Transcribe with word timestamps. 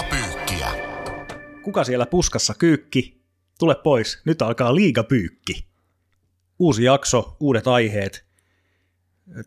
Liigapyykkiä. 0.00 0.68
Kuka 1.62 1.84
siellä 1.84 2.06
puskassa 2.06 2.54
kyykki? 2.54 3.24
Tule 3.58 3.74
pois, 3.74 4.22
nyt 4.24 4.42
alkaa 4.42 4.74
liigapyykki. 4.74 5.66
Uusi 6.58 6.84
jakso, 6.84 7.36
uudet 7.40 7.66
aiheet. 7.66 8.26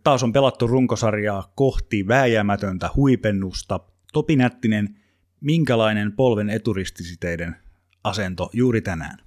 Taas 0.03 0.23
on 0.23 0.34
pelattu 0.34 0.67
runkosarjaa 0.67 1.52
kohti 1.55 2.07
vääjäämätöntä 2.07 2.89
huipennusta. 2.95 3.79
Topi 4.13 4.35
Nättinen, 4.35 4.99
minkälainen 5.41 6.11
polven 6.11 6.49
eturistisiteiden 6.49 7.55
asento 8.03 8.49
juuri 8.53 8.81
tänään? 8.81 9.17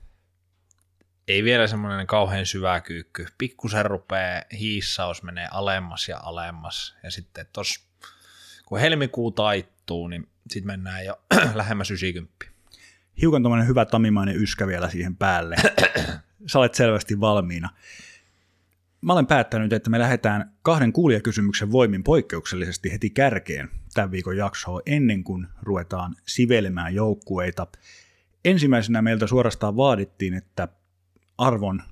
ei 1.28 1.44
vielä 1.44 1.66
semmoinen 1.66 2.06
kauhean 2.06 2.46
syvä 2.46 2.80
kyykky. 2.80 3.26
Pikkusen 3.38 3.86
rupeaa 3.86 4.42
hiissaus 4.52 5.22
menee 5.22 5.48
alemmas 5.50 6.08
ja 6.08 6.18
alemmas. 6.22 6.96
Ja 7.02 7.10
sitten 7.10 7.46
tos, 7.52 7.88
kun 8.66 8.80
helmikuu 8.80 9.30
taittuu, 9.86 10.08
niin 10.08 10.26
sitten 10.50 10.66
mennään 10.66 11.04
jo 11.04 11.20
lähemmäs 11.54 11.90
90. 11.90 12.46
Hiukan 13.20 13.42
tuommoinen 13.42 13.68
hyvä 13.68 13.84
tamimainen 13.84 14.36
yskä 14.36 14.66
vielä 14.66 14.90
siihen 14.90 15.16
päälle. 15.16 15.56
Sä 16.52 16.58
olet 16.58 16.74
selvästi 16.74 17.20
valmiina. 17.20 17.68
Mä 19.00 19.12
olen 19.12 19.26
päättänyt, 19.26 19.72
että 19.72 19.90
me 19.90 19.98
lähdetään 19.98 20.52
kahden 20.62 20.92
kuulijakysymyksen 20.92 21.72
voimin 21.72 22.04
poikkeuksellisesti 22.04 22.92
heti 22.92 23.10
kärkeen 23.10 23.70
tämän 23.94 24.10
viikon 24.10 24.36
jaksoa 24.36 24.80
ennen 24.86 25.24
kuin 25.24 25.46
ruvetaan 25.62 26.16
sivelemään 26.26 26.94
joukkueita. 26.94 27.66
Ensimmäisenä 28.44 29.02
meiltä 29.02 29.26
suorastaan 29.26 29.76
vaadittiin, 29.76 30.34
että 30.34 30.68
arvon 31.38 31.82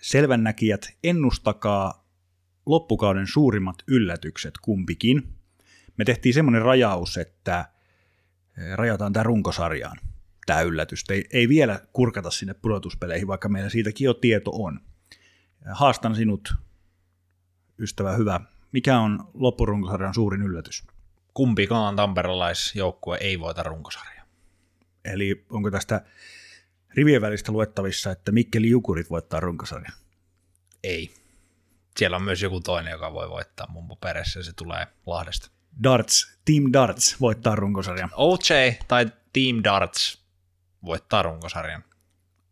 selvännäkijät, 0.00 0.96
ennustakaa 1.04 2.06
loppukauden 2.66 3.26
suurimmat 3.26 3.76
yllätykset 3.86 4.54
kumpikin. 4.62 5.37
Me 5.98 6.04
tehtiin 6.04 6.34
semmoinen 6.34 6.62
rajaus, 6.62 7.16
että 7.16 7.68
eh, 8.58 8.74
rajataan 8.74 9.12
tämä 9.12 9.22
runkosarjaan, 9.22 9.98
tämä 10.46 10.60
yllätys. 10.60 11.04
Ei, 11.10 11.24
ei 11.32 11.48
vielä 11.48 11.80
kurkata 11.92 12.30
sinne 12.30 12.54
pudotuspeleihin, 12.54 13.28
vaikka 13.28 13.48
meillä 13.48 13.70
siitäkin 13.70 14.04
jo 14.04 14.14
tieto 14.14 14.50
on. 14.52 14.80
Haastan 15.72 16.14
sinut, 16.14 16.54
ystävä 17.78 18.12
hyvä. 18.12 18.40
Mikä 18.72 18.98
on 18.98 19.30
loppurunkosarjan 19.34 20.14
suurin 20.14 20.42
yllätys? 20.42 20.86
Kumpikaan 21.34 21.96
tamperelaisjoukkue 21.96 23.18
ei 23.20 23.40
voita 23.40 23.62
runkosarjaa. 23.62 24.26
Eli 25.04 25.46
onko 25.50 25.70
tästä 25.70 26.04
rivien 26.90 27.22
välistä 27.22 27.52
luettavissa, 27.52 28.10
että 28.10 28.32
Mikkeli 28.32 28.70
Jukurit 28.70 29.10
voittaa 29.10 29.40
runkosarjan? 29.40 29.92
Ei. 30.82 31.10
Siellä 31.96 32.16
on 32.16 32.22
myös 32.22 32.42
joku 32.42 32.60
toinen, 32.60 32.90
joka 32.90 33.12
voi 33.12 33.30
voittaa 33.30 33.66
mun 33.70 33.88
paperissa 33.88 34.38
ja 34.38 34.42
se 34.42 34.52
tulee 34.52 34.86
Lahdesta. 35.06 35.57
Darts, 35.82 36.38
Team 36.44 36.72
Darts 36.72 37.20
voittaa 37.20 37.54
runkosarjan. 37.54 38.10
OJ 38.14 38.72
tai 38.88 39.06
Team 39.32 39.60
Darts 39.64 40.22
voittaa 40.84 41.22
runkosarjan. 41.22 41.84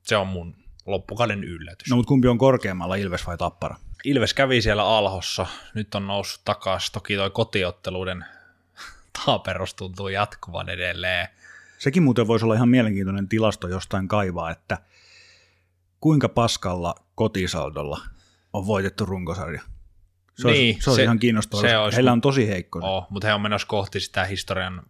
Se 0.03 0.17
on 0.17 0.27
mun 0.27 0.57
loppukauden 0.87 1.45
yllätys. 1.45 1.91
No 1.91 1.97
mutta 1.97 2.09
kumpi 2.09 2.29
on 2.29 2.39
korkeammalla, 2.39 2.97
Ilves 2.97 3.27
vai 3.27 3.39
Tappara? 3.39 3.77
Ilves 4.05 4.35
kävi 4.35 4.63
siellä 4.63 4.99
alhossa, 4.99 5.47
nyt 5.75 5.95
on 5.95 6.07
noussut 6.07 6.41
takaisin. 6.45 6.93
Toki 6.93 7.17
toi 7.17 7.31
kotiotteluiden 7.31 8.25
taaperus 9.25 9.75
tuntuu 9.75 10.09
jatkuvan 10.09 10.69
edelleen. 10.69 11.29
Sekin 11.79 12.03
muuten 12.03 12.27
voisi 12.27 12.45
olla 12.45 12.55
ihan 12.55 12.69
mielenkiintoinen 12.69 13.29
tilasto 13.29 13.69
jostain 13.69 14.09
kaivaa, 14.09 14.51
että 14.51 14.79
kuinka 16.01 16.29
paskalla 16.29 16.95
kotisaldolla 17.15 18.01
on 18.53 18.67
voitettu 18.67 19.07
runkosarja. 19.07 19.63
Se 20.37 20.49
niin, 20.49 20.75
olisi, 20.75 20.85
se 20.85 20.91
olisi 20.91 21.01
se, 21.01 21.03
ihan 21.03 21.19
kiinnostavaa. 21.19 21.63
Se 21.63 21.79
olisi, 21.79 21.97
Heillä 21.97 22.13
on 22.13 22.21
tosi 22.21 22.49
heikko. 22.49 22.81
Oh, 22.83 23.07
mutta 23.11 23.29
he 23.29 23.35
on 23.35 23.41
menossa 23.41 23.67
kohti 23.67 24.01
sitä 24.01 24.25
historian 24.25 24.83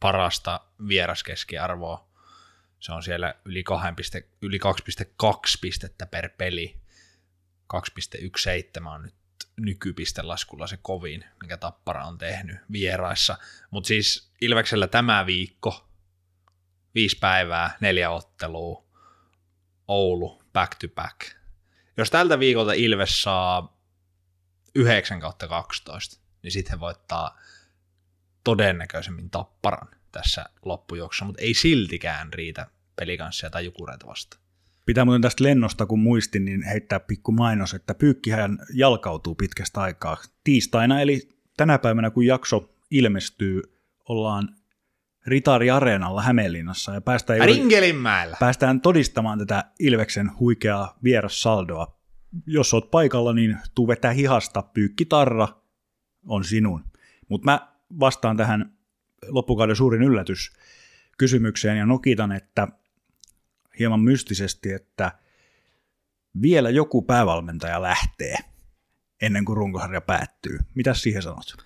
parasta 0.00 0.60
vieraskeskiarvoa. 0.88 2.08
Se 2.80 2.92
on 2.92 3.02
siellä 3.02 3.34
yli, 3.44 3.62
2, 3.62 3.88
yli 4.42 4.58
2,2 5.22 5.32
pistettä 5.60 6.06
per 6.06 6.28
peli. 6.38 6.80
2,17 7.74 8.86
on 8.86 9.02
nyt 9.02 9.14
nykypistelaskulla 9.60 10.66
se 10.66 10.78
kovin, 10.82 11.24
mikä 11.42 11.56
Tappara 11.56 12.06
on 12.06 12.18
tehnyt 12.18 12.56
vieraissa. 12.72 13.38
Mutta 13.70 13.88
siis 13.88 14.32
Ilveksellä 14.40 14.86
tämä 14.86 15.26
viikko 15.26 15.88
viisi 16.94 17.18
päivää, 17.20 17.76
neljä 17.80 18.10
ottelua, 18.10 18.88
Oulu, 19.88 20.42
back 20.52 20.74
to 20.74 20.88
back. 20.88 21.20
Jos 21.96 22.10
tältä 22.10 22.38
viikolta 22.38 22.72
Ilves 22.72 23.22
saa 23.22 23.77
9 24.74 25.20
kautta 25.20 25.48
12, 25.48 26.20
niin 26.42 26.50
sitten 26.50 26.72
he 26.72 26.80
voittaa 26.80 27.38
todennäköisemmin 28.44 29.30
tapparan 29.30 29.88
tässä 30.12 30.44
loppujuoksussa, 30.64 31.24
mutta 31.24 31.42
ei 31.42 31.54
siltikään 31.54 32.32
riitä 32.32 32.66
pelikanssia 32.96 33.50
tai 33.50 33.64
jukureita 33.64 34.06
vastaan. 34.06 34.42
Pitää 34.86 35.04
muuten 35.04 35.22
tästä 35.22 35.44
lennosta, 35.44 35.86
kun 35.86 35.98
muistin, 35.98 36.44
niin 36.44 36.62
heittää 36.62 37.00
pikku 37.00 37.32
mainos, 37.32 37.74
että 37.74 37.94
pyykkihän 37.94 38.58
jalkautuu 38.74 39.34
pitkästä 39.34 39.80
aikaa. 39.80 40.16
Tiistaina, 40.44 41.00
eli 41.00 41.28
tänä 41.56 41.78
päivänä, 41.78 42.10
kun 42.10 42.26
jakso 42.26 42.74
ilmestyy, 42.90 43.62
ollaan 44.08 44.48
Ritari 45.26 45.70
Areenalla 45.70 46.22
Hämeenlinnassa 46.22 46.94
ja 46.94 47.00
päästään, 47.00 47.40
Ringelinmäellä. 47.40 48.36
päästään 48.40 48.80
todistamaan 48.80 49.38
tätä 49.38 49.64
Ilveksen 49.78 50.30
huikeaa 50.38 50.98
vierassaldoa. 51.04 51.97
Jos 52.46 52.74
oot 52.74 52.90
paikalla, 52.90 53.32
niin 53.32 53.58
tuu 53.74 53.88
vetää 53.88 54.12
hihasta, 54.12 54.62
pyykkitarra 54.62 55.48
on 56.26 56.44
sinun. 56.44 56.84
Mutta 57.28 57.44
mä 57.44 57.68
vastaan 58.00 58.36
tähän 58.36 58.72
loppukauden 59.28 59.76
suurin 59.76 60.02
yllätys 60.02 60.52
kysymykseen 61.18 61.78
ja 61.78 61.86
nokitan, 61.86 62.32
että 62.32 62.68
hieman 63.78 64.00
mystisesti, 64.00 64.72
että 64.72 65.12
vielä 66.42 66.70
joku 66.70 67.02
päävalmentaja 67.02 67.82
lähtee 67.82 68.36
ennen 69.22 69.44
kuin 69.44 69.56
runkosarja 69.56 70.00
päättyy. 70.00 70.58
Mitä 70.74 70.94
siihen 70.94 71.22
sanot? 71.22 71.56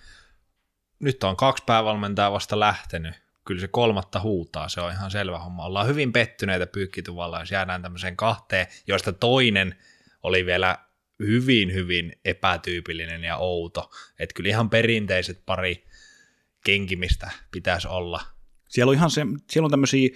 Nyt 1.01 1.25
on 1.25 1.37
kaksi 1.37 1.65
päävalmentajaa 1.67 2.33
vasta 2.33 2.61
lähtenyt 2.61 3.23
kyllä 3.45 3.61
se 3.61 3.69
kolmatta 3.69 4.21
huutaa, 4.21 4.69
se 4.69 4.81
on 4.81 4.93
ihan 4.93 5.11
selvä 5.11 5.39
homma. 5.39 5.65
Ollaan 5.65 5.87
hyvin 5.87 6.13
pettyneitä 6.13 6.67
pyykkituvalla, 6.67 7.41
jos 7.41 7.51
jäädään 7.51 7.83
tämmöiseen 7.83 8.17
kahteen, 8.17 8.67
joista 8.87 9.13
toinen 9.13 9.77
oli 10.23 10.47
vielä 10.47 10.79
hyvin, 11.19 11.73
hyvin 11.75 12.13
epätyypillinen 12.25 13.25
ja 13.25 13.37
outo. 13.37 13.91
Että 14.19 14.35
kyllä 14.35 14.49
ihan 14.49 14.71
perinteiset 14.71 15.43
pari 15.47 15.85
kenkimistä 16.65 17.31
pitäisi 17.51 17.89
olla. 17.89 18.21
Siellä 18.69 18.91
on 18.91 18.97
ihan 18.97 19.11
se, 19.11 19.23
siellä 19.51 19.67
on 19.67 19.71
tämmöisiä 19.71 20.09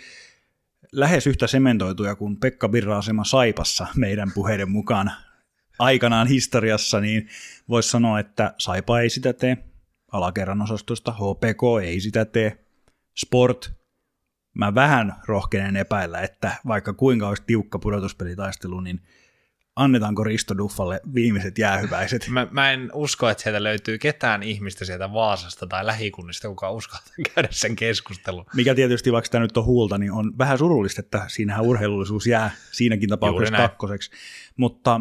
lähes 0.92 1.26
yhtä 1.26 1.46
sementoituja 1.46 2.14
kuin 2.14 2.36
Pekka 2.36 2.68
Birra-asema 2.68 3.24
Saipassa 3.24 3.86
meidän 3.96 4.32
puheiden 4.34 4.70
mukaan 4.70 5.12
aikanaan 5.78 6.26
historiassa, 6.26 7.00
niin 7.00 7.28
voisi 7.68 7.88
sanoa, 7.88 8.20
että 8.20 8.54
Saipa 8.58 9.00
ei 9.00 9.10
sitä 9.10 9.32
tee, 9.32 9.56
alakerran 10.12 10.62
osastosta 10.62 11.12
HPK 11.12 11.82
ei 11.82 12.00
sitä 12.00 12.24
tee, 12.24 12.64
sport, 13.16 13.72
mä 14.54 14.74
vähän 14.74 15.14
rohkenen 15.26 15.76
epäillä, 15.76 16.20
että 16.20 16.56
vaikka 16.66 16.92
kuinka 16.92 17.28
olisi 17.28 17.42
tiukka 17.46 17.78
pudotuspelitaistelu, 17.78 18.80
niin 18.80 19.00
annetaanko 19.76 20.24
Risto 20.24 20.58
Duffalle 20.58 21.00
viimeiset 21.14 21.58
jäähyväiset? 21.58 22.28
Mä, 22.28 22.46
mä 22.50 22.72
en 22.72 22.90
usko, 22.94 23.28
että 23.28 23.42
sieltä 23.42 23.62
löytyy 23.62 23.98
ketään 23.98 24.42
ihmistä 24.42 24.84
sieltä 24.84 25.12
Vaasasta 25.12 25.66
tai 25.66 25.86
lähikunnista, 25.86 26.48
kuka 26.48 26.70
uskaltaa 26.70 27.12
käydä 27.34 27.48
sen 27.50 27.76
keskustelun. 27.76 28.44
Mikä 28.54 28.74
tietysti, 28.74 29.12
vaikka 29.12 29.28
tämä 29.30 29.42
nyt 29.42 29.56
on 29.56 29.64
huulta, 29.64 29.98
niin 29.98 30.12
on 30.12 30.38
vähän 30.38 30.58
surullista, 30.58 31.00
että 31.00 31.24
siinähän 31.28 31.64
urheilullisuus 31.64 32.26
jää 32.26 32.50
siinäkin 32.72 33.08
tapauksessa 33.08 33.56
kakkoseksi. 33.56 34.10
Mutta 34.56 35.00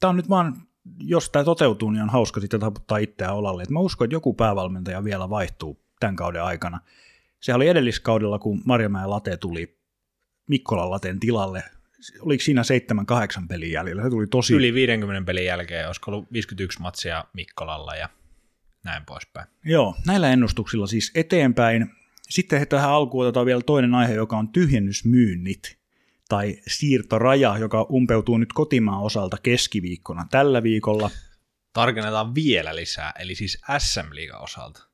tämä 0.00 0.08
on 0.08 0.16
nyt 0.16 0.28
vaan, 0.28 0.62
jos 0.98 1.30
tämä 1.30 1.44
toteutuu, 1.44 1.90
niin 1.90 2.02
on 2.02 2.10
hauska 2.10 2.40
sitten 2.40 2.60
taputtaa 2.60 2.98
itseään 2.98 3.34
olalle. 3.34 3.62
Et 3.62 3.70
mä 3.70 3.80
uskon, 3.80 4.04
että 4.04 4.14
joku 4.14 4.34
päävalmentaja 4.34 5.04
vielä 5.04 5.30
vaihtuu 5.30 5.80
tämän 6.00 6.16
kauden 6.16 6.42
aikana. 6.42 6.80
Se 7.40 7.54
oli 7.54 7.68
edelliskaudella, 7.68 8.38
kun 8.38 8.62
Marjamäen 8.64 9.10
late 9.10 9.36
tuli 9.36 9.78
Mikkolan 10.46 10.90
lateen 10.90 11.20
tilalle. 11.20 11.64
Oliko 12.20 12.44
siinä 12.44 12.62
7-8 13.42 13.46
pelin 13.48 13.72
jäljellä? 13.72 14.02
Se 14.02 14.10
tuli 14.10 14.26
tosi... 14.26 14.54
Yli 14.54 14.74
50 14.74 15.26
pelin 15.26 15.44
jälkeen, 15.44 15.86
olisiko 15.86 16.10
ollut 16.10 16.32
51 16.32 16.80
matsia 16.80 17.24
Mikkolalla 17.32 17.94
ja 17.94 18.08
näin 18.84 19.04
poispäin. 19.04 19.46
Joo, 19.64 19.94
näillä 20.06 20.32
ennustuksilla 20.32 20.86
siis 20.86 21.10
eteenpäin. 21.14 21.90
Sitten 22.28 22.68
tähän 22.68 22.90
alkuun 22.90 23.26
otetaan 23.26 23.46
vielä 23.46 23.62
toinen 23.66 23.94
aihe, 23.94 24.14
joka 24.14 24.38
on 24.38 24.48
tyhjennysmyynnit 24.48 25.78
tai 26.28 26.56
siirtoraja, 26.68 27.58
joka 27.58 27.82
umpeutuu 27.82 28.38
nyt 28.38 28.52
kotimaan 28.52 29.02
osalta 29.02 29.36
keskiviikkona 29.42 30.26
tällä 30.30 30.62
viikolla. 30.62 31.10
Tarkennetaan 31.72 32.34
vielä 32.34 32.76
lisää, 32.76 33.12
eli 33.18 33.34
siis 33.34 33.58
SM 33.78 34.10
osalta. 34.38 34.90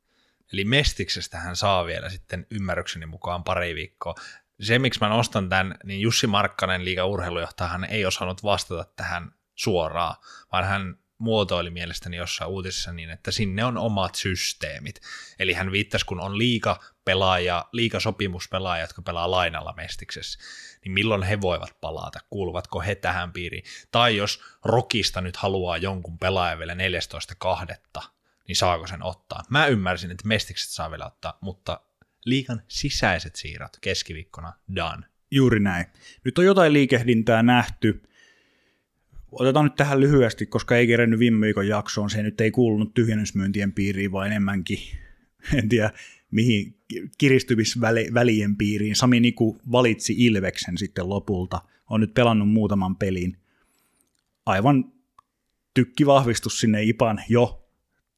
Eli 0.53 0.65
Mestiksestä 0.65 1.39
hän 1.39 1.57
saa 1.57 1.87
vielä 1.87 2.11
sitten 2.11 2.47
ymmärrykseni 2.51 3.07
mukaan 3.07 3.45
pari 3.45 3.75
viikkoa. 3.75 4.15
Se, 4.61 4.79
miksi 4.79 5.01
mä 5.01 5.09
nostan 5.09 5.49
tämän, 5.49 5.75
niin 5.85 6.01
Jussi 6.01 6.27
Markkanen, 6.27 6.85
liiga 6.85 7.05
urheilujohtaja, 7.05 7.69
hän 7.69 7.85
ei 7.85 8.07
osannut 8.07 8.43
vastata 8.43 8.85
tähän 8.97 9.33
suoraan, 9.55 10.17
vaan 10.53 10.65
hän 10.65 10.99
muotoili 11.19 11.71
mielestäni 11.71 12.17
jossain 12.17 12.51
uutisessa 12.51 12.93
niin, 12.93 13.11
että 13.11 13.31
sinne 13.31 13.65
on 13.65 13.79
omat 13.79 14.15
systeemit. 14.15 15.01
Eli 15.39 15.53
hän 15.53 15.73
viittasi, 15.73 16.07
kun 16.07 16.21
on 16.21 16.39
liika 16.39 16.81
pelaaja, 17.05 17.65
liika 17.73 18.01
sopimuspelaaja, 18.01 18.85
jotka 18.85 19.03
pelaa 19.03 19.31
lainalla 19.31 19.75
mestiksessä, 19.77 20.39
niin 20.85 20.93
milloin 20.93 21.23
he 21.23 21.41
voivat 21.41 21.81
palata, 21.81 22.21
kuuluvatko 22.31 22.81
he 22.81 22.95
tähän 22.95 23.33
piiriin. 23.33 23.65
Tai 23.91 24.17
jos 24.17 24.43
Rokista 24.65 25.21
nyt 25.21 25.37
haluaa 25.37 25.77
jonkun 25.77 26.19
pelaajan 26.19 26.59
vielä 26.59 26.75
14.2., 26.75 28.03
niin 28.49 28.57
saako 28.57 28.87
sen 28.87 29.03
ottaa? 29.03 29.43
Mä 29.51 29.67
ymmärsin, 29.67 30.11
että 30.11 30.29
mestikset 30.29 30.71
saa 30.71 30.91
vielä 30.91 31.07
ottaa, 31.07 31.39
mutta 31.41 31.81
liikan 32.27 32.63
sisäiset 32.69 33.37
siirrot 33.37 33.77
keskiviikkona 33.81 34.53
done. 34.77 35.07
Juuri 35.31 35.61
näin. 35.61 35.87
Nyt 36.25 36.39
on 36.39 36.45
jotain 36.45 36.73
liikehdintää 36.73 37.43
nähty. 37.43 38.03
Otetaan 39.33 39.65
nyt 39.65 39.75
tähän 39.75 40.01
lyhyesti, 40.01 40.47
koska 40.47 40.77
ei 40.77 40.87
kerennyt 40.87 41.19
viime 41.19 41.47
viikon 41.47 41.69
jaksoon. 41.69 42.11
Se 42.11 42.23
nyt 42.23 42.41
ei 42.41 42.51
kuulunut 42.51 42.95
tyhjennysmyyntien 42.95 43.73
piiriin, 43.73 44.13
vaan 44.13 44.27
enemmänkin, 44.27 44.79
en 45.59 45.69
tiedä 45.69 45.91
mihin 46.31 46.77
kiristymisvälien 47.19 48.57
piiriin. 48.57 48.97
Sami 48.97 49.21
Niku 49.21 49.59
valitsi 49.73 50.15
Ilveksen 50.19 50.79
sitten 50.79 51.09
lopulta. 51.09 51.63
On 51.91 52.01
nyt 52.01 52.15
pelannut 52.15 52.49
muutaman 52.49 52.97
pelin. 52.97 53.37
Aivan 54.47 54.93
tykkivahvistus 55.75 56.61
sinne 56.61 56.83
Ipan 56.83 57.23
jo 57.29 57.69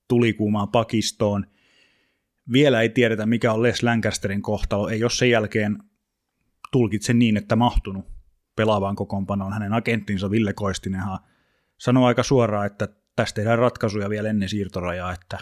tulikuumaan 0.08 0.68
pakistoon. 0.68 1.46
Vielä 2.52 2.80
ei 2.80 2.88
tiedetä, 2.88 3.26
mikä 3.26 3.52
on 3.52 3.62
Les 3.62 3.82
Lancasterin 3.82 4.42
kohtalo. 4.42 4.88
Ei 4.88 5.02
ole 5.02 5.10
sen 5.10 5.30
jälkeen 5.30 5.78
tulkitse 6.72 7.12
niin, 7.12 7.36
että 7.36 7.56
mahtunut 7.56 8.06
pelaavaan 8.56 8.96
kokoonpanoon. 8.96 9.52
Hänen 9.52 9.72
agenttinsa 9.72 10.30
Ville 10.30 10.52
Koistinenhan 10.52 11.18
sanoi 11.78 12.06
aika 12.06 12.22
suoraan, 12.22 12.66
että 12.66 12.88
tästä 13.16 13.34
tehdään 13.34 13.58
ratkaisuja 13.58 14.10
vielä 14.10 14.28
ennen 14.28 14.48
siirtorajaa, 14.48 15.12
että 15.12 15.38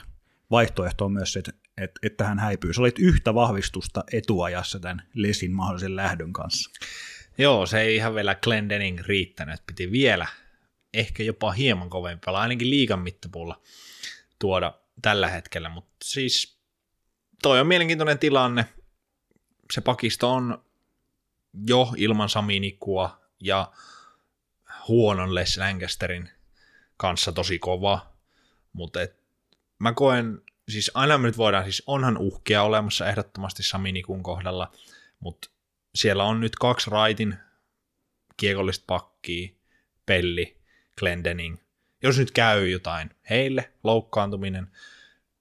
vaihtoehto 0.50 1.05
on 1.05 1.12
myös 1.12 1.32
se, 1.32 1.38
että, 1.38 1.53
että, 1.76 2.00
että 2.03 2.25
hän 2.25 2.38
häipyy. 2.38 2.73
Se 2.73 2.81
olit 2.81 2.99
yhtä 2.99 3.35
vahvistusta 3.35 4.05
etuajassa 4.12 4.81
tämän 4.81 5.02
Lesin 5.14 5.52
mahdollisen 5.52 5.97
lähdön 5.97 6.32
kanssa. 6.32 6.70
Joo, 7.38 7.67
se 7.67 7.81
ei 7.81 7.97
ihan 7.97 8.14
vielä 8.14 8.35
Glendening 8.35 9.00
riittänyt, 9.00 9.61
piti 9.67 9.91
vielä 9.91 10.26
ehkä 10.94 11.23
jopa 11.23 11.52
hieman 11.52 11.91
kovempaa, 11.91 12.41
ainakin 12.41 12.70
liikan 12.70 13.00
mittapuulla 13.00 13.62
tuoda 14.38 14.75
tällä 15.02 15.29
hetkellä, 15.29 15.69
mutta 15.69 15.97
siis 16.05 16.56
toi 17.43 17.61
on 17.61 17.67
mielenkiintoinen 17.67 18.19
tilanne. 18.19 18.67
Se 19.73 19.81
pakisto 19.81 20.33
on 20.33 20.65
jo 21.67 21.93
ilman 21.97 22.29
Sami 22.29 22.61
Nikua 22.61 23.21
ja 23.41 23.73
huonon 24.88 25.35
Les 25.35 25.56
Lancasterin 25.56 26.31
kanssa 26.97 27.33
tosi 27.33 27.59
kova, 27.59 28.12
mutta 28.73 29.00
mä 29.79 29.93
koen, 29.93 30.43
siis 30.69 30.91
aina 30.94 31.19
me 31.19 31.27
nyt 31.27 31.38
voidaan, 31.38 31.65
siis 31.65 31.83
onhan 31.87 32.19
uhkia 32.19 32.62
olemassa 32.62 33.09
ehdottomasti 33.09 33.62
Sami 33.62 33.93
Nikun 33.93 34.23
kohdalla, 34.23 34.73
mutta 35.21 35.50
siellä 35.94 36.25
on 36.25 36.41
nyt 36.41 36.56
kaksi 36.56 36.91
raitin 36.91 37.37
kiekollista 38.37 38.85
pakkia, 38.87 39.49
Pelli, 40.06 40.59
Glendening. 40.99 41.56
Jos 42.03 42.19
nyt 42.19 42.31
käy 42.31 42.71
jotain 42.71 43.11
heille, 43.31 43.73
loukkaantuminen, 43.85 44.71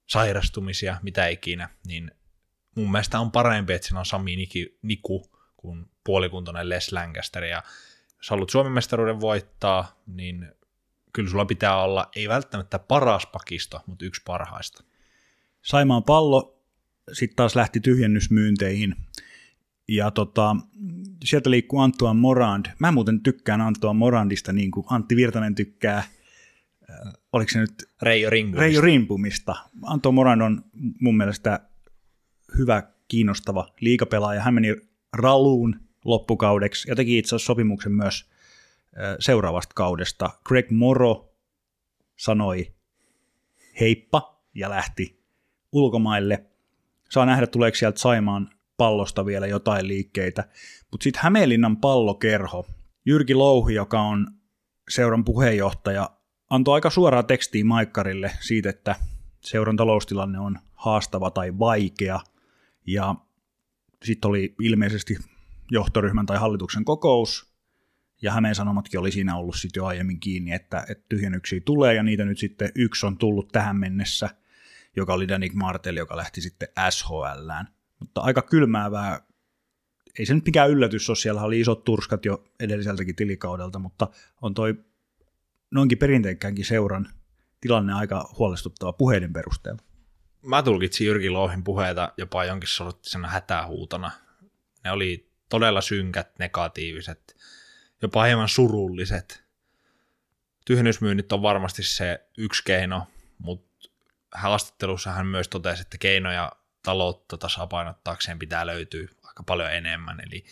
sairastumisia, 0.06 0.96
mitä 1.02 1.26
ikinä, 1.26 1.68
niin 1.86 2.10
mun 2.74 2.90
mielestä 2.92 3.20
on 3.20 3.32
parempi, 3.32 3.72
että 3.72 3.88
siinä 3.88 3.98
on 3.98 4.06
Sami 4.06 4.48
Niku 4.82 5.30
kuin 5.56 5.86
puolikuntoinen 6.04 6.68
Les 6.68 6.92
Lancaster, 6.92 7.44
ja 7.44 7.62
jos 8.16 8.30
haluat 8.30 8.50
Suomen 8.50 8.72
mestaruuden 8.72 9.20
voittaa, 9.20 10.02
niin 10.06 10.52
kyllä 11.12 11.30
sulla 11.30 11.44
pitää 11.44 11.82
olla, 11.82 12.08
ei 12.16 12.28
välttämättä 12.28 12.78
paras 12.78 13.26
pakisto, 13.26 13.80
mutta 13.86 14.04
yksi 14.04 14.22
parhaista. 14.26 14.84
Saimaan 15.62 16.04
pallo 16.04 16.62
sitten 17.12 17.36
taas 17.36 17.56
lähti 17.56 17.80
tyhjennysmyynteihin, 17.80 18.96
ja 19.88 20.10
tota, 20.10 20.56
sieltä 21.24 21.50
liikkuu 21.50 21.80
Antoine 21.80 22.20
Morand. 22.20 22.66
Mä 22.78 22.92
muuten 22.92 23.20
tykkään 23.20 23.60
Antoine 23.60 23.98
Morandista 23.98 24.52
niin 24.52 24.70
kuin 24.70 24.86
Antti 24.90 25.16
Virtanen 25.16 25.54
tykkää, 25.54 25.96
äh, 25.98 26.08
oliko 27.36 27.50
se 27.52 27.58
nyt 27.58 27.88
Reijo 28.02 28.30
Rimpumista. 28.30 28.60
Reijo 28.60 28.80
Rimpumista. 28.80 29.56
Antoine 29.82 30.14
Morand 30.14 30.40
on 30.40 30.64
mun 31.00 31.16
mielestä 31.16 31.60
hyvä, 32.58 32.82
kiinnostava 33.08 33.74
liikapelaaja. 33.80 34.40
Hän 34.40 34.54
meni 34.54 34.76
Raluun 35.12 35.80
loppukaudeksi 36.04 36.90
ja 36.90 36.96
teki 36.96 37.18
itse 37.18 37.28
asiassa 37.28 37.46
sopimuksen 37.46 37.92
myös 37.92 38.30
seuraavasta 39.20 39.74
kaudesta. 39.74 40.30
Greg 40.44 40.70
Moro 40.70 41.34
sanoi 42.16 42.74
heippa 43.80 44.42
ja 44.54 44.70
lähti 44.70 45.20
ulkomaille. 45.72 46.44
Saa 47.10 47.26
nähdä, 47.26 47.46
tuleeko 47.46 47.74
sieltä 47.74 47.98
Saimaan 47.98 48.50
pallosta 48.76 49.26
vielä 49.26 49.46
jotain 49.46 49.88
liikkeitä. 49.88 50.44
Mutta 50.90 51.04
sitten 51.04 51.22
Hämeenlinnan 51.22 51.76
pallokerho, 51.76 52.66
Jyrki 53.06 53.34
Louhi, 53.34 53.74
joka 53.74 54.00
on 54.00 54.26
seuran 54.90 55.24
puheenjohtaja, 55.24 56.15
antoi 56.50 56.74
aika 56.74 56.90
suoraa 56.90 57.22
tekstiä 57.22 57.64
Maikkarille 57.64 58.30
siitä, 58.40 58.70
että 58.70 58.96
seuran 59.40 59.76
taloustilanne 59.76 60.38
on 60.38 60.58
haastava 60.74 61.30
tai 61.30 61.58
vaikea. 61.58 62.20
Ja 62.86 63.14
sitten 64.04 64.28
oli 64.28 64.54
ilmeisesti 64.60 65.16
johtoryhmän 65.70 66.26
tai 66.26 66.38
hallituksen 66.38 66.84
kokous, 66.84 67.56
ja 68.22 68.32
Hämeen 68.32 68.54
Sanomatkin 68.54 69.00
oli 69.00 69.12
siinä 69.12 69.36
ollut 69.36 69.56
sitten 69.56 69.80
jo 69.80 69.86
aiemmin 69.86 70.20
kiinni, 70.20 70.52
että, 70.52 70.84
että 70.88 71.04
tyhjennyksiä 71.08 71.60
tulee, 71.60 71.94
ja 71.94 72.02
niitä 72.02 72.24
nyt 72.24 72.38
sitten 72.38 72.70
yksi 72.74 73.06
on 73.06 73.18
tullut 73.18 73.48
tähän 73.52 73.76
mennessä, 73.76 74.30
joka 74.96 75.14
oli 75.14 75.28
Danik 75.28 75.54
Martel, 75.54 75.96
joka 75.96 76.16
lähti 76.16 76.40
sitten 76.40 76.68
SHLään. 76.90 77.68
Mutta 78.00 78.20
aika 78.20 78.42
kylmäävää, 78.42 79.20
ei 80.18 80.26
se 80.26 80.34
nyt 80.34 80.44
mikään 80.44 80.70
yllätys 80.70 81.10
ole, 81.10 81.16
siellä 81.16 81.42
oli 81.42 81.60
isot 81.60 81.84
turskat 81.84 82.24
jo 82.24 82.44
edelliseltäkin 82.60 83.16
tilikaudelta, 83.16 83.78
mutta 83.78 84.08
on 84.42 84.54
toi 84.54 84.74
noinkin 85.70 85.98
perinteikkäänkin 85.98 86.64
seuran 86.64 87.08
tilanne 87.60 87.92
aika 87.92 88.34
huolestuttava 88.38 88.92
puheiden 88.92 89.32
perusteella 89.32 89.86
mä 90.46 90.62
tulkitsin 90.62 91.06
Jyrki 91.06 91.30
Louhin 91.30 91.64
puheita 91.64 92.12
jopa 92.16 92.44
jonkin 92.44 92.68
sorttisena 92.68 93.28
hätähuutona. 93.28 94.10
Ne 94.84 94.90
oli 94.90 95.30
todella 95.48 95.80
synkät, 95.80 96.38
negatiiviset, 96.38 97.36
jopa 98.02 98.24
hieman 98.24 98.48
surulliset. 98.48 99.44
Tyhjennysmyynnit 100.66 101.32
on 101.32 101.42
varmasti 101.42 101.82
se 101.82 102.26
yksi 102.38 102.62
keino, 102.64 103.06
mutta 103.38 103.88
haastattelussa 104.32 105.10
hän 105.10 105.26
myös 105.26 105.48
totesi, 105.48 105.82
että 105.82 105.98
keinoja 105.98 106.52
taloutta 106.82 107.38
tasapainottaakseen 107.38 108.38
pitää 108.38 108.66
löytyä 108.66 109.08
aika 109.22 109.42
paljon 109.42 109.72
enemmän. 109.72 110.20
Eli 110.20 110.44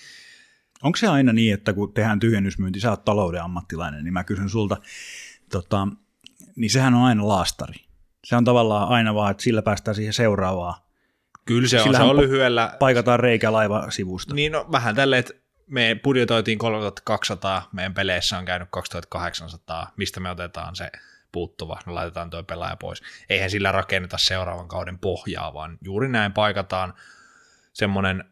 Onko 0.85 0.97
se 0.97 1.09
aina 1.09 1.33
niin, 1.33 1.55
että 1.55 1.73
kun 1.73 1.93
tehdään 1.93 2.21
tyhjennysmyynti, 2.21 2.81
sä 2.81 2.91
oot 2.91 3.05
talouden 3.05 3.43
ammattilainen, 3.43 4.05
niin 4.05 4.13
mä 4.13 4.25
kysyn 4.25 4.49
sulta, 4.49 4.77
tota, 5.51 5.89
niin 6.57 6.71
sehän 6.71 6.95
on 6.95 7.03
aina 7.03 7.29
laastari. 7.29 7.75
Se 8.25 8.37
on 8.37 8.45
tavallaan 8.45 8.89
aina 8.89 9.15
vaan, 9.15 9.31
että 9.31 9.43
sillä 9.43 9.63
päästään 9.63 9.95
siihen 9.95 10.13
seuraavaan. 10.13 10.75
Kyllä 11.45 11.69
se 11.69 11.77
on, 11.77 11.83
Sillähän 11.83 12.07
se 12.07 12.11
on 12.11 12.17
lyhyellä. 12.17 12.77
Paikataan 12.79 13.21
reikä 13.21 13.53
laivasivusta. 13.53 14.35
Niin 14.35 14.53
no, 14.53 14.67
vähän 14.73 14.95
tälle, 14.95 15.19
että 15.19 15.35
me 15.67 16.01
budjetoitiin 16.05 16.59
3200, 16.59 17.69
meidän 17.73 17.95
peleissä 17.95 18.39
on 18.39 18.45
käynyt 18.45 18.69
2800, 18.71 19.93
mistä 19.97 20.21
me 20.21 20.31
otetaan 20.31 20.77
se 20.77 20.91
puuttuva, 21.33 21.81
no 21.87 21.95
laitetaan 21.95 22.31
tuo 22.31 22.43
pelaaja 22.43 22.77
pois. 22.77 23.03
Eihän 23.29 23.51
sillä 23.51 23.73
rakenneta 23.73 24.19
seuraavan 24.19 24.69
kauden 24.69 24.99
pohjaa, 24.99 25.55
vaan 25.55 25.79
juuri 25.85 26.09
näin 26.09 26.33
paikataan 26.33 26.95
semmoinen 27.73 28.25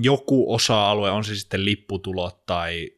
joku 0.00 0.54
osa-alue, 0.54 1.10
on 1.10 1.24
se 1.24 1.36
sitten 1.36 1.64
lipputulot 1.64 2.46
tai 2.46 2.90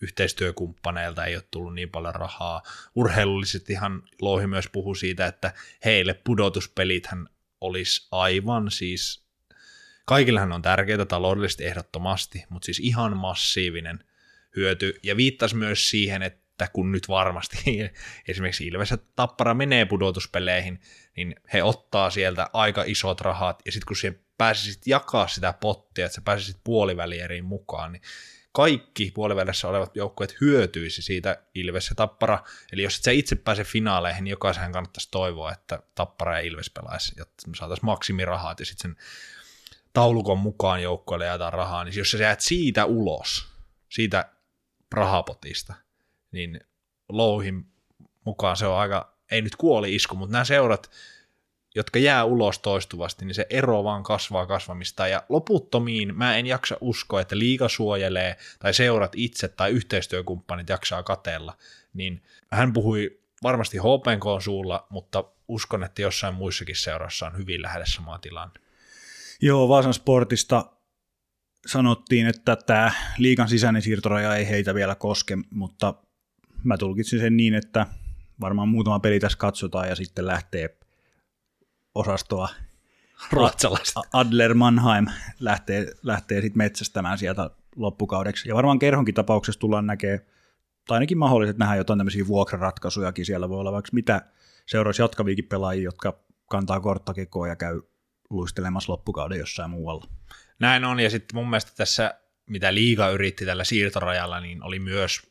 yhteistyökumppaneilta 0.00 1.24
ei 1.24 1.34
ole 1.36 1.44
tullut 1.50 1.74
niin 1.74 1.90
paljon 1.90 2.14
rahaa. 2.14 2.62
Urheilullisesti 2.94 3.72
ihan 3.72 4.02
Louhi 4.20 4.46
myös 4.46 4.68
puhui 4.72 4.96
siitä, 4.96 5.26
että 5.26 5.52
heille 5.84 6.14
pudotuspelithän 6.14 7.28
olisi 7.60 8.08
aivan 8.12 8.70
siis, 8.70 9.24
kaikillähän 10.04 10.52
on 10.52 10.62
tärkeää 10.62 11.04
taloudellisesti 11.04 11.66
ehdottomasti, 11.66 12.44
mutta 12.48 12.66
siis 12.66 12.80
ihan 12.80 13.16
massiivinen 13.16 14.04
hyöty. 14.56 15.00
Ja 15.02 15.16
viittasi 15.16 15.56
myös 15.56 15.90
siihen, 15.90 16.22
että 16.22 16.39
kun 16.68 16.92
nyt 16.92 17.08
varmasti 17.08 17.78
esimerkiksi 18.28 18.66
Ilves 18.66 18.94
Tappara 19.16 19.54
menee 19.54 19.84
pudotuspeleihin, 19.84 20.80
niin 21.16 21.34
he 21.52 21.62
ottaa 21.62 22.10
sieltä 22.10 22.50
aika 22.52 22.84
isot 22.86 23.20
rahat, 23.20 23.62
ja 23.66 23.72
sitten 23.72 23.86
kun 23.86 23.96
siihen 23.96 24.20
pääsisit 24.38 24.86
jakaa 24.86 25.28
sitä 25.28 25.54
pottia, 25.60 26.06
että 26.06 26.14
sä 26.14 26.22
pääsisit 26.24 26.56
puolivälieriin 26.64 27.44
mukaan, 27.44 27.92
niin 27.92 28.02
kaikki 28.52 29.12
puolivälissä 29.14 29.68
olevat 29.68 29.96
joukkueet 29.96 30.40
hyötyisi 30.40 31.02
siitä 31.02 31.42
Ilves 31.54 31.88
ja 31.88 31.94
Tappara. 31.94 32.44
Eli 32.72 32.82
jos 32.82 32.96
et 32.96 33.02
sä 33.02 33.10
itse 33.10 33.36
pääse 33.36 33.64
finaaleihin, 33.64 34.24
niin 34.24 34.30
jokaisen 34.30 34.72
kannattaisi 34.72 35.08
toivoa, 35.10 35.52
että 35.52 35.82
Tappara 35.94 36.34
ja 36.34 36.40
Ilves 36.40 36.70
pelaisi, 36.70 37.12
jotta 37.16 37.48
me 37.48 37.56
saataisiin 37.56 37.86
maksimirahat 37.86 38.60
ja 38.60 38.66
sitten 38.66 38.90
sen 38.90 39.04
taulukon 39.92 40.38
mukaan 40.38 40.82
joukkueelle 40.82 41.26
jaetaan 41.26 41.52
rahaa, 41.52 41.84
niin 41.84 41.96
jos 41.96 42.10
sä 42.10 42.18
jäät 42.18 42.40
siitä 42.40 42.84
ulos, 42.84 43.46
siitä 43.88 44.32
rahapotista, 44.92 45.74
niin 46.32 46.60
Louhin 47.08 47.66
mukaan 48.24 48.56
se 48.56 48.66
on 48.66 48.78
aika, 48.78 49.16
ei 49.30 49.42
nyt 49.42 49.56
kuoli 49.56 49.94
isku, 49.94 50.16
mutta 50.16 50.32
nämä 50.32 50.44
seurat, 50.44 50.90
jotka 51.74 51.98
jää 51.98 52.24
ulos 52.24 52.58
toistuvasti, 52.58 53.24
niin 53.24 53.34
se 53.34 53.46
ero 53.50 53.84
vaan 53.84 54.02
kasvaa 54.02 54.46
kasvamista. 54.46 55.08
Ja 55.08 55.22
loputtomiin 55.28 56.16
mä 56.16 56.36
en 56.36 56.46
jaksa 56.46 56.76
uskoa, 56.80 57.20
että 57.20 57.38
liiga 57.38 57.68
suojelee 57.68 58.36
tai 58.58 58.74
seurat 58.74 59.12
itse 59.16 59.48
tai 59.48 59.70
yhteistyökumppanit 59.70 60.68
jaksaa 60.68 61.02
katella. 61.02 61.56
Niin 61.92 62.22
hän 62.52 62.72
puhui 62.72 63.20
varmasti 63.42 63.78
HPK 63.78 64.42
suulla, 64.42 64.86
mutta 64.90 65.24
uskon, 65.48 65.84
että 65.84 66.02
jossain 66.02 66.34
muissakin 66.34 66.76
seurassa 66.76 67.26
on 67.26 67.38
hyvin 67.38 67.62
lähellä 67.62 67.86
sama 67.86 68.18
tilanne. 68.18 68.60
Joo, 69.42 69.68
Vaasan 69.68 69.94
sportista 69.94 70.72
sanottiin, 71.66 72.26
että 72.26 72.56
tämä 72.56 72.92
liikan 73.18 73.48
sisäinen 73.48 73.82
siirtoraja 73.82 74.36
ei 74.36 74.48
heitä 74.48 74.74
vielä 74.74 74.94
koske, 74.94 75.38
mutta 75.50 75.94
mä 76.64 76.76
tulkitsin 76.76 77.20
sen 77.20 77.36
niin, 77.36 77.54
että 77.54 77.86
varmaan 78.40 78.68
muutama 78.68 79.00
peli 79.00 79.20
tässä 79.20 79.38
katsotaan 79.38 79.88
ja 79.88 79.94
sitten 79.94 80.26
lähtee 80.26 80.78
osastoa 81.94 82.48
Ruotsalaista. 83.32 84.00
Adler 84.12 84.54
Mannheim 84.54 85.06
lähtee, 85.40 85.92
lähtee 86.02 86.40
sitten 86.40 86.58
metsästämään 86.58 87.18
sieltä 87.18 87.50
loppukaudeksi. 87.76 88.48
Ja 88.48 88.54
varmaan 88.54 88.78
Kerhonkin 88.78 89.14
tapauksessa 89.14 89.60
tullaan 89.60 89.86
näkemään, 89.86 90.20
tai 90.86 90.96
ainakin 90.96 91.18
mahdollisesti 91.18 91.58
nähdään 91.58 91.78
jotain 91.78 91.98
tämmöisiä 91.98 92.26
vuokraratkaisujakin. 92.26 93.26
Siellä 93.26 93.48
voi 93.48 93.60
olla 93.60 93.72
vaikka 93.72 93.90
mitä 93.92 94.22
seuraisi 94.66 95.02
jatkaviikin 95.02 95.44
pelaajia, 95.44 95.84
jotka 95.84 96.18
kantaa 96.50 96.80
korttakekoa 96.80 97.48
ja 97.48 97.56
käy 97.56 97.82
luistelemassa 98.30 98.92
loppukauden 98.92 99.38
jossain 99.38 99.70
muualla. 99.70 100.04
Näin 100.58 100.84
on, 100.84 101.00
ja 101.00 101.10
sitten 101.10 101.36
mun 101.36 101.50
mielestä 101.50 101.72
tässä, 101.76 102.14
mitä 102.46 102.74
liiga 102.74 103.08
yritti 103.08 103.46
tällä 103.46 103.64
siirtorajalla, 103.64 104.40
niin 104.40 104.62
oli 104.62 104.78
myös 104.78 105.29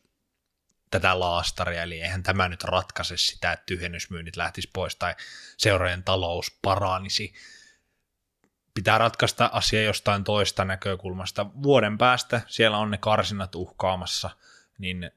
tätä 0.90 1.20
laastaria, 1.20 1.82
eli 1.82 2.00
eihän 2.00 2.22
tämä 2.22 2.48
nyt 2.48 2.64
ratkaise 2.64 3.16
sitä, 3.16 3.52
että 3.52 3.66
tyhjennysmyynnit 3.66 4.36
lähtisi 4.36 4.70
pois 4.72 4.96
tai 4.96 5.14
seurojen 5.56 6.02
talous 6.02 6.58
paranisi. 6.62 7.34
Pitää 8.74 8.98
ratkaista 8.98 9.50
asia 9.52 9.82
jostain 9.82 10.24
toista 10.24 10.64
näkökulmasta. 10.64 11.46
Vuoden 11.62 11.98
päästä 11.98 12.40
siellä 12.46 12.78
on 12.78 12.90
ne 12.90 12.98
karsinat 12.98 13.54
uhkaamassa, 13.54 14.30
niin 14.78 15.10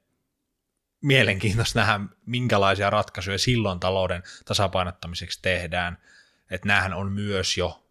mielenkiintoista 1.02 1.80
nähdä, 1.80 2.00
minkälaisia 2.26 2.90
ratkaisuja 2.90 3.38
silloin 3.38 3.80
talouden 3.80 4.24
tasapainottamiseksi 4.46 5.40
tehdään. 5.42 5.98
Että 6.52 6.68
näähän 6.68 6.94
on 6.94 7.12
myös 7.12 7.58
jo 7.58 7.90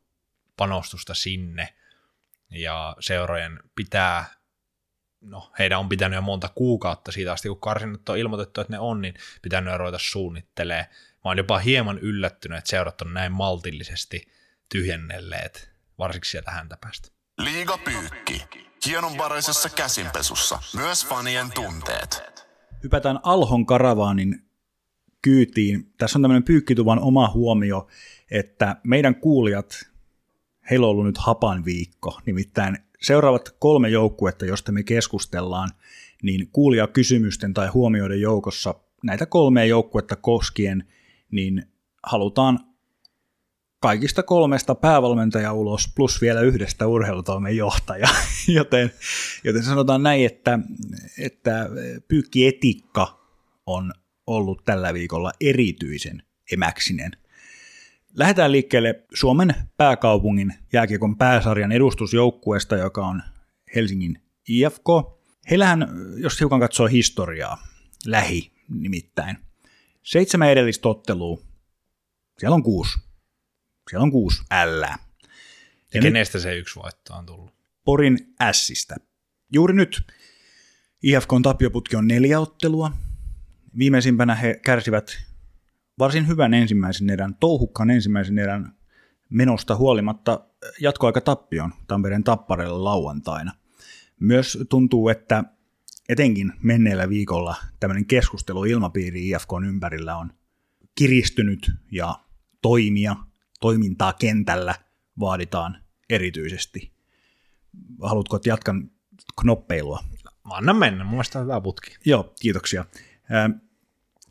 panostusta 0.56 1.14
sinne, 1.14 1.74
ja 2.50 2.96
seurojen 3.00 3.60
pitää 3.74 4.24
no, 5.22 5.52
heidän 5.58 5.78
on 5.78 5.88
pitänyt 5.88 6.16
jo 6.16 6.22
monta 6.22 6.48
kuukautta 6.54 7.12
siitä 7.12 7.32
asti, 7.32 7.48
kun 7.48 7.60
karsinnat 7.60 8.08
on 8.08 8.18
ilmoitettu, 8.18 8.60
että 8.60 8.72
ne 8.72 8.78
on, 8.78 9.02
niin 9.02 9.14
pitänyt 9.42 9.76
ruveta 9.76 9.98
suunnittelemaan. 10.00 10.86
Mä 10.90 11.30
oon 11.30 11.38
jopa 11.38 11.58
hieman 11.58 11.98
yllättynyt, 11.98 12.58
että 12.58 12.70
seurat 12.70 13.02
on 13.02 13.14
näin 13.14 13.32
maltillisesti 13.32 14.28
tyhjennelleet, 14.68 15.70
varsinkin 15.98 16.30
sieltä 16.30 16.50
häntä 16.50 16.76
päästä. 16.80 17.08
Liiga 17.38 17.78
pyykki. 17.78 18.44
Hienonvaraisessa 18.86 19.68
käsinpesussa. 19.68 20.58
Myös 20.76 21.06
fanien 21.06 21.52
tunteet. 21.54 22.22
Hypätään 22.82 23.20
Alhon 23.22 23.66
karavaanin 23.66 24.46
kyytiin. 25.22 25.92
Tässä 25.98 26.18
on 26.18 26.22
tämmöinen 26.22 26.44
pyykkituvan 26.44 26.98
oma 26.98 27.30
huomio, 27.30 27.88
että 28.30 28.76
meidän 28.84 29.14
kuulijat, 29.14 29.88
heillä 30.70 30.86
on 30.86 30.90
ollut 30.90 31.06
nyt 31.06 31.18
hapan 31.18 31.64
viikko, 31.64 32.20
nimittäin 32.26 32.78
seuraavat 33.02 33.56
kolme 33.58 33.88
joukkuetta, 33.88 34.46
josta 34.46 34.72
me 34.72 34.82
keskustellaan, 34.82 35.70
niin 36.22 36.48
kuulia 36.52 36.86
kysymysten 36.86 37.54
tai 37.54 37.68
huomioiden 37.68 38.20
joukossa 38.20 38.74
näitä 39.02 39.26
kolmea 39.26 39.64
joukkuetta 39.64 40.16
koskien, 40.16 40.84
niin 41.30 41.62
halutaan 42.02 42.58
kaikista 43.80 44.22
kolmesta 44.22 44.74
päävalmentaja 44.74 45.52
ulos 45.52 45.92
plus 45.96 46.20
vielä 46.20 46.40
yhdestä 46.40 46.86
urheilutoimen 46.86 47.56
johtaja. 47.56 48.08
joten, 48.58 48.92
joten 49.44 49.62
sanotaan 49.62 50.02
näin, 50.02 50.26
että, 50.26 50.58
että 51.18 51.68
pyykkietiikka 52.08 53.20
on 53.66 53.92
ollut 54.26 54.64
tällä 54.64 54.94
viikolla 54.94 55.32
erityisen 55.40 56.22
emäksinen. 56.52 57.12
Lähdetään 58.16 58.52
liikkeelle 58.52 59.04
Suomen 59.14 59.54
pääkaupungin 59.76 60.54
jääkiekon 60.72 61.16
pääsarjan 61.16 61.72
edustusjoukkueesta, 61.72 62.76
joka 62.76 63.06
on 63.06 63.22
Helsingin 63.74 64.22
IFK. 64.48 64.86
Heillähän, 65.50 65.88
jos 66.16 66.40
hiukan 66.40 66.60
katsoo 66.60 66.86
historiaa, 66.86 67.66
lähi 68.06 68.52
nimittäin, 68.68 69.36
seitsemän 70.02 70.50
edellistä 70.50 70.88
ottelua, 70.88 71.42
siellä 72.38 72.54
on 72.54 72.62
kuusi. 72.62 72.98
Siellä 73.90 74.02
on 74.02 74.10
kuusi 74.10 74.42
L. 74.42 74.80
Ja, 74.82 74.98
ja 75.94 76.02
kenestä 76.02 76.38
se 76.38 76.56
yksi 76.56 76.76
voitto 76.76 77.14
on 77.14 77.26
tullut? 77.26 77.54
Porin 77.84 78.18
Sistä. 78.52 78.96
Juuri 79.52 79.74
nyt 79.74 80.02
IFKn 81.02 81.42
tapioputki 81.42 81.96
on 81.96 82.08
neljä 82.08 82.40
ottelua. 82.40 82.92
Viimeisimpänä 83.78 84.34
he 84.34 84.60
kärsivät 84.64 85.31
varsin 85.98 86.28
hyvän 86.28 86.54
ensimmäisen 86.54 87.10
erän, 87.10 87.34
touhukkaan 87.34 87.90
ensimmäisen 87.90 88.38
erän 88.38 88.76
menosta 89.28 89.76
huolimatta 89.76 90.46
jatkoaika 90.80 91.20
tappion 91.20 91.72
Tampereen 91.86 92.24
tapparella 92.24 92.84
lauantaina. 92.84 93.52
Myös 94.20 94.58
tuntuu, 94.68 95.08
että 95.08 95.44
etenkin 96.08 96.52
menneellä 96.62 97.08
viikolla 97.08 97.56
tämmöinen 97.80 98.06
keskustelu 98.06 98.64
ilmapiiri 98.64 99.28
IFKn 99.28 99.64
ympärillä 99.66 100.16
on 100.16 100.32
kiristynyt 100.94 101.70
ja 101.90 102.18
toimia, 102.62 103.16
toimintaa 103.60 104.12
kentällä 104.12 104.74
vaaditaan 105.20 105.76
erityisesti. 106.10 106.92
Haluatko, 108.02 108.36
että 108.36 108.48
jatkan 108.48 108.90
knoppeilua? 109.40 110.04
Anna 110.44 110.74
mennä, 110.74 111.04
mun 111.04 111.12
mielestä 111.12 111.38
hyvä 111.38 111.60
putki. 111.60 111.96
Joo, 112.04 112.34
kiitoksia. 112.40 112.84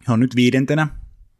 He 0.07 0.13
on 0.13 0.19
nyt 0.19 0.35
viidentenä 0.35 0.87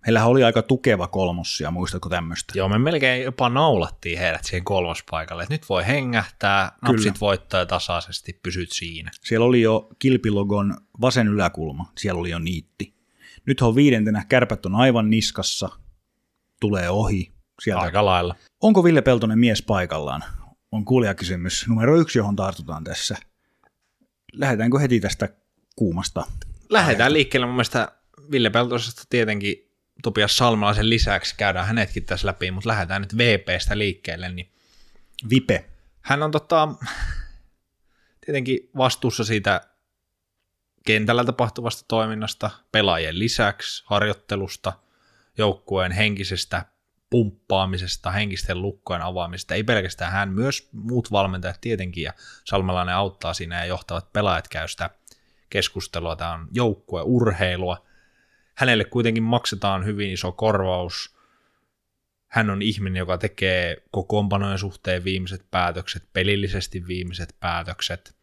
Heillähän 0.05 0.29
oli 0.29 0.43
aika 0.43 0.61
tukeva 0.61 1.07
kolmossia, 1.07 1.71
muistatko 1.71 2.09
tämmöistä? 2.09 2.53
Joo, 2.55 2.69
me 2.69 2.77
melkein 2.77 3.23
jopa 3.23 3.49
naulattiin 3.49 4.19
heidät 4.19 4.43
siihen 4.43 4.63
kolmospaikalle, 4.63 5.43
että 5.43 5.53
nyt 5.53 5.69
voi 5.69 5.87
hengähtää, 5.87 6.71
napsit 6.81 7.03
Kyllä. 7.03 7.21
voittaa 7.21 7.59
ja 7.59 7.65
tasaisesti 7.65 8.39
pysyt 8.43 8.71
siinä. 8.71 9.11
Siellä 9.21 9.45
oli 9.45 9.61
jo 9.61 9.89
kilpilogon 9.99 10.77
vasen 11.01 11.27
yläkulma, 11.27 11.91
siellä 11.97 12.19
oli 12.19 12.29
jo 12.29 12.39
niitti. 12.39 12.93
Nyt 13.45 13.61
on 13.61 13.75
viidentenä, 13.75 14.25
kärpät 14.29 14.65
on 14.65 14.75
aivan 14.75 15.09
niskassa, 15.09 15.69
tulee 16.59 16.89
ohi. 16.89 17.31
Sieltä. 17.61 17.81
Aika 17.81 18.05
lailla. 18.05 18.35
Onko 18.61 18.83
Ville 18.83 19.01
Peltonen 19.01 19.39
mies 19.39 19.61
paikallaan? 19.61 20.23
On 20.71 20.85
kuulijakysymys 20.85 21.67
numero 21.67 21.97
yksi, 21.97 22.19
johon 22.19 22.35
tartutaan 22.35 22.83
tässä. 22.83 23.17
Lähdetäänkö 24.33 24.79
heti 24.79 24.99
tästä 24.99 25.29
kuumasta? 25.75 26.23
Lähdetään 26.69 27.13
liikkeelle 27.13 27.45
mun 27.47 27.55
mielestä 27.55 27.91
Ville 28.31 28.49
Peltosesta 28.49 29.03
tietenkin 29.09 29.70
Topias 30.03 30.37
Salmelaisen 30.37 30.89
lisäksi 30.89 31.35
käydään 31.37 31.67
hänetkin 31.67 32.05
tässä 32.05 32.27
läpi, 32.27 32.51
mutta 32.51 32.69
lähdetään 32.69 33.01
nyt 33.01 33.17
VPstä 33.17 33.77
liikkeelle. 33.77 34.29
Niin 34.29 34.51
Vipe. 35.29 35.65
Hän 36.01 36.23
on 36.23 36.31
tota, 36.31 36.67
tietenkin 38.25 38.69
vastuussa 38.77 39.23
siitä 39.23 39.61
kentällä 40.85 41.23
tapahtuvasta 41.23 41.85
toiminnasta, 41.87 42.49
pelaajien 42.71 43.19
lisäksi, 43.19 43.83
harjoittelusta, 43.85 44.73
joukkueen 45.37 45.91
henkisestä 45.91 46.65
pumppaamisesta, 47.09 48.11
henkisten 48.11 48.61
lukkojen 48.61 49.01
avaamisesta, 49.01 49.55
ei 49.55 49.63
pelkästään 49.63 50.11
hän, 50.11 50.29
myös 50.29 50.69
muut 50.71 51.11
valmentajat 51.11 51.61
tietenkin, 51.61 52.03
ja 52.03 52.13
Salmelainen 52.45 52.95
auttaa 52.95 53.33
siinä 53.33 53.59
ja 53.59 53.65
johtavat 53.65 54.13
pelaajat 54.13 54.47
käy 54.47 54.67
sitä 54.67 54.89
keskustelua, 55.49 56.15
tämä 56.15 56.33
on 56.33 56.47
joukkue 56.51 57.01
urheilua, 57.01 57.85
hänelle 58.61 58.85
kuitenkin 58.85 59.23
maksetaan 59.23 59.85
hyvin 59.85 60.11
iso 60.11 60.31
korvaus. 60.31 61.15
Hän 62.27 62.49
on 62.49 62.61
ihminen, 62.61 62.99
joka 62.99 63.17
tekee 63.17 63.83
kokoonpanojen 63.91 64.59
suhteen 64.59 65.03
viimeiset 65.03 65.45
päätökset, 65.51 66.03
pelillisesti 66.13 66.87
viimeiset 66.87 67.35
päätökset. 67.39 68.15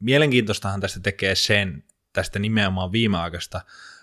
Mielenkiintoistahan 0.00 0.80
tästä 0.80 1.00
tekee 1.00 1.34
sen, 1.34 1.84
tästä 2.12 2.38
nimenomaan 2.38 2.92
viimeaikaista 2.92 3.60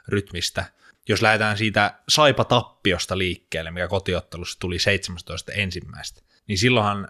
rytmistä, 0.07 0.65
jos 1.09 1.21
lähdetään 1.21 1.57
siitä 1.57 2.00
saipa-tappiosta 2.09 3.17
liikkeelle, 3.17 3.71
mikä 3.71 3.88
kotiottelussa 3.88 4.59
tuli 4.59 4.79
17 4.79 5.51
ensimmäistä, 5.51 6.21
niin 6.47 6.57
silloinhan 6.57 7.07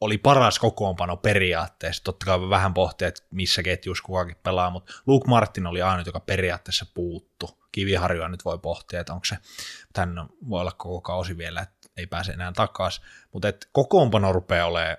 oli 0.00 0.18
paras 0.18 0.58
kokoonpano 0.58 1.16
periaatteessa. 1.16 2.04
Totta 2.04 2.26
kai 2.26 2.40
vähän 2.50 2.74
pohtia, 2.74 3.08
että 3.08 3.22
missä 3.30 3.62
ketjuissa 3.62 4.04
kukakin 4.04 4.36
pelaa, 4.42 4.70
mutta 4.70 4.92
Luke 5.06 5.28
Martin 5.28 5.66
oli 5.66 5.82
ainut, 5.82 6.06
joka 6.06 6.20
periaatteessa 6.20 6.86
puuttu. 6.94 7.60
Kiviharjoa 7.72 8.28
nyt 8.28 8.44
voi 8.44 8.58
pohtia, 8.58 9.00
että 9.00 9.12
onko 9.12 9.24
se, 9.24 9.36
tän 9.92 10.28
voi 10.48 10.60
olla 10.60 10.72
koko 10.72 11.00
kausi 11.00 11.38
vielä, 11.38 11.60
että 11.60 11.88
ei 11.96 12.06
pääse 12.06 12.32
enää 12.32 12.52
takaisin. 12.52 13.04
Mutta 13.32 13.48
että 13.48 13.66
kokoonpano 13.72 14.32
rupeaa 14.32 14.66
olemaan 14.66 14.96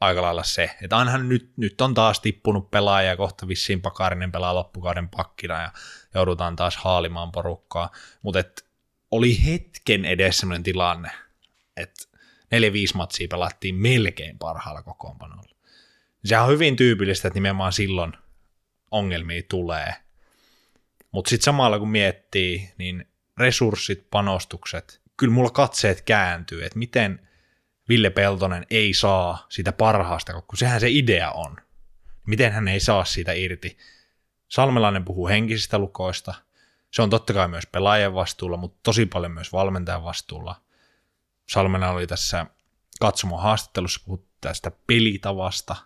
aika 0.00 0.22
lailla 0.22 0.42
se, 0.42 0.76
että 0.82 0.96
ainahan 0.96 1.28
nyt, 1.28 1.52
nyt 1.56 1.80
on 1.80 1.94
taas 1.94 2.20
tippunut 2.20 2.70
pelaaja 2.70 3.16
kohta 3.16 3.48
vissiin 3.48 3.82
Pakarinen 3.82 4.32
pelaa 4.32 4.54
loppukauden 4.54 5.08
pakkina 5.08 5.62
ja 5.62 5.72
joudutaan 6.14 6.56
taas 6.56 6.76
haalimaan 6.76 7.32
porukkaa, 7.32 7.90
mutta 8.22 8.44
oli 9.10 9.44
hetken 9.46 10.04
edes 10.04 10.38
sellainen 10.38 10.62
tilanne, 10.62 11.10
että 11.76 12.13
neljä 12.54 12.72
viisi 12.72 12.96
matsia 12.96 13.28
pelattiin 13.28 13.74
melkein 13.74 14.38
parhaalla 14.38 14.82
kokoonpanolla. 14.82 15.54
Se 16.24 16.38
on 16.38 16.48
hyvin 16.48 16.76
tyypillistä, 16.76 17.28
että 17.28 17.36
nimenomaan 17.36 17.72
silloin 17.72 18.12
ongelmia 18.90 19.42
tulee. 19.48 19.94
Mutta 21.12 21.28
sitten 21.28 21.44
samalla 21.44 21.78
kun 21.78 21.90
miettii, 21.90 22.72
niin 22.78 23.08
resurssit, 23.38 24.10
panostukset, 24.10 25.00
kyllä 25.16 25.34
mulla 25.34 25.50
katseet 25.50 26.02
kääntyy, 26.02 26.64
että 26.64 26.78
miten 26.78 27.28
Ville 27.88 28.10
Peltonen 28.10 28.66
ei 28.70 28.94
saa 28.94 29.46
sitä 29.48 29.72
parhaasta, 29.72 30.42
kun 30.42 30.58
sehän 30.58 30.80
se 30.80 30.90
idea 30.90 31.30
on. 31.30 31.56
Miten 32.26 32.52
hän 32.52 32.68
ei 32.68 32.80
saa 32.80 33.04
siitä 33.04 33.32
irti. 33.32 33.78
Salmelainen 34.48 35.04
puhuu 35.04 35.28
henkisistä 35.28 35.78
lukoista. 35.78 36.34
Se 36.90 37.02
on 37.02 37.10
totta 37.10 37.32
kai 37.32 37.48
myös 37.48 37.66
pelaajan 37.66 38.14
vastuulla, 38.14 38.56
mutta 38.56 38.78
tosi 38.82 39.06
paljon 39.06 39.32
myös 39.32 39.52
valmentajan 39.52 40.04
vastuulla. 40.04 40.63
Salmelainen 41.48 41.96
oli 41.96 42.06
tässä 42.06 42.46
katsomon 43.00 43.42
haastattelussa 43.42 44.02
puhuttu 44.04 44.28
tästä 44.40 44.70
pelitavasta, 44.86 45.76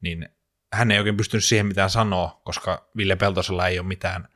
niin 0.00 0.28
hän 0.72 0.90
ei 0.90 0.98
oikein 0.98 1.16
pystynyt 1.16 1.44
siihen 1.44 1.66
mitään 1.66 1.90
sanoa, 1.90 2.40
koska 2.44 2.88
Ville 2.96 3.16
Peltosella 3.16 3.68
ei 3.68 3.78
ole 3.78 3.88
mitään 3.88 4.28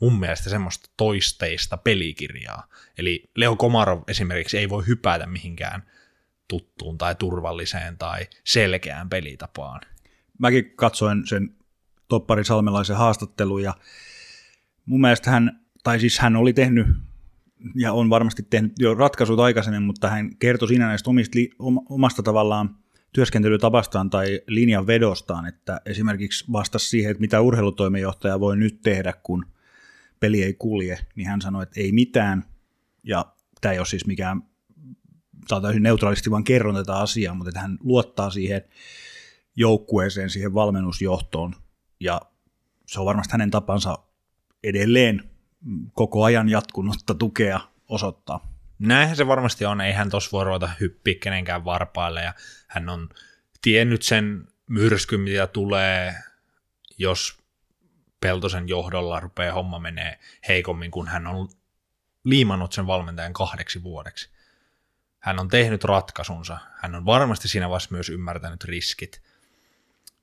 mun 0.00 0.20
mielestä 0.20 0.50
semmoista 0.50 0.90
toisteista 0.96 1.76
pelikirjaa. 1.76 2.68
Eli 2.98 3.30
Leo 3.36 3.56
Komarov 3.56 4.02
esimerkiksi 4.08 4.58
ei 4.58 4.68
voi 4.68 4.86
hypätä 4.86 5.26
mihinkään 5.26 5.82
tuttuun 6.48 6.98
tai 6.98 7.14
turvalliseen 7.14 7.98
tai 7.98 8.26
selkeään 8.44 9.08
pelitapaan. 9.08 9.80
Mäkin 10.38 10.72
katsoin 10.76 11.26
sen 11.26 11.54
Toppari 12.08 12.44
Salmelaisen 12.44 12.96
haastattelun 12.96 13.62
ja 13.62 13.74
mun 14.86 15.00
mielestä 15.00 15.30
hän, 15.30 15.60
tai 15.82 16.00
siis 16.00 16.18
hän 16.18 16.36
oli 16.36 16.52
tehnyt 16.52 16.86
ja 17.74 17.92
on 17.92 18.10
varmasti 18.10 18.42
tehnyt 18.50 18.72
jo 18.78 18.94
ratkaisut 18.94 19.40
aikaisemmin, 19.40 19.82
mutta 19.82 20.08
hän 20.08 20.36
kertoi 20.36 20.68
siinä 20.68 20.86
näistä 20.86 21.10
omista, 21.10 21.38
omasta 21.88 22.22
tavallaan 22.22 22.76
työskentelytapastaan 23.12 24.10
tai 24.10 24.40
linjan 24.46 24.86
vedostaan, 24.86 25.46
että 25.46 25.80
esimerkiksi 25.86 26.44
vastasi 26.52 26.88
siihen, 26.88 27.10
että 27.10 27.20
mitä 27.20 27.40
urheilutoimenjohtaja 27.40 28.40
voi 28.40 28.56
nyt 28.56 28.80
tehdä, 28.82 29.14
kun 29.22 29.46
peli 30.20 30.42
ei 30.42 30.54
kulje, 30.54 30.98
niin 31.14 31.28
hän 31.28 31.40
sanoi, 31.40 31.62
että 31.62 31.80
ei 31.80 31.92
mitään, 31.92 32.44
ja 33.04 33.24
tämä 33.60 33.72
ei 33.72 33.78
ole 33.78 33.86
siis 33.86 34.06
mikään, 34.06 34.42
tämä 35.48 35.60
täysin 35.60 35.82
neutraalisti 35.82 36.30
vaan 36.30 36.44
kerron 36.44 36.74
tätä 36.74 36.96
asiaa, 36.96 37.34
mutta 37.34 37.48
että 37.48 37.60
hän 37.60 37.78
luottaa 37.80 38.30
siihen 38.30 38.62
joukkueeseen, 39.56 40.30
siihen 40.30 40.54
valmennusjohtoon, 40.54 41.54
ja 42.00 42.20
se 42.86 43.00
on 43.00 43.06
varmasti 43.06 43.32
hänen 43.32 43.50
tapansa 43.50 43.98
edelleen 44.64 45.30
koko 45.92 46.24
ajan 46.24 46.48
jatkunutta 46.48 47.14
tukea 47.14 47.60
osoittaa. 47.88 48.52
Näinhän 48.78 49.16
se 49.16 49.26
varmasti 49.26 49.64
on, 49.64 49.80
ei 49.80 49.92
hän 49.92 50.10
tuossa 50.10 50.30
voi 50.32 50.44
ruveta 50.44 50.70
hyppiä 50.80 51.14
kenenkään 51.20 51.64
varpaille, 51.64 52.22
ja 52.22 52.34
hän 52.68 52.88
on 52.88 53.08
tiennyt 53.62 54.02
sen 54.02 54.48
myrskyn, 54.68 55.20
mitä 55.20 55.46
tulee, 55.46 56.14
jos 56.98 57.38
Peltosen 58.20 58.68
johdolla 58.68 59.20
rupeaa 59.20 59.54
homma 59.54 59.78
menee 59.78 60.18
heikommin, 60.48 60.90
kun 60.90 61.08
hän 61.08 61.26
on 61.26 61.48
liimannut 62.24 62.72
sen 62.72 62.86
valmentajan 62.86 63.32
kahdeksi 63.32 63.82
vuodeksi. 63.82 64.30
Hän 65.18 65.40
on 65.40 65.48
tehnyt 65.48 65.84
ratkaisunsa. 65.84 66.58
Hän 66.76 66.94
on 66.94 67.06
varmasti 67.06 67.48
siinä 67.48 67.68
vaiheessa 67.68 67.92
myös 67.92 68.08
ymmärtänyt 68.08 68.64
riskit, 68.64 69.22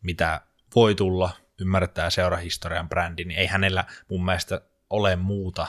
mitä 0.02 0.42
voi 0.76 0.96
tulla, 0.96 1.30
ymmärtää 1.62 2.10
seurahistorian 2.10 2.90
brändi, 2.90 3.26
niin 3.26 3.40
ei 3.40 3.48
hänellä 3.48 3.86
mun 4.10 4.26
mielestä 4.26 4.62
ole 4.90 5.16
muuta 5.16 5.68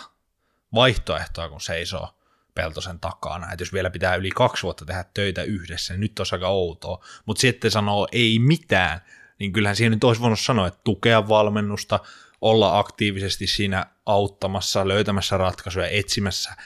vaihtoehtoa 0.75 1.49
kuin 1.49 1.61
seisoo 1.61 2.09
Peltosen 2.55 3.01
takana. 3.01 3.53
Että 3.53 3.63
jos 3.63 3.73
vielä 3.73 3.91
pitää 3.91 4.15
yli 4.15 4.31
kaksi 4.31 4.63
vuotta 4.63 4.85
tehdä 4.85 5.05
töitä 5.15 5.43
yhdessä, 5.43 5.95
niin 5.95 6.01
nyt 6.01 6.19
on 6.19 6.27
aika 6.33 6.49
outoa. 6.49 7.05
Mutta 7.27 7.41
sitten 7.41 7.71
sanoo 7.71 8.09
ei 8.13 8.39
mitään, 8.39 9.01
niin 9.39 9.53
kyllähän 9.53 9.77
siihen 9.77 9.93
nyt 9.93 10.05
olisi 10.05 10.23
voinut 10.23 10.41
sanoa, 10.41 10.67
että 10.67 10.81
tukea 10.85 11.29
valmennusta, 11.29 12.01
olla 12.41 12.79
aktiivisesti 12.79 13.47
siinä 13.47 13.87
auttamassa, 14.07 14.89
löytämässä 14.89 15.37
ratkaisuja, 15.37 15.89
etsimässä 15.89 16.57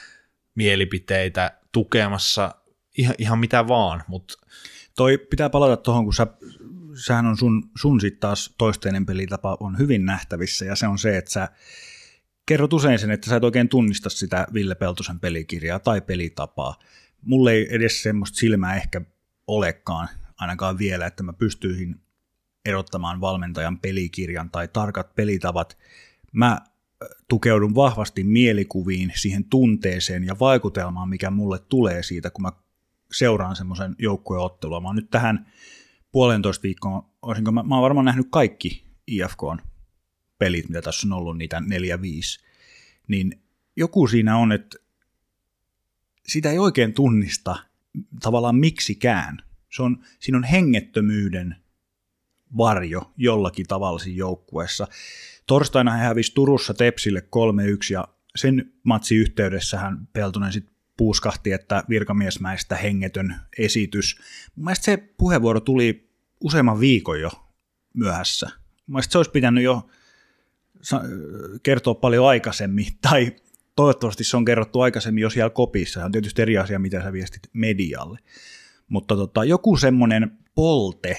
mielipiteitä, 0.55 1.51
tukemassa 1.71 2.55
ihan, 2.97 3.15
ihan 3.17 3.39
mitä 3.39 3.67
vaan. 3.67 4.03
Mut... 4.07 4.41
Toi 4.95 5.17
pitää 5.17 5.49
palata 5.49 5.77
tuohon, 5.77 6.03
kun 6.03 6.13
sä, 6.13 6.27
sähän 7.05 7.25
on 7.25 7.37
sun, 7.37 7.69
sun 7.77 8.01
sitten 8.01 8.19
taas 8.19 8.53
toisteinen 8.57 9.05
pelitapa 9.05 9.57
on 9.59 9.77
hyvin 9.77 10.05
nähtävissä 10.05 10.65
ja 10.65 10.75
se 10.75 10.87
on 10.87 10.99
se, 10.99 11.17
että 11.17 11.31
sä 11.31 11.49
kerrot 12.45 12.73
usein 12.73 12.99
sen, 12.99 13.11
että 13.11 13.29
sä 13.29 13.35
et 13.35 13.43
oikein 13.43 13.69
tunnista 13.69 14.09
sitä 14.09 14.47
Ville 14.53 14.75
Peltosen 14.75 15.19
pelikirjaa 15.19 15.79
tai 15.79 16.01
pelitapaa. 16.01 16.75
Mulle 17.21 17.51
ei 17.51 17.67
edes 17.75 18.03
semmoista 18.03 18.35
silmää 18.35 18.75
ehkä 18.75 19.01
olekaan 19.47 20.07
ainakaan 20.37 20.77
vielä, 20.77 21.05
että 21.05 21.23
mä 21.23 21.33
pystyisin 21.33 22.01
erottamaan 22.65 23.21
valmentajan 23.21 23.79
pelikirjan 23.79 24.49
tai 24.49 24.67
tarkat 24.67 25.15
pelitavat. 25.15 25.77
Mä 26.31 26.61
tukeudun 27.27 27.75
vahvasti 27.75 28.23
mielikuviin, 28.23 29.11
siihen 29.15 29.45
tunteeseen 29.45 30.23
ja 30.23 30.39
vaikutelmaan, 30.39 31.09
mikä 31.09 31.31
mulle 31.31 31.59
tulee 31.59 32.03
siitä, 32.03 32.29
kun 32.29 32.41
mä 32.41 32.51
seuraan 33.11 33.55
semmoisen 33.55 33.95
joukkueottelua. 33.99 34.79
Mä 34.79 34.87
oon 34.87 34.95
nyt 34.95 35.09
tähän 35.09 35.51
puolentoista 36.11 36.63
viikkoon, 36.63 37.03
olisinko 37.21 37.51
mä, 37.51 37.63
mä 37.63 37.75
oon 37.75 37.83
varmaan 37.83 38.05
nähnyt 38.05 38.27
kaikki 38.31 38.85
IFKn 39.07 39.70
pelit, 40.41 40.69
mitä 40.69 40.81
tässä 40.81 41.07
on 41.07 41.13
ollut, 41.13 41.37
niitä 41.37 41.61
neljä, 41.61 42.01
viisi, 42.01 42.39
niin 43.07 43.41
joku 43.75 44.07
siinä 44.07 44.37
on, 44.37 44.51
että 44.51 44.77
sitä 46.27 46.51
ei 46.51 46.59
oikein 46.59 46.93
tunnista 46.93 47.55
tavallaan 48.21 48.55
miksikään. 48.55 49.37
Se 49.75 49.83
on, 49.83 50.03
siinä 50.19 50.37
on 50.37 50.43
hengettömyyden 50.43 51.55
varjo 52.57 53.11
jollakin 53.17 53.67
tavalla 53.67 53.99
siinä 53.99 54.17
joukkueessa. 54.17 54.87
Torstaina 55.47 55.91
hän 55.91 55.99
hävisi 55.99 56.33
Turussa 56.33 56.73
Tepsille 56.73 57.19
3-1 57.19 57.23
ja 57.91 58.07
sen 58.35 58.73
matsi 58.83 59.15
yhteydessähän 59.15 60.07
Peltonen 60.13 60.53
sitten 60.53 60.75
puuskahti, 60.97 61.51
että 61.51 61.83
virkamiesmäistä 61.89 62.75
hengetön 62.75 63.35
esitys. 63.57 64.15
Mun 64.55 64.65
mielestä 64.65 64.85
se 64.85 64.97
puheenvuoro 64.97 65.59
tuli 65.59 66.09
useamman 66.39 66.79
viikon 66.79 67.21
jo 67.21 67.31
myöhässä. 67.93 68.45
Mun 68.45 68.93
mielestä 68.93 69.11
se 69.11 69.17
olisi 69.17 69.31
pitänyt 69.31 69.63
jo 69.63 69.89
kertoa 71.63 71.93
paljon 71.93 72.27
aikaisemmin, 72.27 72.85
tai 73.09 73.31
toivottavasti 73.75 74.23
se 74.23 74.37
on 74.37 74.45
kerrottu 74.45 74.81
aikaisemmin 74.81 75.21
jo 75.21 75.29
siellä 75.29 75.49
kopissa. 75.49 75.99
Se 75.99 76.05
on 76.05 76.11
tietysti 76.11 76.41
eri 76.41 76.57
asia, 76.57 76.79
mitä 76.79 77.03
sä 77.03 77.13
viestit 77.13 77.49
medialle. 77.53 78.19
Mutta 78.87 79.15
tota, 79.15 79.43
joku 79.43 79.77
semmoinen 79.77 80.31
polte, 80.55 81.17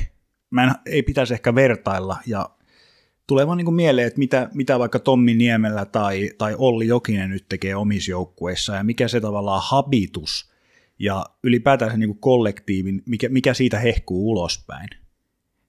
mä 0.50 0.64
en, 0.64 0.70
ei 0.86 1.02
pitäisi 1.02 1.34
ehkä 1.34 1.54
vertailla, 1.54 2.16
ja 2.26 2.50
tulee 3.26 3.46
vaan 3.46 3.58
niin 3.58 3.74
mieleen, 3.74 4.06
että 4.06 4.18
mitä, 4.18 4.50
mitä 4.54 4.78
vaikka 4.78 4.98
Tommi 4.98 5.34
Niemellä 5.34 5.84
tai, 5.84 6.30
tai 6.38 6.54
Olli 6.58 6.86
Jokinen 6.86 7.30
nyt 7.30 7.46
tekee 7.48 7.76
omissa 7.76 8.10
joukkueissa, 8.10 8.74
ja 8.74 8.84
mikä 8.84 9.08
se 9.08 9.20
tavallaan 9.20 9.62
habitus, 9.64 10.52
ja 10.98 11.26
ylipäätään 11.42 11.90
se 11.90 11.96
niin 11.96 12.18
kollektiivin, 12.18 13.02
mikä, 13.06 13.28
mikä 13.28 13.54
siitä 13.54 13.78
hehkuu 13.78 14.30
ulospäin. 14.30 14.88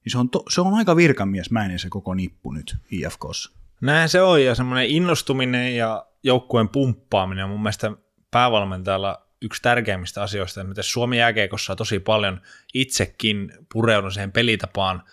Niin 0.06 0.12
se 0.12 0.17
on, 0.17 0.29
to, 0.29 0.43
se 0.49 0.62
on 0.62 0.73
aika 0.73 0.95
virkamiesmäinen 0.95 1.79
se 1.79 1.89
koko 1.89 2.13
nippu 2.13 2.51
nyt 2.51 2.75
IFKssa. 2.91 3.62
Näin 3.83 4.09
se 4.09 4.21
on, 4.21 4.43
ja 4.43 4.55
semmoinen 4.55 4.87
innostuminen 4.87 5.75
ja 5.75 6.05
joukkueen 6.23 6.69
pumppaaminen 6.69 7.43
on 7.43 7.49
mun 7.49 7.61
mielestä 7.61 7.91
päävalmentajalla 8.31 9.27
yksi 9.41 9.61
tärkeimmistä 9.61 10.21
asioista, 10.21 10.63
mitä 10.63 10.83
Suomi 10.83 11.17
jääkeikossa 11.17 11.73
on 11.73 11.77
tosi 11.77 11.99
paljon 11.99 12.41
itsekin 12.73 13.53
pureudun 13.73 14.11
siihen 14.11 14.31
pelitapaan, 14.31 15.03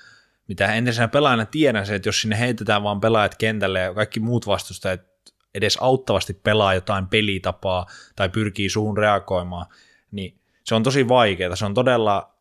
mitä 0.49 0.73
entisenä 0.73 1.09
pelaajana 1.09 1.47
tiedän 1.47 1.87
se, 1.87 1.95
että 1.95 2.09
jos 2.09 2.21
sinne 2.21 2.39
heitetään 2.39 2.83
vaan 2.83 3.01
pelaajat 3.01 3.35
kentälle 3.35 3.81
ja 3.81 3.95
kaikki 3.95 4.21
muut 4.21 4.47
vastustajat 4.47 5.01
edes 5.55 5.79
auttavasti 5.81 6.35
pelaa 6.35 6.75
jotain 6.75 7.07
pelitapaa 7.07 7.87
tai 8.17 8.29
pyrkii 8.29 8.69
suhun 8.69 8.99
reagoimaan, 8.99 9.67
niin 10.11 10.41
se 10.65 10.75
on 10.75 10.83
tosi 10.83 11.09
vaikeaa. 11.09 11.57
Se 11.57 11.65
on 11.65 11.75
todella 11.75 12.35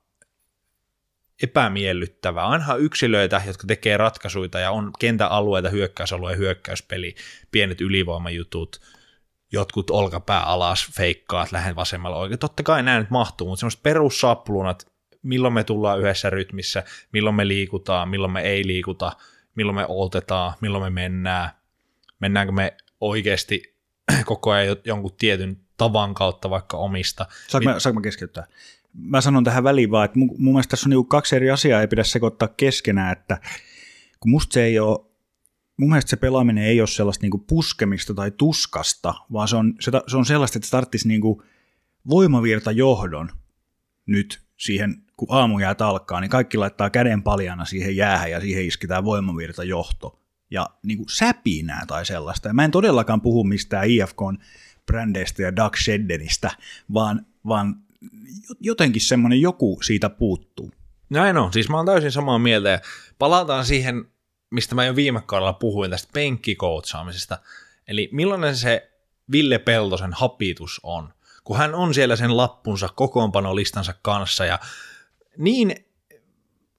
epämiellyttävää. 1.44 2.48
Aina 2.48 2.76
yksilöitä, 2.76 3.42
jotka 3.46 3.68
tekee 3.68 3.98
ratkaisuja 3.98 4.60
ja 4.60 4.72
on 4.72 4.92
kentäalueita, 5.00 5.70
hyökkäysalue, 5.70 6.38
hyökkäyspeli, 6.38 7.16
pienet 7.52 7.82
ylivoimajutut, 7.82 8.82
jotkut 9.52 9.90
olkapää 9.90 10.44
alas, 10.44 10.88
feikkaat, 10.92 11.52
lähden 11.52 11.76
vasemmalla 11.76 12.18
oikein. 12.18 12.40
Totta 12.40 12.64
kai 12.64 12.84
nämä 12.84 13.00
nyt 13.00 13.10
mahtuu, 13.10 13.48
mutta 13.48 13.60
semmoiset 13.60 13.84
perussappulunat, 13.84 14.88
milloin 15.24 15.54
me 15.54 15.64
tullaan 15.64 16.00
yhdessä 16.00 16.30
rytmissä, 16.30 16.84
milloin 17.12 17.36
me 17.36 17.48
liikutaan, 17.48 18.10
milloin 18.10 18.34
me 18.34 18.42
ei 18.42 18.68
liikuta, 18.68 19.12
milloin 19.56 19.76
me 19.76 19.86
otetaan, 19.88 20.54
milloin 20.62 20.84
me 20.84 20.90
mennään, 20.90 21.50
mennäänkö 22.20 22.52
me 22.52 22.78
oikeasti 23.02 23.76
koko 24.26 24.52
ajan 24.52 24.78
jonkun 24.86 25.16
tietyn 25.18 25.58
tavan 25.78 26.14
kautta 26.14 26.50
vaikka 26.50 26.78
omista. 26.78 27.26
Saanko 27.48 27.70
mä, 27.70 27.80
saanko 27.80 28.00
mä 28.00 28.04
keskeyttää? 28.04 28.48
Mä 28.94 29.22
sanon 29.22 29.44
tähän 29.44 29.64
väliin 29.64 29.92
vaan, 29.92 30.06
että 30.06 30.20
mun, 30.20 30.36
mun 30.38 30.54
mielestä 30.54 30.70
tässä 30.70 30.88
on 30.88 30.90
niinku 30.90 31.04
kaksi 31.04 31.36
eri 31.36 31.50
asiaa, 31.50 31.82
ei 31.82 31.88
pidä 31.88 32.04
sekoittaa 32.04 32.48
keskenään, 32.48 33.12
että 33.12 33.38
kun 34.20 34.32
musta 34.32 34.54
se 34.54 34.64
ei 34.64 34.80
ole, 34.80 35.00
mun 35.78 35.90
mielestä 35.90 36.10
se 36.10 36.16
pelaaminen 36.16 36.64
ei 36.64 36.82
ole 36.82 36.88
sellaista 36.88 37.24
niinku 37.24 37.38
puskemista 37.38 38.14
tai 38.14 38.32
tuskasta, 38.32 39.14
vaan 39.34 39.48
se 39.48 39.56
on, 39.56 39.74
se, 39.80 39.92
se 40.08 40.18
on 40.18 40.26
sellaista, 40.26 40.58
että 40.58 40.70
tarvitsisi 40.72 41.08
niinku 41.08 41.44
voimavirta 42.10 42.72
johdon 42.72 43.30
nyt 44.06 44.42
siihen, 44.58 45.04
kun 45.18 45.28
aamujäät 45.32 45.82
alkaa, 45.82 46.22
niin 46.22 46.30
kaikki 46.30 46.58
laittaa 46.58 46.90
käden 46.90 47.24
paljana 47.24 47.66
siihen 47.66 47.96
jäähän 47.96 48.32
ja 48.32 48.42
siihen 48.42 48.66
isketään 48.66 49.04
voimavirta 49.04 49.64
johto 49.64 50.20
ja 50.52 50.70
niin 50.84 50.98
kuin 50.98 51.10
säpinää 51.10 51.86
tai 51.88 52.06
sellaista. 52.06 52.48
Ja 52.48 52.54
mä 52.54 52.66
en 52.66 52.72
todellakaan 52.72 53.22
puhu 53.22 53.44
mistään 53.44 53.90
IFKn 53.90 54.38
brändeistä 54.86 55.42
ja 55.42 55.56
Doug 55.56 55.76
Sheddenistä, 55.76 56.52
vaan, 56.94 57.26
vaan 57.48 57.76
jotenkin 58.60 59.02
semmoinen 59.02 59.42
joku 59.42 59.80
siitä 59.84 60.10
puuttuu. 60.10 60.72
Näin 61.10 61.38
on, 61.38 61.54
siis 61.54 61.70
mä 61.70 61.78
oon 61.78 61.86
täysin 61.86 62.12
samaa 62.12 62.40
mieltä 62.40 62.70
ja 62.70 62.80
palataan 63.20 63.66
siihen, 63.66 64.06
mistä 64.52 64.76
mä 64.76 64.86
jo 64.86 64.96
viime 64.96 65.22
kaudella 65.26 65.54
puhuin 65.54 65.92
tästä 65.92 66.10
penkkikoutsaamisesta. 66.14 67.38
Eli 67.88 68.10
millainen 68.12 68.56
se 68.56 68.92
Ville 69.32 69.60
Peltosen 69.60 70.14
hapitus 70.14 70.80
on, 70.84 71.14
kun 71.44 71.58
hän 71.58 71.76
on 71.76 71.94
siellä 71.94 72.16
sen 72.16 72.38
lappunsa 72.38 72.90
kokoonpanolistansa 72.96 73.94
kanssa 74.02 74.46
ja 74.46 74.60
niin 75.38 75.76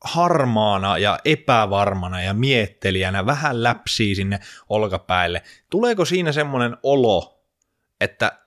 harmaana 0.04 0.98
ja 0.98 1.18
epävarmana 1.24 2.22
ja 2.22 2.34
miettelijänä 2.34 3.26
vähän 3.26 3.62
läpsii 3.62 4.14
sinne 4.14 4.40
olkapäille. 4.68 5.42
Tuleeko 5.70 6.04
siinä 6.04 6.32
semmoinen 6.32 6.76
olo, 6.82 7.44
että 8.00 8.39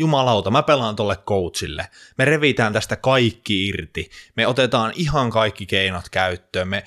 jumalauta, 0.00 0.50
mä 0.50 0.62
pelaan 0.62 0.96
tolle 0.96 1.16
coachille. 1.16 1.88
Me 2.18 2.24
revitään 2.24 2.72
tästä 2.72 2.96
kaikki 2.96 3.68
irti. 3.68 4.10
Me 4.36 4.46
otetaan 4.46 4.92
ihan 4.96 5.30
kaikki 5.30 5.66
keinot 5.66 6.08
käyttöön. 6.08 6.68
Me, 6.68 6.84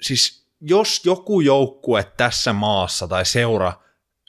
siis 0.00 0.46
jos 0.60 1.00
joku 1.04 1.40
joukkue 1.40 2.04
tässä 2.16 2.52
maassa 2.52 3.08
tai 3.08 3.26
seura 3.26 3.72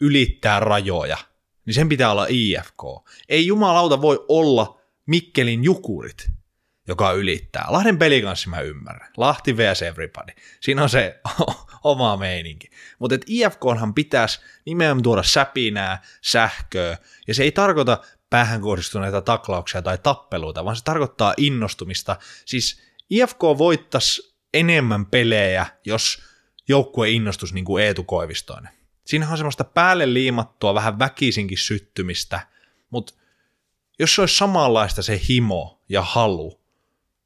ylittää 0.02 0.60
rajoja, 0.60 1.18
niin 1.66 1.74
sen 1.74 1.90
pitää 1.90 2.12
olla 2.12 2.28
IFK. 2.30 2.84
Ei 3.30 3.48
jumalauta 3.48 4.02
voi 4.02 4.26
olla 4.28 4.82
Mikkelin 5.06 5.64
jukurit, 5.64 6.28
joka 6.88 7.12
ylittää. 7.12 7.66
Lahden 7.70 7.98
kanssa 8.24 8.50
mä 8.50 8.60
ymmärrän. 8.60 9.12
Lahti 9.18 9.58
vs 9.58 9.82
everybody. 9.82 10.34
Siinä 10.60 10.84
on 10.84 10.90
se 10.90 11.22
oma 11.84 12.18
meininki. 12.18 12.70
Mutta 13.00 13.16
IFKhan 13.28 13.94
pitäisi 13.94 14.40
nimenomaan 14.66 15.04
tuoda 15.04 15.24
säpinää, 15.24 16.02
sähköä, 16.22 16.98
ja 17.28 17.34
se 17.34 17.44
ei 17.44 17.52
tarkoita 17.52 17.98
päähän 18.30 18.62
kohdistuneita 18.62 19.22
taklauksia 19.22 19.82
tai 19.82 19.98
tappeluita, 19.98 20.66
vaan 20.66 20.76
se 20.76 20.84
tarkoittaa 20.84 21.34
innostumista. 21.38 22.16
Siis 22.46 22.82
IFK 23.10 23.40
voittaisi 23.58 24.36
enemmän 24.54 25.06
pelejä, 25.06 25.66
jos 25.86 26.24
joukkue 26.68 27.10
innostus 27.10 27.54
niin 27.54 27.66
kuin 27.66 27.84
Eetu 27.84 28.04
Koivistoinen. 28.04 28.72
Siinähän 29.06 29.32
on 29.32 29.38
semmoista 29.38 29.64
päälle 29.64 30.14
liimattua, 30.14 30.74
vähän 30.74 31.00
väkisinkin 31.00 31.58
syttymistä, 31.58 32.48
mutta 32.90 33.14
jos 34.00 34.16
se 34.16 34.22
olisi 34.22 34.38
samanlaista 34.38 35.02
se 35.02 35.22
himo 35.30 35.82
ja 35.90 36.02
halu, 36.02 36.66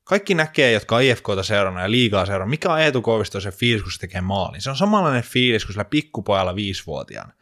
kaikki 0.04 0.34
näkee, 0.34 0.72
jotka 0.72 0.96
on 0.96 1.04
IFKta 1.04 1.44
seurannut 1.44 1.84
ja 1.84 1.92
liigaa 1.92 2.26
seurannut, 2.26 2.50
mikä 2.50 2.74
on 2.74 2.80
Eetu 2.80 3.02
Koivistoisen 3.02 3.54
fiilis, 3.54 3.84
kun 3.84 3.92
se 3.92 4.00
tekee 4.00 4.22
maalin. 4.22 4.62
Se 4.62 4.70
on 4.70 4.76
samanlainen 4.76 5.24
fiilis 5.24 5.66
kuin 5.66 5.74
sillä 5.74 5.86
pikkupojalla 5.86 6.56
viisivuotiaana 6.56 7.34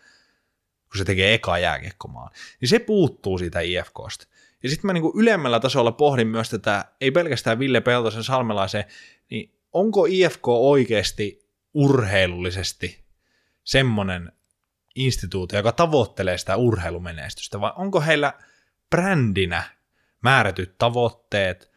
kun 0.91 0.97
se 0.97 1.05
tekee 1.05 1.33
eka 1.33 1.57
jääkiekkomaan. 1.57 2.31
Niin 2.61 2.69
se 2.69 2.79
puuttuu 2.79 3.37
siitä 3.37 3.59
IFKsta. 3.59 4.27
Ja 4.63 4.69
sitten 4.69 4.87
mä 4.87 4.93
niinku 4.93 5.13
ylemmällä 5.15 5.59
tasolla 5.59 5.91
pohdin 5.91 6.27
myös 6.27 6.49
tätä, 6.49 6.85
ei 7.01 7.11
pelkästään 7.11 7.59
Ville 7.59 7.81
Peltosen 7.81 8.23
salmelaiseen, 8.23 8.85
niin 9.29 9.53
onko 9.73 10.05
IFK 10.09 10.47
oikeasti 10.47 11.47
urheilullisesti 11.73 13.05
semmoinen 13.63 14.31
instituutio, 14.95 15.59
joka 15.59 15.71
tavoittelee 15.71 16.37
sitä 16.37 16.55
urheilumenestystä, 16.55 17.61
vai 17.61 17.71
onko 17.75 18.01
heillä 18.01 18.33
brändinä 18.89 19.63
määrätyt 20.21 20.77
tavoitteet, 20.77 21.71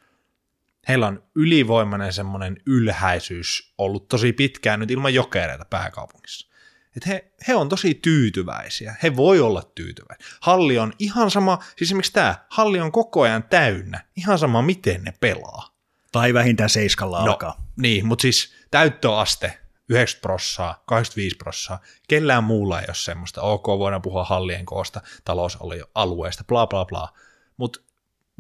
heillä 0.89 1.07
on 1.07 1.23
ylivoimainen 1.35 2.13
semmoinen 2.13 2.57
ylhäisyys 2.67 3.75
ollut 3.79 4.09
tosi 4.09 4.33
pitkään 4.33 4.81
nyt 4.81 4.91
ilman 4.91 5.15
jokereita 5.15 5.65
pääkaupungissa 5.65 6.50
että 6.97 7.09
he, 7.09 7.33
he 7.49 7.55
on 7.55 7.69
tosi 7.69 7.95
tyytyväisiä. 7.95 8.95
He 9.03 9.17
voi 9.17 9.41
olla 9.41 9.63
tyytyväisiä. 9.75 10.27
Halli 10.41 10.79
on 10.79 10.93
ihan 10.99 11.31
sama, 11.31 11.59
siis 11.77 11.89
esimerkiksi 11.89 12.13
tämä, 12.13 12.35
halli 12.49 12.81
on 12.81 12.93
koko 12.93 13.23
ajan 13.23 13.43
täynnä, 13.43 14.05
ihan 14.17 14.39
sama 14.39 14.63
miten 14.63 15.05
ne 15.05 15.15
pelaa. 15.21 15.77
Tai 16.13 16.35
vähintään 16.35 16.71
seiskalla 16.71 17.19
no, 17.19 17.25
alkaa. 17.25 17.67
Niin, 17.77 18.07
mutta 18.07 18.23
siis 18.23 18.55
täyttöaste 18.71 19.61
90 19.89 20.23
prossaa, 20.23 20.83
85 20.87 21.37
prossaa, 21.37 21.81
kellään 22.09 22.45
muulla 22.45 22.81
ei 22.81 22.87
ole 22.89 22.95
semmoista. 22.95 23.43
Ok, 23.43 23.67
voidaan 23.67 24.03
puhua 24.03 24.25
hallien 24.25 24.67
koosta, 24.67 25.01
talousalueesta, 25.25 26.45
bla 26.45 26.67
bla 26.67 26.85
bla. 26.85 27.09
Mutta 27.57 27.81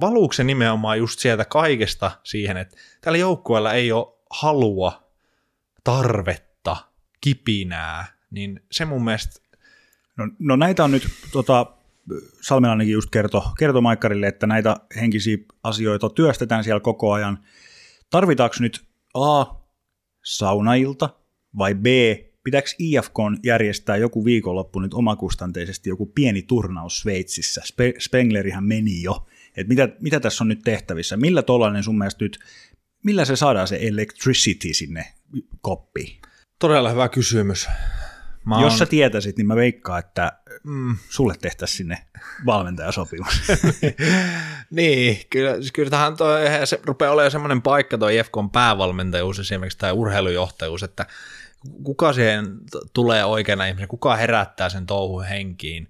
valuuko 0.01 0.33
se 0.33 0.45
nimenomaan 0.45 0.99
just 0.99 1.21
sieltä 1.21 1.45
kaikesta 1.45 2.11
siihen, 2.25 2.57
että 2.57 2.77
tällä 3.01 3.19
joukkueella 3.19 3.73
ei 3.73 3.93
ole 3.93 4.07
halua, 4.31 5.11
tarvetta, 5.85 6.77
kipinää, 7.21 8.20
niin 8.31 8.61
se 8.73 8.85
mun 8.85 9.05
mielestä... 9.05 9.41
No, 10.17 10.29
no 10.39 10.57
näitä 10.57 10.85
on 10.85 10.91
nyt, 10.91 11.09
tota, 11.33 11.67
Salmelainenkin 12.41 12.93
just 12.93 13.11
kertoi 13.11 13.43
kerto 13.59 13.81
Maikkarille, 13.81 14.27
että 14.27 14.47
näitä 14.47 14.77
henkisiä 14.97 15.37
asioita 15.65 16.11
työstetään 16.11 16.65
siellä 16.65 16.81
koko 16.81 17.13
ajan. 17.13 17.39
Tarvitaanko 18.11 18.57
nyt 18.61 18.85
A, 19.15 19.45
saunailta, 20.25 21.11
vai 21.59 21.75
B, 21.75 21.87
pitääkö 22.45 22.71
IFK 22.79 23.15
järjestää 23.45 23.97
joku 23.97 24.25
viikonloppu 24.25 24.81
nyt 24.81 24.95
omakustanteisesti 24.95 25.89
joku 25.89 26.07
pieni 26.07 26.43
turnaus 26.43 27.01
Sveitsissä? 27.01 27.63
Spe- 27.65 28.01
Spenglerihän 28.01 28.65
meni 28.65 29.03
jo. 29.03 29.27
Et 29.57 29.69
mitä, 29.69 29.89
mitä 30.01 30.21
tässä 30.21 30.45
on 30.45 30.49
nyt 30.49 30.63
tehtävissä? 30.65 31.17
Millä 31.17 31.43
tollainen 31.43 31.83
sun 31.83 31.99
mielestä 31.99 32.25
nyt, 32.25 32.39
millä 33.05 33.25
se 33.25 33.37
saadaan 33.37 33.69
se 33.69 33.79
electricity 33.83 34.75
sinne 34.75 35.07
koppiin? 35.61 36.21
Todella 36.59 36.91
hyvä 36.91 37.09
kysymys. 37.09 37.69
Mä 38.51 38.61
Jos 38.61 38.79
sä 38.79 38.87
tietäisit, 38.87 39.37
niin 39.37 39.47
mä 39.47 39.57
veikkaan, 39.57 39.99
että 39.99 40.33
mm, 40.65 40.97
sulle 41.09 41.35
tehtäisiin 41.41 41.77
sinne 41.77 41.99
valmentajasopimus. 42.47 43.43
niin, 44.71 45.21
kyllä, 45.31 45.55
siis 45.55 45.73
kyllä 45.73 45.91
tähän 45.91 46.17
toi, 46.17 46.41
se 46.65 46.81
rupeaa 46.85 47.13
olemaan 47.13 47.31
semmoinen 47.31 47.63
paikka 47.63 47.99
tuo 47.99 48.09
IFKn 48.09 48.51
päävalmentajuus 48.53 49.39
esimerkiksi 49.39 49.79
tai 49.79 49.93
urheilujohtajuus, 49.93 50.83
että 50.83 51.07
kuka 51.83 52.13
siihen 52.13 52.59
tulee 52.93 53.25
oikeana 53.25 53.67
ihmisen, 53.67 53.89
kuka 53.89 54.17
herättää 54.17 54.69
sen 54.69 54.87
touhun 54.87 55.25
henkiin, 55.25 55.89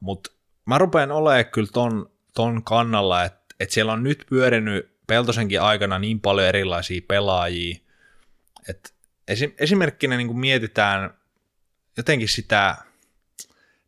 mutta 0.00 0.30
mä 0.66 0.78
rupean 0.78 1.12
olemaan 1.12 1.46
kyllä 1.46 1.68
ton, 1.72 2.10
ton 2.34 2.64
kannalla, 2.64 3.24
että, 3.24 3.54
että 3.60 3.74
siellä 3.74 3.92
on 3.92 4.02
nyt 4.02 4.26
pyörinyt 4.30 4.96
Peltosenkin 5.06 5.62
aikana 5.62 5.98
niin 5.98 6.20
paljon 6.20 6.48
erilaisia 6.48 7.00
pelaajia, 7.08 7.76
että 8.68 8.90
esim, 9.28 9.52
esimerkkinä 9.58 10.16
niin 10.16 10.26
kuin 10.26 10.38
mietitään 10.38 11.14
jotenkin 11.96 12.28
sitä 12.28 12.76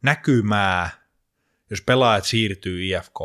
näkymää, 0.02 0.90
jos 1.70 1.82
pelaajat 1.82 2.24
siirtyy 2.24 2.96
ifk 2.96 3.16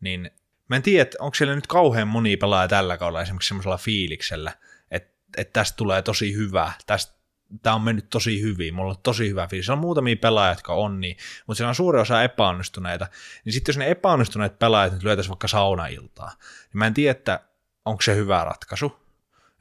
niin 0.00 0.30
mä 0.68 0.76
en 0.76 0.82
tiedä, 0.82 1.10
onko 1.18 1.34
siellä 1.34 1.54
nyt 1.54 1.66
kauhean 1.66 2.08
moni 2.08 2.36
pelaaja 2.36 2.68
tällä 2.68 2.96
kaudella 2.96 3.22
esimerkiksi 3.22 3.48
semmoisella 3.48 3.76
fiiliksellä, 3.76 4.52
että, 4.90 5.12
että 5.36 5.52
tästä 5.52 5.76
tulee 5.76 6.02
tosi 6.02 6.34
hyvä, 6.34 6.72
tästä 6.86 7.20
tämä 7.62 7.74
on 7.74 7.82
mennyt 7.82 8.10
tosi 8.10 8.42
hyvin, 8.42 8.74
mulla 8.74 8.90
on 8.90 8.98
tosi 9.02 9.28
hyvä 9.28 9.46
fiilis. 9.46 9.66
Se 9.66 9.72
on 9.72 9.78
muutamia 9.78 10.16
pelaajia, 10.16 10.52
jotka 10.52 10.74
on 10.74 11.00
niin, 11.00 11.16
mutta 11.46 11.56
siellä 11.56 11.68
on 11.68 11.74
suuri 11.74 12.00
osa 12.00 12.22
epäonnistuneita. 12.22 13.06
Niin 13.44 13.52
sitten 13.52 13.72
jos 13.72 13.78
ne 13.78 13.90
epäonnistuneet 13.90 14.58
pelaajat 14.58 14.92
nyt 14.92 15.02
lyötäisiin 15.02 15.30
vaikka 15.30 15.48
saunailtaa, 15.48 16.32
niin 16.38 16.78
mä 16.78 16.86
en 16.86 16.94
tiedä, 16.94 17.10
että 17.10 17.40
onko 17.84 18.02
se 18.02 18.16
hyvä 18.16 18.44
ratkaisu. 18.44 19.00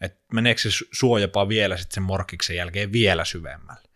Että 0.01 0.19
meneekö 0.33 0.61
se 0.61 0.69
suo 0.91 1.17
jopa 1.17 1.49
vielä 1.49 1.77
sitten 1.77 1.93
sen 1.93 2.03
morkiksen 2.03 2.55
jälkeen 2.55 2.91
vielä 2.91 3.25
syvemmälle 3.25 3.88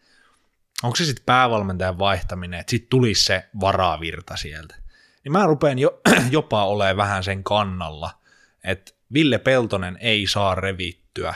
onko 0.83 0.95
se 0.95 1.05
sitten 1.05 1.25
päävalmentajan 1.25 1.99
vaihtaminen, 1.99 2.59
että 2.59 2.71
sitten 2.71 2.89
tulisi 2.89 3.23
se 3.25 3.49
varavirta 3.59 4.37
sieltä. 4.37 4.75
Niin 5.23 5.31
mä 5.31 5.45
rupean 5.45 5.79
jo, 5.79 6.01
jopa 6.31 6.65
olemaan 6.65 6.97
vähän 6.97 7.23
sen 7.23 7.43
kannalla, 7.43 8.19
että 8.63 8.91
Ville 9.13 9.37
Peltonen 9.37 9.97
ei 10.01 10.27
saa 10.27 10.55
revittyä 10.55 11.33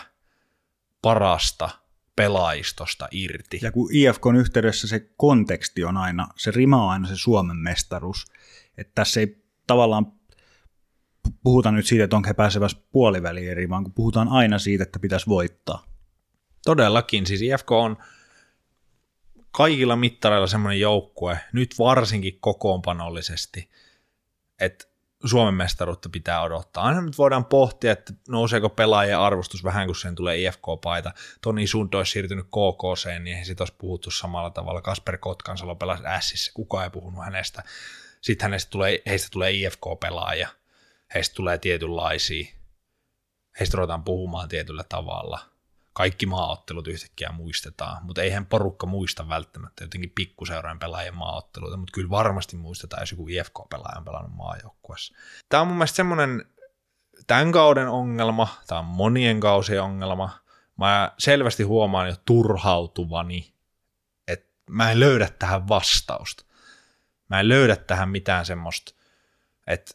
parasta 1.02 1.70
pelaajistosta 2.16 3.08
irti. 3.12 3.60
Ja 3.62 3.72
kun 3.72 3.90
IFKn 3.92 4.36
yhteydessä 4.36 4.88
se 4.88 5.00
konteksti 5.18 5.84
on 5.84 5.98
aina, 5.98 6.28
se 6.36 6.52
rima 6.52 6.84
on 6.84 6.90
aina 6.90 7.08
se 7.08 7.16
Suomen 7.16 7.58
mestaruus, 7.58 8.26
että 8.78 8.92
tässä 8.96 9.20
ei 9.20 9.44
tavallaan 9.68 10.12
puhuta 11.44 11.72
nyt 11.72 11.86
siitä, 11.86 12.04
että 12.04 12.16
onko 12.16 12.28
he 12.28 12.34
pääsevässä 12.34 12.78
puoliväliin 12.92 13.52
eri, 13.52 13.70
vaan 13.70 13.84
kun 13.84 13.94
puhutaan 13.94 14.28
aina 14.28 14.60
siitä, 14.60 14.84
että 14.84 15.00
pitäisi 15.00 15.28
voittaa. 15.28 15.86
Todellakin, 16.66 17.26
siis 17.26 17.42
IFK 17.42 17.72
on 17.72 17.98
kaikilla 19.52 19.96
mittareilla 19.96 20.48
semmoinen 20.48 20.80
joukkue, 20.80 21.40
nyt 21.54 21.76
varsinkin 21.80 22.40
kokoonpanollisesti, 22.40 23.70
että 24.60 24.86
Suomen 25.26 25.54
mestaruutta 25.54 26.10
pitää 26.10 26.42
odottaa. 26.42 26.84
Aina 26.84 27.02
nyt 27.02 27.18
voidaan 27.18 27.46
pohtia, 27.46 27.92
että 27.92 28.14
nouseeko 28.30 28.70
pelaajien 28.70 29.20
arvostus 29.20 29.64
vähän, 29.64 29.86
kun 29.86 29.96
sen 29.96 30.16
tulee 30.16 30.38
IFK-paita. 30.38 31.12
Toni 31.42 31.68
Sund 31.68 31.94
olisi 31.94 32.12
siirtynyt 32.12 32.46
KKC, 32.46 33.06
niin 33.06 33.28
eihän 33.28 33.46
siitä 33.46 33.64
olisi 33.64 33.76
puhuttu 33.78 34.12
samalla 34.12 34.50
tavalla. 34.50 34.82
Kasper 34.82 35.18
Kotkansalo 35.18 35.76
pelasi 35.76 36.04
Sissä, 36.20 36.52
kukaan 36.54 36.84
ei 36.84 36.90
puhunut 36.90 37.26
hänestä. 37.26 37.64
Sitten 38.22 38.46
hänestä 38.46 38.70
tulee, 38.70 39.02
heistä 39.06 39.28
tulee 39.32 39.52
IFK-pelaaja, 39.52 40.48
heistä 41.14 41.36
tulee 41.36 41.58
tietynlaisia, 41.58 42.48
heistä 43.60 43.78
ruvetaan 43.78 44.04
puhumaan 44.04 44.50
tietyllä 44.50 44.84
tavalla– 44.90 45.40
kaikki 45.98 46.26
maaottelut 46.26 46.88
yhtäkkiä 46.88 47.30
muistetaan, 47.32 48.06
mutta 48.06 48.22
eihän 48.22 48.46
porukka 48.46 48.88
muista 48.88 49.30
välttämättä 49.30 49.84
jotenkin 49.84 50.12
pikkuseurojen 50.16 50.80
pelaajien 50.80 51.16
maaotteluita, 51.16 51.78
mutta 51.78 51.92
kyllä 51.92 52.10
varmasti 52.10 52.58
muistetaan, 52.58 53.02
jos 53.02 53.12
joku 53.12 53.28
IFK-pelaaja 53.28 53.98
on 53.98 54.06
pelannut 54.06 54.36
maajoukkuessa. 54.36 55.16
Tämä 55.50 55.62
on 55.62 55.68
mun 55.68 55.78
mielestä 55.78 55.96
semmoinen 55.96 56.46
tämän 57.28 57.52
kauden 57.52 57.88
ongelma, 57.88 58.48
tämä 58.68 58.80
on 58.80 58.86
monien 58.86 59.40
kausien 59.40 59.82
ongelma. 59.82 60.40
Mä 60.78 61.12
selvästi 61.18 61.64
huomaan 61.64 62.08
jo 62.08 62.16
turhautuvani, 62.26 63.54
että 64.28 64.54
mä 64.70 64.92
en 64.92 65.00
löydä 65.00 65.30
tähän 65.40 65.68
vastausta. 65.68 66.46
Mä 67.30 67.40
en 67.40 67.50
löydä 67.50 67.76
tähän 67.76 68.10
mitään 68.10 68.46
semmoista, 68.46 68.94
että 69.68 69.92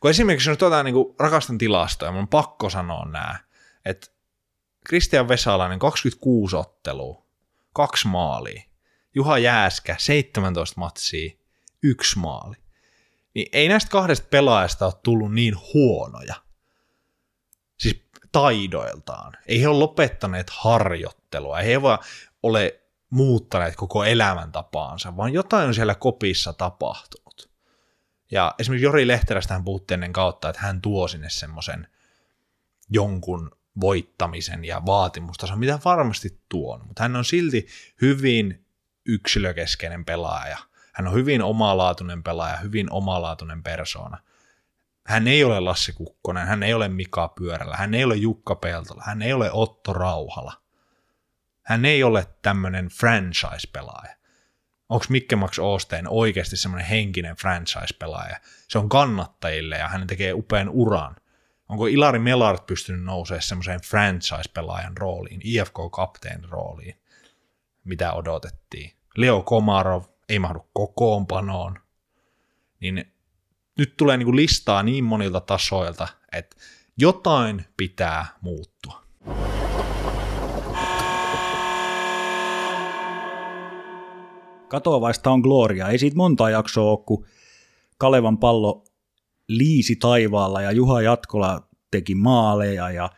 kun 0.00 0.10
esimerkiksi 0.10 0.50
jos 0.50 0.58
tuota, 0.58 0.82
niin 0.82 0.94
rakastan 1.18 1.58
tilastoja, 1.58 2.12
mun 2.12 2.20
on 2.20 2.28
pakko 2.28 2.70
sanoa 2.70 3.04
nämä, 3.04 3.36
että 3.84 4.17
Kristian 4.86 5.28
Vesalainen 5.28 5.78
26 5.78 6.56
ottelua, 6.56 7.26
kaksi 7.72 8.08
maalia. 8.08 8.62
Juha 9.14 9.38
Jääskä 9.38 9.96
17 9.98 10.80
matsia, 10.80 11.30
yksi 11.82 12.18
maali. 12.18 12.56
Niin 13.34 13.48
ei 13.52 13.68
näistä 13.68 13.90
kahdesta 13.90 14.26
pelaajasta 14.30 14.86
ole 14.86 14.94
tullut 15.02 15.34
niin 15.34 15.54
huonoja. 15.74 16.34
Siis 17.78 18.08
taidoiltaan. 18.32 19.32
Ei 19.46 19.60
he 19.60 19.68
ole 19.68 19.78
lopettaneet 19.78 20.50
harjoittelua. 20.50 21.60
Ei 21.60 21.68
he 21.68 21.82
vaan 21.82 21.98
ole 22.42 22.80
muuttaneet 23.10 23.76
koko 23.76 24.04
elämäntapaansa, 24.04 25.16
vaan 25.16 25.32
jotain 25.32 25.68
on 25.68 25.74
siellä 25.74 25.94
kopissa 25.94 26.52
tapahtunut. 26.52 27.50
Ja 28.30 28.54
esimerkiksi 28.58 28.84
Jori 28.84 29.06
Lehterästä 29.06 29.60
puhuttiin 29.64 29.96
ennen 29.96 30.12
kautta, 30.12 30.48
että 30.48 30.62
hän 30.62 30.80
tuo 30.80 31.08
sinne 31.08 31.30
semmoisen 31.30 31.88
jonkun 32.90 33.57
voittamisen 33.80 34.64
ja 34.64 34.86
vaatimustason, 34.86 35.58
mitä 35.58 35.78
varmasti 35.84 36.40
tuon, 36.48 36.86
mutta 36.86 37.02
hän 37.02 37.16
on 37.16 37.24
silti 37.24 37.66
hyvin 38.02 38.66
yksilökeskeinen 39.06 40.04
pelaaja. 40.04 40.58
Hän 40.92 41.06
on 41.06 41.14
hyvin 41.14 41.42
omalaatuinen 41.42 42.22
pelaaja, 42.22 42.56
hyvin 42.56 42.92
omalaatuinen 42.92 43.62
persoona. 43.62 44.18
Hän 45.06 45.28
ei 45.28 45.44
ole 45.44 45.60
Lassi 45.60 45.92
Kukkonen, 45.92 46.46
hän 46.46 46.62
ei 46.62 46.74
ole 46.74 46.88
Mika 46.88 47.28
Pyörällä, 47.28 47.76
hän 47.76 47.94
ei 47.94 48.04
ole 48.04 48.16
Jukka 48.16 48.54
Peltola, 48.54 49.02
hän 49.06 49.22
ei 49.22 49.32
ole 49.32 49.50
Otto 49.52 49.92
Rauhala. 49.92 50.52
Hän 51.62 51.84
ei 51.84 52.02
ole 52.02 52.26
tämmöinen 52.42 52.88
franchise-pelaaja. 52.88 54.16
Onko 54.88 55.04
Mikke 55.08 55.36
Max 55.36 55.58
Oosteen 55.58 56.08
oikeasti 56.08 56.56
semmoinen 56.56 56.88
henkinen 56.88 57.36
franchise-pelaaja? 57.36 58.36
Se 58.68 58.78
on 58.78 58.88
kannattajille 58.88 59.76
ja 59.76 59.88
hän 59.88 60.06
tekee 60.06 60.32
upean 60.32 60.68
uran– 60.68 61.16
onko 61.68 61.86
Ilari 61.86 62.18
Melart 62.18 62.66
pystynyt 62.66 63.04
nousemaan 63.04 63.42
semmoiseen 63.42 63.80
franchise-pelaajan 63.80 64.96
rooliin, 64.96 65.40
IFK-kapteen 65.44 66.44
rooliin, 66.44 66.94
mitä 67.84 68.12
odotettiin. 68.12 68.92
Leo 69.16 69.42
Komarov 69.42 70.04
ei 70.28 70.38
mahdu 70.38 70.66
kokoonpanoon, 70.72 71.78
niin 72.80 73.12
nyt 73.78 73.96
tulee 73.96 74.16
niin 74.16 74.26
kuin 74.26 74.36
listaa 74.36 74.82
niin 74.82 75.04
monilta 75.04 75.40
tasoilta, 75.40 76.08
että 76.32 76.56
jotain 76.98 77.64
pitää 77.76 78.26
muuttua. 78.40 79.02
Katoavaista 84.68 85.30
on 85.30 85.40
Gloria. 85.40 85.88
Ei 85.88 85.98
siitä 85.98 86.16
monta 86.16 86.50
jaksoa 86.50 86.90
ole, 86.90 87.04
kun 87.06 87.26
Kalevan 87.98 88.38
pallo 88.38 88.84
liisi 89.48 89.96
taivaalla 89.96 90.62
ja 90.62 90.72
Juha 90.72 91.02
Jatkola 91.02 91.68
teki 91.90 92.14
maaleja 92.14 92.90
ja 92.90 93.10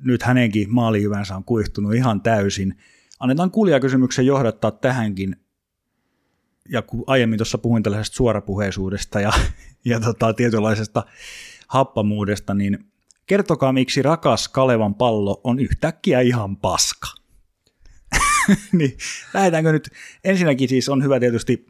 nyt 0.00 0.22
hänenkin 0.22 0.74
maalihyvänsä 0.74 1.36
on 1.36 1.44
kuihtunut 1.44 1.94
ihan 1.94 2.20
täysin. 2.20 2.74
Annetaan 3.20 3.50
kuulijakysymyksen 3.50 4.26
johdattaa 4.26 4.70
tähänkin. 4.70 5.36
Ja 6.68 6.82
kun 6.82 7.04
aiemmin 7.06 7.38
tuossa 7.38 7.58
puhuin 7.58 7.82
tällaisesta 7.82 8.16
suorapuheisuudesta 8.16 9.20
ja, 9.20 9.32
ja 9.84 10.00
tota, 10.00 10.32
tietynlaisesta 10.32 11.04
happamuudesta, 11.68 12.54
niin 12.54 12.78
kertokaa 13.26 13.72
miksi 13.72 14.02
rakas 14.02 14.48
Kalevan 14.48 14.94
pallo 14.94 15.40
on 15.44 15.58
yhtäkkiä 15.58 16.20
ihan 16.20 16.56
paska. 16.56 17.08
niin, 18.72 18.96
lähdetäänkö 19.34 19.72
nyt, 19.72 19.90
ensinnäkin 20.24 20.68
siis 20.68 20.88
on 20.88 21.02
hyvä 21.02 21.20
tietysti 21.20 21.66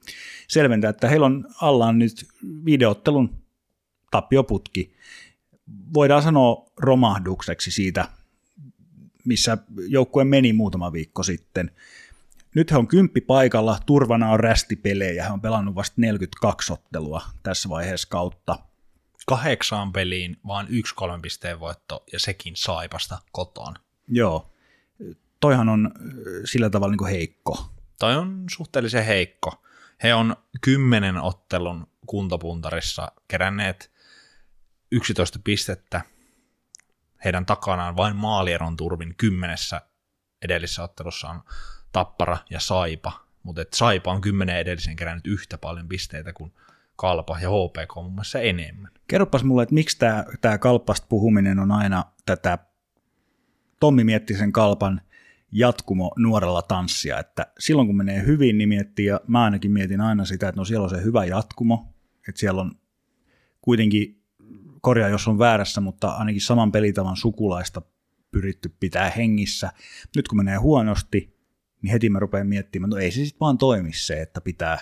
selventää, 0.48 0.90
että 0.90 1.08
heillä 1.08 1.26
on 1.26 1.44
allaan 1.62 1.98
nyt 1.98 2.26
videottelun 2.64 3.45
tappioputki. 4.16 4.94
Voidaan 5.94 6.22
sanoa 6.22 6.66
romahdukseksi 6.76 7.70
siitä, 7.70 8.08
missä 9.24 9.58
joukkue 9.88 10.24
meni 10.24 10.52
muutama 10.52 10.92
viikko 10.92 11.22
sitten. 11.22 11.70
Nyt 12.54 12.70
he 12.70 12.76
on 12.76 12.88
kymppi 12.88 13.20
paikalla, 13.20 13.78
turvana 13.86 14.30
on 14.30 14.40
rästipelejä, 14.40 15.24
he 15.24 15.32
on 15.32 15.40
pelannut 15.40 15.74
vasta 15.74 15.94
42 15.96 16.72
ottelua 16.72 17.22
tässä 17.42 17.68
vaiheessa 17.68 18.08
kautta. 18.08 18.58
Kahdeksaan 19.26 19.92
peliin 19.92 20.36
vaan 20.46 20.66
yksi 20.70 20.94
kolmen 20.94 21.22
pisteen 21.22 21.60
voitto 21.60 22.04
ja 22.12 22.20
sekin 22.20 22.56
saipasta 22.56 23.18
kotoon. 23.32 23.74
Joo, 24.08 24.50
toihan 25.40 25.68
on 25.68 25.90
sillä 26.44 26.70
tavalla 26.70 26.92
niin 26.92 26.98
kuin 26.98 27.10
heikko. 27.10 27.70
Toi 27.98 28.16
on 28.16 28.44
suhteellisen 28.50 29.04
heikko. 29.04 29.62
He 30.02 30.14
on 30.14 30.36
kymmenen 30.60 31.16
ottelun 31.16 31.86
kuntopuntarissa 32.06 33.12
keränneet 33.28 33.95
11 34.92 35.38
pistettä. 35.44 36.00
Heidän 37.24 37.46
takanaan 37.46 37.96
vain 37.96 38.16
maalieron 38.16 38.76
turvin 38.76 39.14
kymmenessä 39.16 39.82
edellisessä 40.42 40.82
ottelussa 40.82 41.28
on 41.28 41.42
Tappara 41.92 42.38
ja 42.50 42.60
Saipa, 42.60 43.26
mutta 43.42 43.62
Saipa 43.74 44.12
on 44.12 44.20
kymmenen 44.20 44.56
edellisen 44.56 44.96
kerännyt 44.96 45.26
yhtä 45.26 45.58
paljon 45.58 45.88
pisteitä 45.88 46.32
kuin 46.32 46.52
Kalpa 46.96 47.38
ja 47.40 47.48
HPK 47.48 47.94
muun 47.96 48.12
muassa 48.12 48.40
enemmän. 48.40 48.90
Kerropas 49.08 49.44
mulle, 49.44 49.62
että 49.62 49.74
miksi 49.74 49.98
tämä, 49.98 50.24
tämä 50.40 50.58
kalpasta 50.58 51.06
puhuminen 51.08 51.58
on 51.58 51.72
aina 51.72 52.04
tätä 52.26 52.58
Tommi 53.80 54.04
Miettisen 54.04 54.52
kalpan 54.52 55.00
jatkumo 55.52 56.12
nuorella 56.16 56.62
tanssia, 56.62 57.18
että 57.18 57.46
silloin 57.58 57.88
kun 57.88 57.96
menee 57.96 58.26
hyvin, 58.26 58.58
niin 58.58 58.68
miettii, 58.68 59.06
ja 59.06 59.20
mä 59.26 59.44
ainakin 59.44 59.70
mietin 59.70 60.00
aina 60.00 60.24
sitä, 60.24 60.48
että 60.48 60.60
no 60.60 60.64
siellä 60.64 60.84
on 60.84 60.90
se 60.90 61.02
hyvä 61.02 61.24
jatkumo, 61.24 61.94
että 62.28 62.38
siellä 62.38 62.60
on 62.60 62.72
kuitenkin 63.60 64.15
korjaa 64.86 65.08
jos 65.08 65.28
on 65.28 65.38
väärässä, 65.38 65.80
mutta 65.80 66.08
ainakin 66.08 66.40
saman 66.40 66.72
pelitavan 66.72 67.16
sukulaista 67.16 67.82
pyritty 68.30 68.76
pitää 68.80 69.10
hengissä. 69.10 69.70
Nyt 70.16 70.28
kun 70.28 70.38
menee 70.38 70.56
huonosti, 70.56 71.36
niin 71.82 71.92
heti 71.92 72.08
mä 72.08 72.18
rupean 72.18 72.46
miettimään, 72.46 72.90
no 72.90 72.96
ei 72.96 73.10
se 73.10 73.24
sitten 73.24 73.40
vaan 73.40 73.58
toimi 73.58 73.92
se, 73.92 74.22
että 74.22 74.40
pitää, 74.40 74.78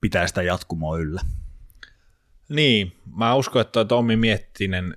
pitää 0.00 0.26
sitä 0.26 0.42
jatkumoa 0.42 0.98
yllä. 0.98 1.20
Niin, 2.48 2.92
mä 3.16 3.34
uskon, 3.34 3.62
että 3.62 3.84
Tommi 3.84 4.16
Miettinen 4.16 4.96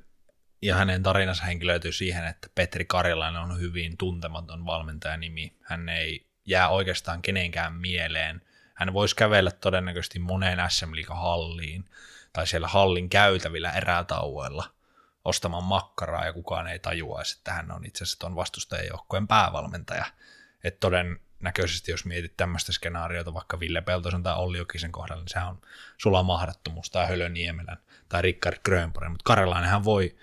ja 0.62 0.76
hänen 0.76 1.04
tarinansa 1.04 1.43
henkilöityy 1.43 1.91
siihen, 1.91 2.28
että 2.28 2.47
Petri 2.56 2.86
Karjalainen 2.86 3.41
on 3.41 3.60
hyvin 3.60 3.97
tuntematon 3.97 4.65
valmentajanimi. 4.65 5.58
Hän 5.62 5.89
ei 5.89 6.28
jää 6.45 6.69
oikeastaan 6.69 7.21
kenenkään 7.21 7.74
mieleen. 7.74 8.41
Hän 8.76 8.93
voisi 8.93 9.15
kävellä 9.15 9.52
todennäköisesti 9.52 10.19
moneen 10.19 10.60
SM 10.69 10.91
halliin 11.10 11.86
tai 12.33 12.47
siellä 12.47 12.67
hallin 12.67 13.09
käytävillä 13.09 13.71
erätauoilla 13.71 14.71
ostamaan 15.25 15.63
makkaraa 15.63 16.25
ja 16.25 16.33
kukaan 16.33 16.67
ei 16.67 16.79
tajuaisi, 16.79 17.37
että 17.37 17.53
hän 17.53 17.71
on 17.71 17.85
itse 17.85 18.03
asiassa 18.03 18.19
tuon 18.19 18.35
vastustajan 18.35 18.87
joukkueen 18.87 19.27
päävalmentaja. 19.27 20.05
Että 20.63 20.79
todennäköisesti, 20.79 21.91
jos 21.91 22.05
mietit 22.05 22.37
tämmöistä 22.37 22.71
skenaariota 22.71 23.33
vaikka 23.33 23.59
Ville 23.59 23.81
Peltosen 23.81 24.23
tai 24.23 24.35
Olli 24.35 24.57
Jokisen 24.57 24.91
kohdalla, 24.91 25.21
niin 25.21 25.29
sehän 25.29 25.47
on 25.47 25.61
sulla 25.97 26.23
mahdottomuus 26.23 26.89
tai 26.89 27.07
Hölö 27.07 27.29
Niemelän 27.29 27.77
tai 28.09 28.21
Rickard 28.21 28.57
Grönborg, 28.65 29.09
mutta 29.09 29.23
Karjalainen 29.23 29.83
voi 29.83 30.15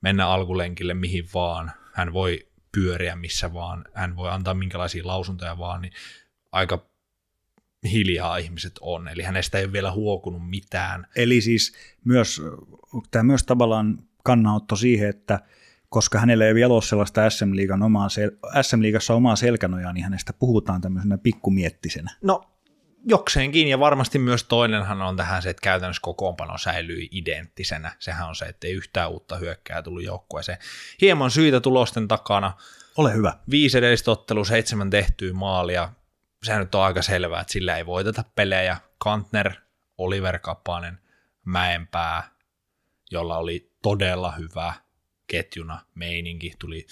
mennä 0.00 0.28
alkulenkille 0.28 0.94
mihin 0.94 1.28
vaan, 1.34 1.72
hän 1.92 2.12
voi 2.12 2.48
pyöriä 2.72 3.16
missä 3.16 3.52
vaan, 3.54 3.84
hän 3.94 4.16
voi 4.16 4.30
antaa 4.30 4.54
minkälaisia 4.54 5.06
lausuntoja 5.06 5.58
vaan, 5.58 5.82
niin 5.82 5.92
aika 6.52 6.86
hiljaa 7.84 8.36
ihmiset 8.36 8.72
on, 8.80 9.08
eli 9.08 9.22
hänestä 9.22 9.58
ei 9.58 9.64
ole 9.64 9.72
vielä 9.72 9.92
huokunut 9.92 10.50
mitään. 10.50 11.06
Eli 11.16 11.40
siis 11.40 11.74
myös, 12.04 12.42
tämä 13.10 13.22
myös 13.22 13.44
tavallaan 13.44 13.98
kannanotto 14.22 14.76
siihen, 14.76 15.08
että 15.08 15.40
koska 15.88 16.18
hänellä 16.18 16.46
ei 16.46 16.54
vielä 16.54 16.74
ole 16.74 16.82
sellaista 16.82 17.30
SM-liigan 17.30 17.82
omaa, 17.82 18.08
SM-liigassa 18.62 19.14
omaa 19.14 19.36
selkänojaa, 19.36 19.92
niin 19.92 20.04
hänestä 20.04 20.32
puhutaan 20.32 20.80
tämmöisenä 20.80 21.18
pikkumiettisenä. 21.18 22.10
No 22.22 22.54
jokseenkin, 23.06 23.68
ja 23.68 23.80
varmasti 23.80 24.18
myös 24.18 24.44
toinenhan 24.44 25.02
on 25.02 25.16
tähän 25.16 25.42
se, 25.42 25.50
että 25.50 25.60
käytännössä 25.60 26.00
kokoonpano 26.02 26.58
säilyy 26.58 27.06
identtisenä. 27.10 27.92
Sehän 27.98 28.28
on 28.28 28.34
se, 28.34 28.44
että 28.44 28.66
ei 28.66 28.72
yhtään 28.72 29.10
uutta 29.10 29.36
hyökkää 29.36 29.82
tullut 29.82 30.04
joukkueeseen. 30.04 30.58
Hieman 31.00 31.30
syitä 31.30 31.60
tulosten 31.60 32.08
takana. 32.08 32.52
Ole 32.96 33.14
hyvä. 33.14 33.32
Viisi 33.50 33.78
edellistä 33.78 34.10
ottelu, 34.10 34.44
seitsemän 34.44 34.90
tehtyä 34.90 35.32
maalia. 35.32 35.92
Sehän 36.44 36.60
nyt 36.60 36.74
on 36.74 36.82
aika 36.84 37.02
selvää, 37.02 37.40
että 37.40 37.52
sillä 37.52 37.76
ei 37.76 37.86
voiteta 37.86 38.24
pelejä. 38.34 38.76
Kantner, 38.98 39.52
Oliver 39.98 40.38
Kapanen, 40.38 40.98
Mäenpää, 41.44 42.30
jolla 43.10 43.38
oli 43.38 43.72
todella 43.82 44.32
hyvä 44.32 44.74
ketjuna 45.26 45.86
meininki, 45.94 46.52
tuli 46.58 46.86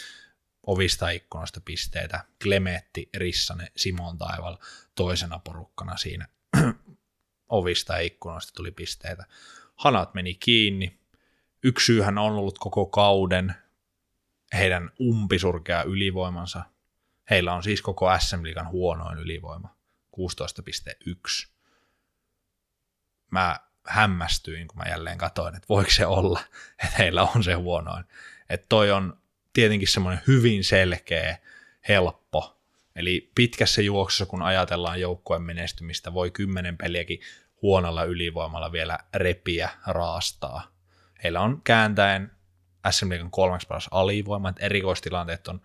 ovista 0.67 1.11
ikkunasta 1.11 1.61
pisteitä. 1.65 2.25
Klemetti, 2.43 3.09
Rissanen, 3.17 3.69
Simon 3.77 4.19
Taival 4.19 4.57
toisena 4.95 5.38
porukkana 5.38 5.97
siinä 5.97 6.29
ovista 7.49 7.99
ikkunasta 7.99 8.53
tuli 8.57 8.71
pisteitä. 8.71 9.25
Hanat 9.75 10.15
meni 10.15 10.35
kiinni. 10.35 10.99
Yksi 11.62 11.87
syyhän 11.87 12.19
on 12.19 12.33
ollut 12.33 12.59
koko 12.59 12.87
kauden 12.87 13.55
heidän 14.53 14.91
umpisurkea 15.01 15.83
ylivoimansa. 15.83 16.62
Heillä 17.33 17.55
on 17.55 17.62
siis 17.62 17.83
koko 17.83 18.18
SM 18.18 18.42
Liigan 18.42 18.68
huonoin 18.68 19.18
ylivoima, 19.18 19.77
16,1. 20.16 21.49
Mä 23.31 23.61
hämmästyin, 23.87 24.68
kun 24.68 24.79
mä 24.79 24.90
jälleen 24.90 25.18
katsoin, 25.18 25.55
että 25.55 25.68
voiko 25.68 25.90
se 25.90 26.07
olla, 26.07 26.40
että 26.85 26.97
heillä 26.99 27.23
on 27.35 27.45
se 27.45 27.53
huonoin. 27.53 28.05
Että 28.49 28.66
toi 28.68 28.90
on 28.90 29.18
tietenkin 29.53 29.88
semmoinen 29.88 30.23
hyvin 30.27 30.64
selkeä, 30.64 31.38
helppo. 31.88 32.61
Eli 32.97 33.31
pitkässä 33.35 33.83
juoksussa, 33.83 34.27
kun 34.27 34.42
ajatellaan 34.42 35.01
joukkueen 35.01 35.42
menestymistä, 35.42 36.14
voi 36.14 36.31
kymmenen 36.31 36.77
peliäkin 36.77 37.21
huonolla 37.62 38.05
ylivoimalla 38.05 38.73
vielä 38.73 38.99
repiä, 39.14 39.71
raastaa. 39.87 40.73
Heillä 41.25 41.40
on 41.40 41.62
kääntäen 41.64 42.31
SM 42.90 43.09
Liigan 43.09 43.31
kolmeksi 43.31 43.66
paras 43.66 43.88
alivoima, 43.90 44.49
että 44.49 44.64
erikoistilanteet 44.64 45.49
on 45.49 45.61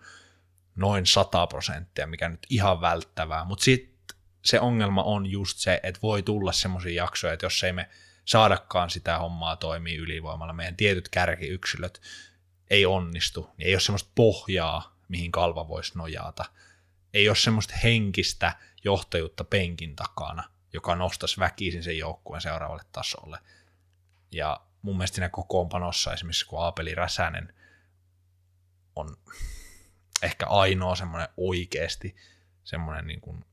noin 0.78 1.06
100 1.06 1.46
prosenttia, 1.46 2.06
mikä 2.06 2.28
nyt 2.28 2.46
ihan 2.50 2.80
välttävää, 2.80 3.44
mutta 3.44 3.64
sitten 3.64 4.16
se 4.44 4.60
ongelma 4.60 5.02
on 5.02 5.26
just 5.26 5.58
se, 5.58 5.80
että 5.82 6.00
voi 6.02 6.22
tulla 6.22 6.52
semmoisia 6.52 7.02
jaksoja, 7.02 7.32
että 7.32 7.46
jos 7.46 7.64
ei 7.64 7.72
me 7.72 7.88
saadakaan 8.24 8.90
sitä 8.90 9.18
hommaa 9.18 9.56
toimii 9.56 9.96
ylivoimalla, 9.96 10.52
meidän 10.52 10.76
tietyt 10.76 11.08
kärkiyksilöt 11.08 12.00
ei 12.70 12.86
onnistu, 12.86 13.50
niin 13.56 13.66
ei 13.66 13.74
ole 13.74 13.80
semmoista 13.80 14.10
pohjaa, 14.14 14.96
mihin 15.08 15.32
kalva 15.32 15.68
voisi 15.68 15.98
nojata. 15.98 16.44
Ei 17.14 17.28
ole 17.28 17.36
semmoista 17.36 17.74
henkistä 17.82 18.56
johtajuutta 18.84 19.44
penkin 19.44 19.96
takana, 19.96 20.44
joka 20.72 20.94
nostaisi 20.94 21.40
väkisin 21.40 21.82
sen 21.82 21.98
joukkueen 21.98 22.42
seuraavalle 22.42 22.84
tasolle. 22.92 23.38
Ja 24.30 24.60
mun 24.82 24.96
mielestä 24.96 25.14
siinä 25.14 25.28
kokoonpanossa 25.28 26.12
esimerkiksi 26.12 26.46
kun 26.46 26.62
Aapeli 26.62 26.94
Räsänen 26.94 27.54
on 28.96 29.16
ehkä 30.22 30.46
ainoa 30.46 30.96
semmoinen 30.96 31.28
oikeasti 31.36 32.16
semmoinen 32.64 33.06
niin 33.06 33.20
kuin 33.20 33.44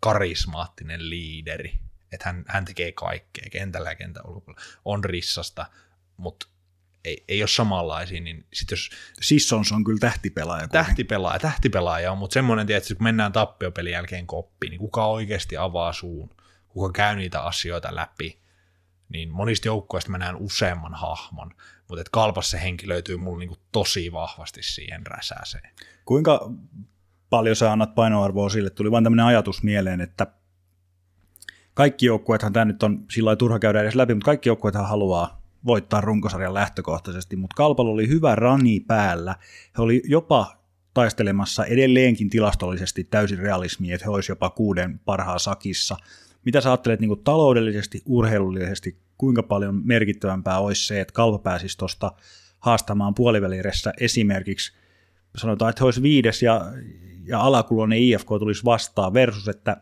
karismaattinen 0.00 1.10
liideri, 1.10 1.78
että 2.12 2.28
hän, 2.28 2.44
hän 2.48 2.64
tekee 2.64 2.92
kaikkea 2.92 3.48
kentällä 3.50 3.90
ja 3.90 3.94
kentän 3.94 4.26
ulkopuolella, 4.26 4.66
on 4.84 5.04
rissasta, 5.04 5.66
mutta 6.16 6.46
ei, 7.04 7.24
ei 7.28 7.42
ole 7.42 7.48
samanlaisia, 7.48 8.20
niin 8.20 8.46
sit 8.52 8.70
jos... 8.70 8.90
Sissons 9.20 9.72
on 9.72 9.84
kyllä 9.84 9.98
tähtipelaaja. 9.98 10.68
Tähtipelaaja, 10.68 11.38
tähtipelaaja 11.38 12.12
on, 12.12 12.18
mutta 12.18 12.34
semmoinen, 12.34 12.66
tietysti, 12.66 12.94
kun 12.94 13.04
mennään 13.04 13.32
tappiopelin 13.32 13.92
jälkeen 13.92 14.26
koppiin, 14.26 14.70
niin 14.70 14.78
kuka 14.78 15.06
oikeasti 15.06 15.56
avaa 15.56 15.92
suun, 15.92 16.36
kuka 16.68 16.92
käy 16.92 17.16
niitä 17.16 17.42
asioita 17.42 17.94
läpi, 17.94 18.40
niin 19.08 19.30
monista 19.30 19.68
joukkueista 19.68 20.10
mä 20.10 20.18
näen 20.18 20.36
useamman 20.36 20.94
hahmon, 20.94 21.54
mutta 21.88 22.00
et 22.00 22.08
kalpassa 22.08 22.50
se 22.50 22.62
henki 22.62 22.88
löytyy 22.88 23.16
mulle 23.16 23.44
niin 23.44 23.58
tosi 23.72 24.12
vahvasti 24.12 24.62
siihen 24.62 25.06
räsäseen. 25.06 25.70
Kuinka 26.08 26.52
paljon 27.30 27.56
sä 27.56 27.72
annat 27.72 27.94
painoarvoa 27.94 28.48
sille? 28.48 28.70
Tuli 28.70 28.90
vain 28.90 29.04
tämmöinen 29.04 29.26
ajatus 29.26 29.62
mieleen, 29.62 30.00
että 30.00 30.26
kaikki 31.74 32.06
joukkueethan, 32.06 32.52
tämä 32.52 32.64
nyt 32.64 32.82
on 32.82 33.04
sillä 33.10 33.36
turha 33.36 33.58
käydä 33.58 33.80
edes 33.80 33.94
läpi, 33.94 34.14
mutta 34.14 34.24
kaikki 34.24 34.48
joukkueethan 34.48 34.88
haluaa 34.88 35.42
voittaa 35.66 36.00
runkosarjan 36.00 36.54
lähtökohtaisesti, 36.54 37.36
mutta 37.36 37.54
Kalpalla 37.56 37.92
oli 37.92 38.08
hyvä 38.08 38.34
rani 38.34 38.80
päällä. 38.80 39.36
He 39.78 39.82
oli 39.82 40.02
jopa 40.04 40.56
taistelemassa 40.94 41.64
edelleenkin 41.64 42.30
tilastollisesti 42.30 43.04
täysin 43.04 43.38
realismia, 43.38 43.94
että 43.94 44.04
he 44.04 44.10
olisivat 44.10 44.36
jopa 44.36 44.50
kuuden 44.50 45.00
parhaa 45.04 45.38
sakissa. 45.38 45.96
Mitä 46.44 46.60
sä 46.60 46.70
ajattelet 46.70 47.00
niin 47.00 47.24
taloudellisesti, 47.24 48.02
urheilullisesti, 48.06 48.98
kuinka 49.18 49.42
paljon 49.42 49.80
merkittävämpää 49.84 50.58
olisi 50.58 50.86
se, 50.86 51.00
että 51.00 51.12
Kalpa 51.12 51.38
pääsisi 51.38 51.78
tuosta 51.78 52.12
haastamaan 52.58 53.14
puoliväliressä 53.14 53.92
esimerkiksi, 54.00 54.78
sanotaan, 55.36 55.70
että 55.70 55.80
he 55.80 55.84
olisi 55.84 56.02
viides 56.02 56.42
ja, 56.42 56.60
ja 57.24 57.40
alakuloinen 57.40 57.98
IFK 57.98 58.28
tulisi 58.28 58.64
vastaan 58.64 59.14
versus, 59.14 59.48
että 59.48 59.76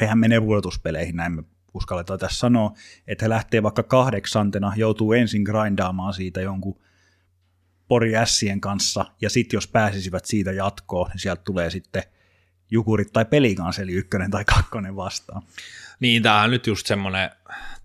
hehän 0.00 0.18
menee 0.18 0.40
pudotuspeleihin, 0.40 1.16
näin 1.16 1.32
me 1.32 1.42
uskalletaan 1.74 2.18
tässä 2.18 2.38
sanoa, 2.38 2.72
että 3.06 3.24
he 3.24 3.28
lähtee 3.28 3.62
vaikka 3.62 3.82
kahdeksantena, 3.82 4.72
joutuu 4.76 5.12
ensin 5.12 5.42
grindaamaan 5.42 6.14
siitä 6.14 6.40
jonkun 6.40 6.80
Pori 7.88 8.16
Ässien 8.16 8.60
kanssa, 8.60 9.04
ja 9.20 9.30
sitten 9.30 9.56
jos 9.56 9.66
pääsisivät 9.68 10.24
siitä 10.24 10.52
jatkoon, 10.52 11.10
niin 11.10 11.20
sieltä 11.20 11.42
tulee 11.44 11.70
sitten 11.70 12.02
Jukurit 12.70 13.12
tai 13.12 13.24
Pelikanseli 13.24 13.92
ykkönen 13.92 14.30
tai 14.30 14.44
kakkonen 14.44 14.96
vastaan. 14.96 15.42
Niin, 16.00 16.22
tämä 16.22 16.42
on 16.42 16.50
nyt 16.50 16.66
just 16.66 16.86
semmoinen 16.86 17.30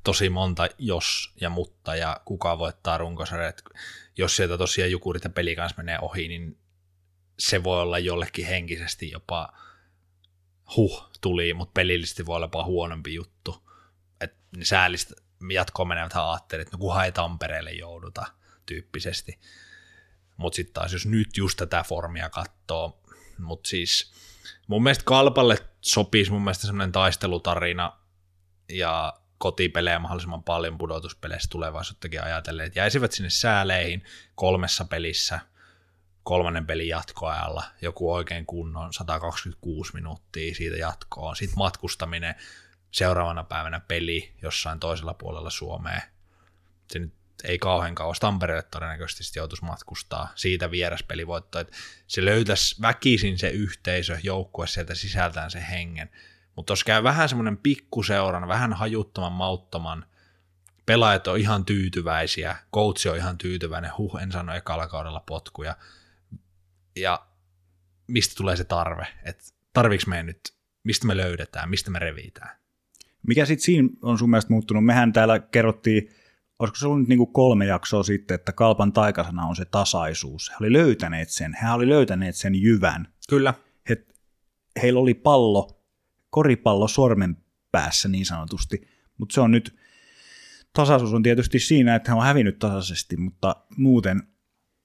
tosi 0.04 0.30
monta 0.30 0.68
jos 0.78 1.34
ja 1.42 1.50
mutta, 1.50 1.96
ja 1.96 2.22
kuka 2.26 2.58
voittaa 2.58 2.98
runkosarjat. 2.98 3.64
Jos 4.18 4.36
sieltä 4.36 4.58
tosiaan 4.58 4.92
Jukurit 4.92 5.24
ja 5.24 5.30
Pelikans 5.30 5.78
menee 5.78 6.00
ohi, 6.02 6.28
niin 6.28 6.58
se 7.40 7.64
voi 7.64 7.82
olla 7.82 8.00
jollekin 8.00 8.46
henkisesti 8.46 9.12
jopa 9.12 9.54
huh 10.76 11.10
tuli, 11.22 11.54
mutta 11.54 11.72
pelillisesti 11.74 12.26
voi 12.26 12.36
olla 12.36 12.46
jopa 12.46 12.64
huonompi 12.64 13.14
juttu 13.14 13.66
niin 14.56 14.66
säällistä 14.66 15.14
jatkoon 15.50 15.88
menevät 15.88 16.16
ajattelee, 16.16 16.62
että 16.62 16.78
no 16.78 16.80
kunhan 16.80 17.06
ei 17.06 17.12
Tampereelle 17.12 17.72
jouduta 17.72 18.26
tyyppisesti. 18.66 19.40
Mutta 20.38 20.56
sitten 20.56 20.74
taas 20.74 20.94
jos 20.94 21.06
nyt 21.06 21.38
just 21.38 21.58
tätä 21.58 21.84
formia 21.84 22.30
katsoo, 22.30 23.02
mutta 23.38 23.70
siis 23.70 24.14
mun 24.68 24.84
mielestä 24.84 25.04
Kalpalle 25.04 25.58
sopisi 25.82 26.32
mun 26.32 26.42
mielestä 26.42 26.68
semmoinen 26.68 26.92
taistelutarina 26.92 27.98
ja 28.70 29.14
kotipelejä 29.38 30.00
mahdollisimman 30.00 30.44
paljon 30.44 30.78
pudotuspeleissä 30.78 31.50
tulevaisuuttakin 31.52 32.24
ajatellen, 32.24 32.66
että 32.66 32.80
jäisivät 32.80 33.12
sinne 33.12 33.30
sääleihin 33.30 34.04
kolmessa 34.36 34.86
pelissä 34.86 35.40
kolmannen 36.26 36.68
pelin 36.68 36.88
jatkoajalla, 36.88 37.64
joku 37.82 38.14
oikein 38.14 38.46
kunnon 38.46 38.94
126 38.94 39.94
minuuttia 39.94 40.56
siitä 40.56 40.78
jatkoon, 40.78 41.36
sitten 41.36 41.58
matkustaminen 41.58 42.36
seuraavana 42.92 43.44
päivänä 43.44 43.80
peli 43.80 44.34
jossain 44.42 44.80
toisella 44.80 45.14
puolella 45.14 45.50
Suomea. 45.50 46.02
Se 46.92 47.00
nyt 47.00 47.14
ei 47.44 47.60
kauhean 47.60 47.96
kauas 47.96 48.20
Tampereelle 48.20 48.64
todennäköisesti 48.64 49.40
joutuisi 49.40 49.66
matkustaa 49.66 50.32
siitä 50.36 50.72
vieraspelivoittoa, 50.72 51.62
että 51.62 51.78
se 52.08 52.26
löytäisi 52.26 52.82
väkisin 52.82 53.38
se 53.38 53.50
yhteisö, 53.50 54.18
joukkue 54.24 54.68
sieltä 54.68 54.96
sisältään 54.96 55.52
se 55.52 55.66
hengen. 55.70 56.10
Mutta 56.56 56.72
jos 56.72 56.84
käy 56.84 57.04
vähän 57.04 57.30
semmoinen 57.30 57.58
pikkuseuran, 57.58 58.48
vähän 58.48 58.74
hajuttoman, 58.74 59.32
mauttoman, 59.32 60.06
pelaajat 60.86 61.28
on 61.28 61.40
ihan 61.40 61.66
tyytyväisiä, 61.66 62.56
coach 62.74 63.08
on 63.08 63.18
ihan 63.18 63.38
tyytyväinen, 63.38 63.92
huh, 63.98 64.22
en 64.22 64.32
sano 64.32 64.54
ekalla 64.54 64.88
kaudella 64.88 65.24
potkuja. 65.26 65.76
Ja 66.96 67.28
mistä 68.08 68.34
tulee 68.38 68.56
se 68.56 68.64
tarve, 68.64 69.08
että 69.24 69.44
tarviks 69.74 70.08
me 70.08 70.24
nyt, 70.24 70.40
mistä 70.84 71.08
me 71.08 71.18
löydetään, 71.18 71.70
mistä 71.70 71.92
me 71.92 72.00
revitään. 72.00 72.58
Mikä 73.28 73.46
sitten 73.46 73.66
siinä 73.66 73.90
on 74.02 74.18
sun 74.18 74.30
mielestä 74.30 74.54
muuttunut? 74.54 74.86
Mehän 74.86 75.14
täällä 75.14 75.40
kerrottiin, 75.40 76.10
olisiko 76.60 76.76
se 76.76 76.88
ollut 76.88 77.00
nyt 77.00 77.08
niinku 77.08 77.26
kolme 77.26 77.66
jaksoa 77.66 78.04
sitten, 78.04 78.36
että 78.36 78.52
kalpan 78.52 78.94
taikasana 78.94 79.46
on 79.46 79.56
se 79.56 79.66
tasaisuus. 79.66 80.50
He 80.50 80.56
oli 80.60 80.74
löytäneet 80.74 81.30
sen, 81.30 81.58
he 81.62 81.72
oli 81.72 81.90
löytäneet 81.90 82.36
sen 82.36 82.56
jyvän. 82.56 83.08
Kyllä. 83.30 83.54
He, 83.90 84.06
heillä 84.82 85.00
oli 85.00 85.14
pallo, 85.14 85.84
koripallo 86.30 86.88
sormen 86.88 87.38
päässä 87.72 88.10
niin 88.10 88.26
sanotusti, 88.26 88.88
mutta 89.18 89.34
se 89.34 89.42
on 89.42 89.52
nyt, 89.52 89.76
tasaisuus 90.74 91.14
on 91.14 91.24
tietysti 91.24 91.60
siinä, 91.60 91.96
että 91.96 92.12
he 92.12 92.18
on 92.18 92.24
hävinnyt 92.24 92.60
tasaisesti, 92.60 93.18
mutta 93.18 93.56
muuten 93.78 94.24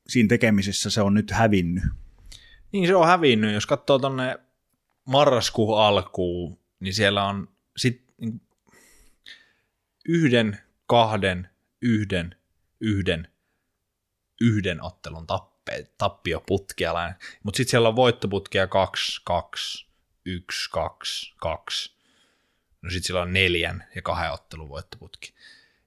siinä 0.09 0.29
tekemisessä 0.29 0.91
se 0.91 1.03
on 1.03 1.15
nyt 1.15 1.31
hävinnyt. 1.31 1.85
Niin 2.73 2.87
se 2.87 2.97
on 2.97 3.07
hävinnyt, 3.07 3.55
jos 3.55 3.67
katsoo 3.67 3.99
tuonne 3.99 4.39
marraskuun 5.05 5.81
alkuun, 5.81 6.59
niin 6.81 6.95
siellä 6.95 7.25
on 7.25 7.49
sit 7.77 8.05
niin 8.19 8.41
yhden, 10.09 10.59
kahden, 10.87 11.49
yhden, 11.83 12.35
yhden, 12.81 13.29
yhden 14.41 14.83
ottelun 14.83 15.27
tappe, 15.27 15.87
tappioputkia, 15.99 16.93
mutta 17.43 17.57
sitten 17.57 17.71
siellä 17.71 17.89
on 17.89 17.97
voittoputkia 17.97 18.67
2, 18.67 19.21
2, 19.25 19.87
1, 20.25 20.71
2, 20.71 21.35
2. 21.37 21.95
No 22.83 22.91
sitten 22.91 23.07
sillä 23.07 23.23
on 23.23 23.33
neljän 23.33 23.85
ja 23.95 24.03
kahden 24.03 24.33
ottelun 24.33 24.69
voittoputki. 24.69 25.35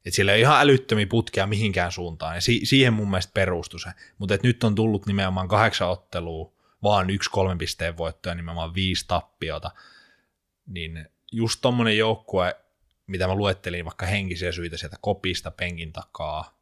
Et 0.06 0.14
sillä 0.14 0.32
ei 0.32 0.36
ole 0.36 0.42
ihan 0.42 0.62
älyttömiä 0.62 1.08
putkia 1.08 1.48
mihinkään 1.48 1.92
suuntaan, 1.92 2.36
ja 2.36 2.42
si- 2.42 2.66
siihen 2.66 2.94
mun 2.94 3.10
mielestä 3.10 3.32
perustui 3.34 3.80
se. 3.80 3.90
Mutta 4.18 4.38
nyt 4.44 4.64
on 4.64 4.76
tullut 4.76 5.06
nimenomaan 5.06 5.48
kahdeksan 5.48 5.90
ottelua, 5.90 6.54
vaan 6.84 7.10
yksi 7.10 7.30
kolmen 7.30 7.58
pisteen 7.58 7.98
voitto 7.98 8.30
ja 8.30 8.36
nimenomaan 8.36 8.74
viisi 8.74 9.06
tappiota. 9.08 9.72
Niin 10.66 11.10
just 11.32 11.60
tommonen 11.62 11.98
joukkue, 11.98 12.56
mitä 13.08 13.28
mä 13.28 13.36
luettelin 13.36 13.86
vaikka 13.86 14.06
henkisiä 14.06 14.52
syitä 14.52 14.78
sieltä 14.78 14.98
kopista, 15.02 15.52
penkin 15.52 15.94
takaa, 15.94 16.58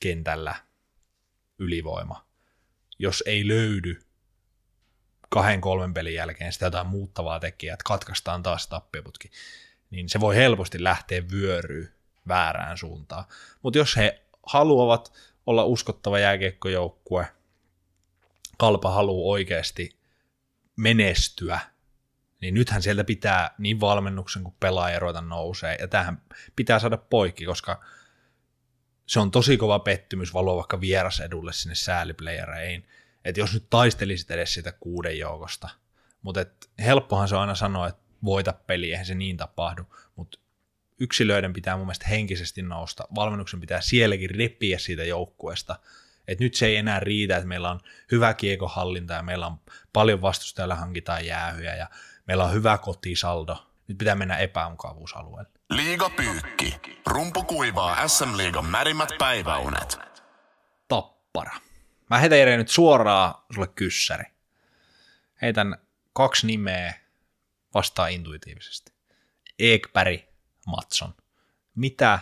kentällä, 0.00 0.54
ylivoima. 1.58 2.26
Jos 2.98 3.22
ei 3.26 3.48
löydy 3.48 4.00
kahden 5.28 5.60
kolmen 5.60 5.94
pelin 5.94 6.14
jälkeen 6.14 6.52
sitä 6.52 6.66
jotain 6.66 6.86
muuttavaa 6.86 7.40
tekijää, 7.40 7.74
että 7.74 7.84
katkaistaan 7.86 8.42
taas 8.42 8.66
tappioputki, 8.66 9.30
niin 9.90 10.08
se 10.08 10.20
voi 10.20 10.36
helposti 10.36 10.84
lähteä 10.84 11.22
vyöryyn 11.32 11.92
väärään 12.28 12.78
suuntaan. 12.78 13.24
Mutta 13.62 13.78
jos 13.78 13.96
he 13.96 14.22
haluavat 14.46 15.12
olla 15.46 15.64
uskottava 15.64 16.18
jääkiekkojoukkue, 16.18 17.26
kalpa 18.58 18.90
haluaa 18.90 19.30
oikeasti 19.30 19.98
menestyä, 20.76 21.60
niin 22.40 22.54
nythän 22.54 22.82
sieltä 22.82 23.04
pitää 23.04 23.54
niin 23.58 23.80
valmennuksen 23.80 24.42
kuin 24.42 24.54
pelaaja 24.60 24.98
ruveta 24.98 25.20
nousee, 25.20 25.76
ja 25.80 25.88
tähän 25.88 26.22
pitää 26.56 26.78
saada 26.78 26.96
poikki, 26.96 27.44
koska 27.44 27.84
se 29.06 29.20
on 29.20 29.30
tosi 29.30 29.56
kova 29.56 29.78
pettymys 29.78 30.34
valua 30.34 30.56
vaikka 30.56 30.80
vierasedulle 30.80 31.52
sinne 31.52 31.74
sääliplayereihin, 31.74 32.86
että 33.24 33.40
jos 33.40 33.54
nyt 33.54 33.70
taistelisit 33.70 34.30
edes 34.30 34.54
sitä 34.54 34.72
kuuden 34.72 35.18
joukosta, 35.18 35.68
mutta 36.22 36.44
helppohan 36.78 37.28
se 37.28 37.34
on 37.34 37.40
aina 37.40 37.54
sanoa, 37.54 37.88
että 37.88 38.02
voita 38.24 38.52
peli, 38.52 38.90
eihän 38.90 39.06
se 39.06 39.14
niin 39.14 39.36
tapahdu, 39.36 39.82
mutta 40.16 40.38
yksilöiden 41.00 41.52
pitää 41.52 41.76
mun 41.76 41.86
mielestä 41.86 42.08
henkisesti 42.08 42.62
nousta, 42.62 43.08
valmennuksen 43.14 43.60
pitää 43.60 43.80
sielläkin 43.80 44.30
repiä 44.30 44.78
siitä 44.78 45.04
joukkueesta, 45.04 45.76
että 46.28 46.44
nyt 46.44 46.54
se 46.54 46.66
ei 46.66 46.76
enää 46.76 47.00
riitä, 47.00 47.36
että 47.36 47.48
meillä 47.48 47.70
on 47.70 47.80
hyvä 48.12 48.34
kiekohallinta 48.34 49.14
ja 49.14 49.22
meillä 49.22 49.46
on 49.46 49.60
paljon 49.92 50.22
vastustajalla 50.22 50.74
hankitaan 50.74 51.26
jäähyjä 51.26 51.76
ja 51.76 51.90
meillä 52.26 52.44
on 52.44 52.52
hyvä 52.52 52.78
kotisaldo. 52.78 53.68
Nyt 53.88 53.98
pitää 53.98 54.14
mennä 54.14 54.36
epämukavuusalueelle. 54.36 55.50
Liiga 55.70 56.10
pyykki. 56.10 56.80
Rumpu 57.06 57.44
kuivaa 57.44 58.08
SM 58.08 58.36
Liigan 58.36 58.66
märimmät 58.66 59.08
päiväunet. 59.18 59.98
Tappara. 60.88 61.56
Mä 62.10 62.18
heitän 62.18 62.38
Jere 62.38 62.56
nyt 62.56 62.68
suoraan 62.68 63.34
sulle 63.54 63.68
kyssäri. 63.68 64.24
Heitän 65.42 65.78
kaksi 66.12 66.46
nimeä 66.46 66.94
vastaa 67.74 68.06
intuitiivisesti. 68.06 68.92
Ekpäri, 69.58 70.28
Matson. 70.66 71.14
Mitä 71.74 72.18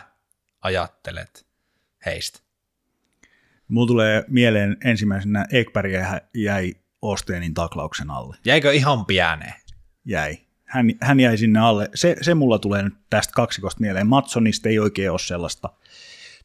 ajattelet 0.61 1.47
heistä? 2.05 2.39
Mulla 3.71 3.87
tulee 3.87 4.23
mieleen 4.27 4.77
ensimmäisenä 4.85 5.45
Ekberg 5.51 5.91
jäi 6.35 6.73
Osteenin 7.01 7.53
taklauksen 7.53 8.09
alle. 8.09 8.37
Jäikö 8.45 8.71
ihan 8.71 9.05
pieneen? 9.05 9.53
Jäi. 10.05 10.37
Hän, 10.65 10.85
hän 11.01 11.19
jäi 11.19 11.37
sinne 11.37 11.59
alle. 11.59 11.89
Se, 11.95 12.15
se 12.21 12.33
mulla 12.33 12.59
tulee 12.59 12.83
nyt 12.83 12.93
tästä 13.09 13.33
kaksikosta 13.33 13.81
mieleen. 13.81 14.07
Matsonista 14.07 14.69
ei 14.69 14.79
oikein 14.79 15.11
ole 15.11 15.19
sellaista 15.19 15.69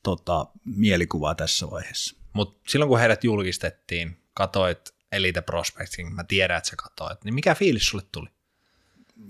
tota, 0.02 0.46
mielikuvaa 0.64 1.34
tässä 1.34 1.70
vaiheessa. 1.70 2.16
Mutta 2.32 2.60
silloin 2.68 2.88
kun 2.88 2.98
heidät 2.98 3.24
julkistettiin, 3.24 4.16
katoit 4.34 4.94
Elite 5.12 5.40
Prospecting, 5.40 6.14
mä 6.14 6.24
tiedän, 6.24 6.56
että 6.56 6.70
sä 6.70 6.76
katoit, 6.76 7.24
niin 7.24 7.34
mikä 7.34 7.54
fiilis 7.54 7.86
sulle 7.86 8.04
tuli? 8.12 8.28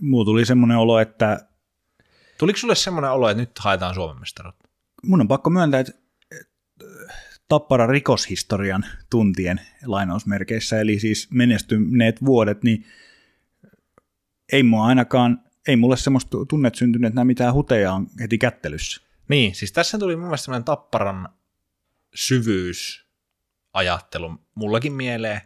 Mulla 0.01 0.25
tuli 0.25 0.45
semmoinen 0.45 0.77
olo, 0.77 0.99
että... 0.99 1.47
Tuliko 2.39 2.57
sulle 2.57 2.75
semmoinen 2.75 3.11
olo, 3.11 3.29
että 3.29 3.41
nyt 3.41 3.59
haetaan 3.59 3.95
Suomen 3.95 4.21
mestaruutta? 4.21 4.69
Mun 5.03 5.21
on 5.21 5.29
pakko 5.29 5.51
myöntää, 5.51 5.81
että 5.81 6.06
tappara 7.49 7.87
rikoshistorian 7.87 8.87
tuntien 9.11 9.61
lainausmerkeissä, 9.85 10.81
eli 10.81 10.99
siis 10.99 11.29
menestyneet 11.31 12.25
vuodet, 12.25 12.65
niin 12.65 12.87
ei 14.53 14.63
mua 14.63 14.87
ainakaan, 14.87 15.41
ei 15.69 15.77
mulle 15.77 15.97
semmoista 15.97 16.37
tunnet 16.49 16.75
syntynyt, 16.75 17.09
että 17.09 17.15
nämä 17.15 17.25
mitään 17.25 17.55
huteja 17.55 17.93
on 17.93 18.07
heti 18.21 18.39
kättelyssä. 18.39 19.03
Niin, 19.29 19.55
siis 19.55 19.73
tässä 19.73 19.99
tuli 19.99 20.17
mun 20.17 20.25
mielestä 20.25 20.61
tapparan 20.65 21.29
syvyysajattelu 22.15 24.35
mullakin 24.55 24.93
mieleen. 24.93 25.41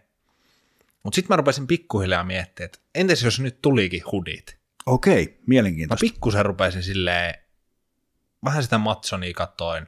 Mutta 1.03 1.15
sitten 1.15 1.33
mä 1.33 1.37
rupesin 1.37 1.67
pikkuhiljaa 1.67 2.25
miettimään, 2.25 2.67
että 2.67 2.79
entäs 2.95 3.23
jos 3.23 3.41
nyt 3.41 3.63
tulikin 3.63 4.03
hudit? 4.13 4.59
Okei, 4.87 5.27
Mä 5.27 5.33
mielenkiintoista. 5.47 6.01
pikkusen 6.01 6.47
rupesin 6.47 6.83
silleen, 6.83 7.35
vähän 8.45 8.63
sitä 8.63 8.79
Matsonia 8.79 9.35
katoin, 9.35 9.87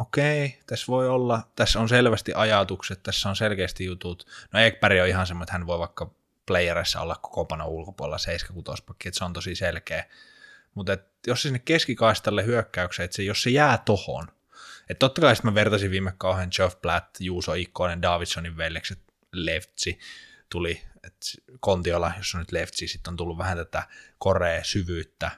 okei, 0.00 0.58
tässä 0.66 0.86
voi 0.86 1.08
olla, 1.08 1.42
tässä 1.56 1.80
on 1.80 1.88
selvästi 1.88 2.32
ajatukset, 2.34 3.02
tässä 3.02 3.28
on 3.28 3.36
selkeästi 3.36 3.84
jutut. 3.84 4.26
No 4.52 4.60
Ekberg 4.60 5.00
on 5.02 5.08
ihan 5.08 5.26
semmoinen, 5.26 5.44
että 5.44 5.52
hän 5.52 5.66
voi 5.66 5.78
vaikka 5.78 6.10
playerissa 6.46 7.00
olla 7.00 7.14
koko 7.14 7.44
pano 7.44 7.66
ulkopuolella 7.66 8.18
76 8.18 8.84
pakki, 8.84 9.08
että 9.08 9.18
se 9.18 9.24
on 9.24 9.32
tosi 9.32 9.54
selkeä. 9.54 10.04
Mutta 10.74 10.98
jos 11.26 11.42
se 11.42 11.48
sinne 11.48 11.58
keskikaistalle 11.58 12.44
hyökkäykseen, 12.44 13.04
että 13.04 13.16
se, 13.16 13.22
jos 13.22 13.42
se 13.42 13.50
jää 13.50 13.78
tohon, 13.78 14.28
että 14.88 14.98
totta 14.98 15.20
kai 15.20 15.34
mä 15.42 15.54
vertasin 15.54 15.90
viime 15.90 16.12
kauan 16.18 16.48
Geoff 16.56 16.80
Blatt, 16.80 17.16
Juuso 17.20 17.54
Ikkonen, 17.54 18.02
Davidsonin 18.02 18.56
veljekset, 18.56 18.98
Leftsi 19.32 19.98
tuli, 20.50 20.82
että 21.04 21.26
Kontiola, 21.60 22.12
jos 22.18 22.34
on 22.34 22.38
nyt 22.38 22.52
Leftsi, 22.52 22.88
sitten 22.88 23.10
on 23.10 23.16
tullut 23.16 23.38
vähän 23.38 23.56
tätä 23.56 23.82
korea 24.18 24.64
syvyyttä. 24.64 25.30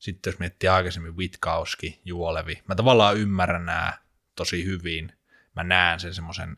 Sitten 0.00 0.30
jos 0.30 0.38
miettii 0.38 0.68
aikaisemmin 0.68 1.16
Witkauski, 1.16 2.00
Juolevi, 2.04 2.62
mä 2.68 2.74
tavallaan 2.74 3.16
ymmärrän 3.16 3.66
nämä 3.66 3.92
tosi 4.34 4.64
hyvin. 4.64 5.12
Mä 5.56 5.64
näen 5.64 6.00
sen 6.00 6.14
semmoisen, 6.14 6.56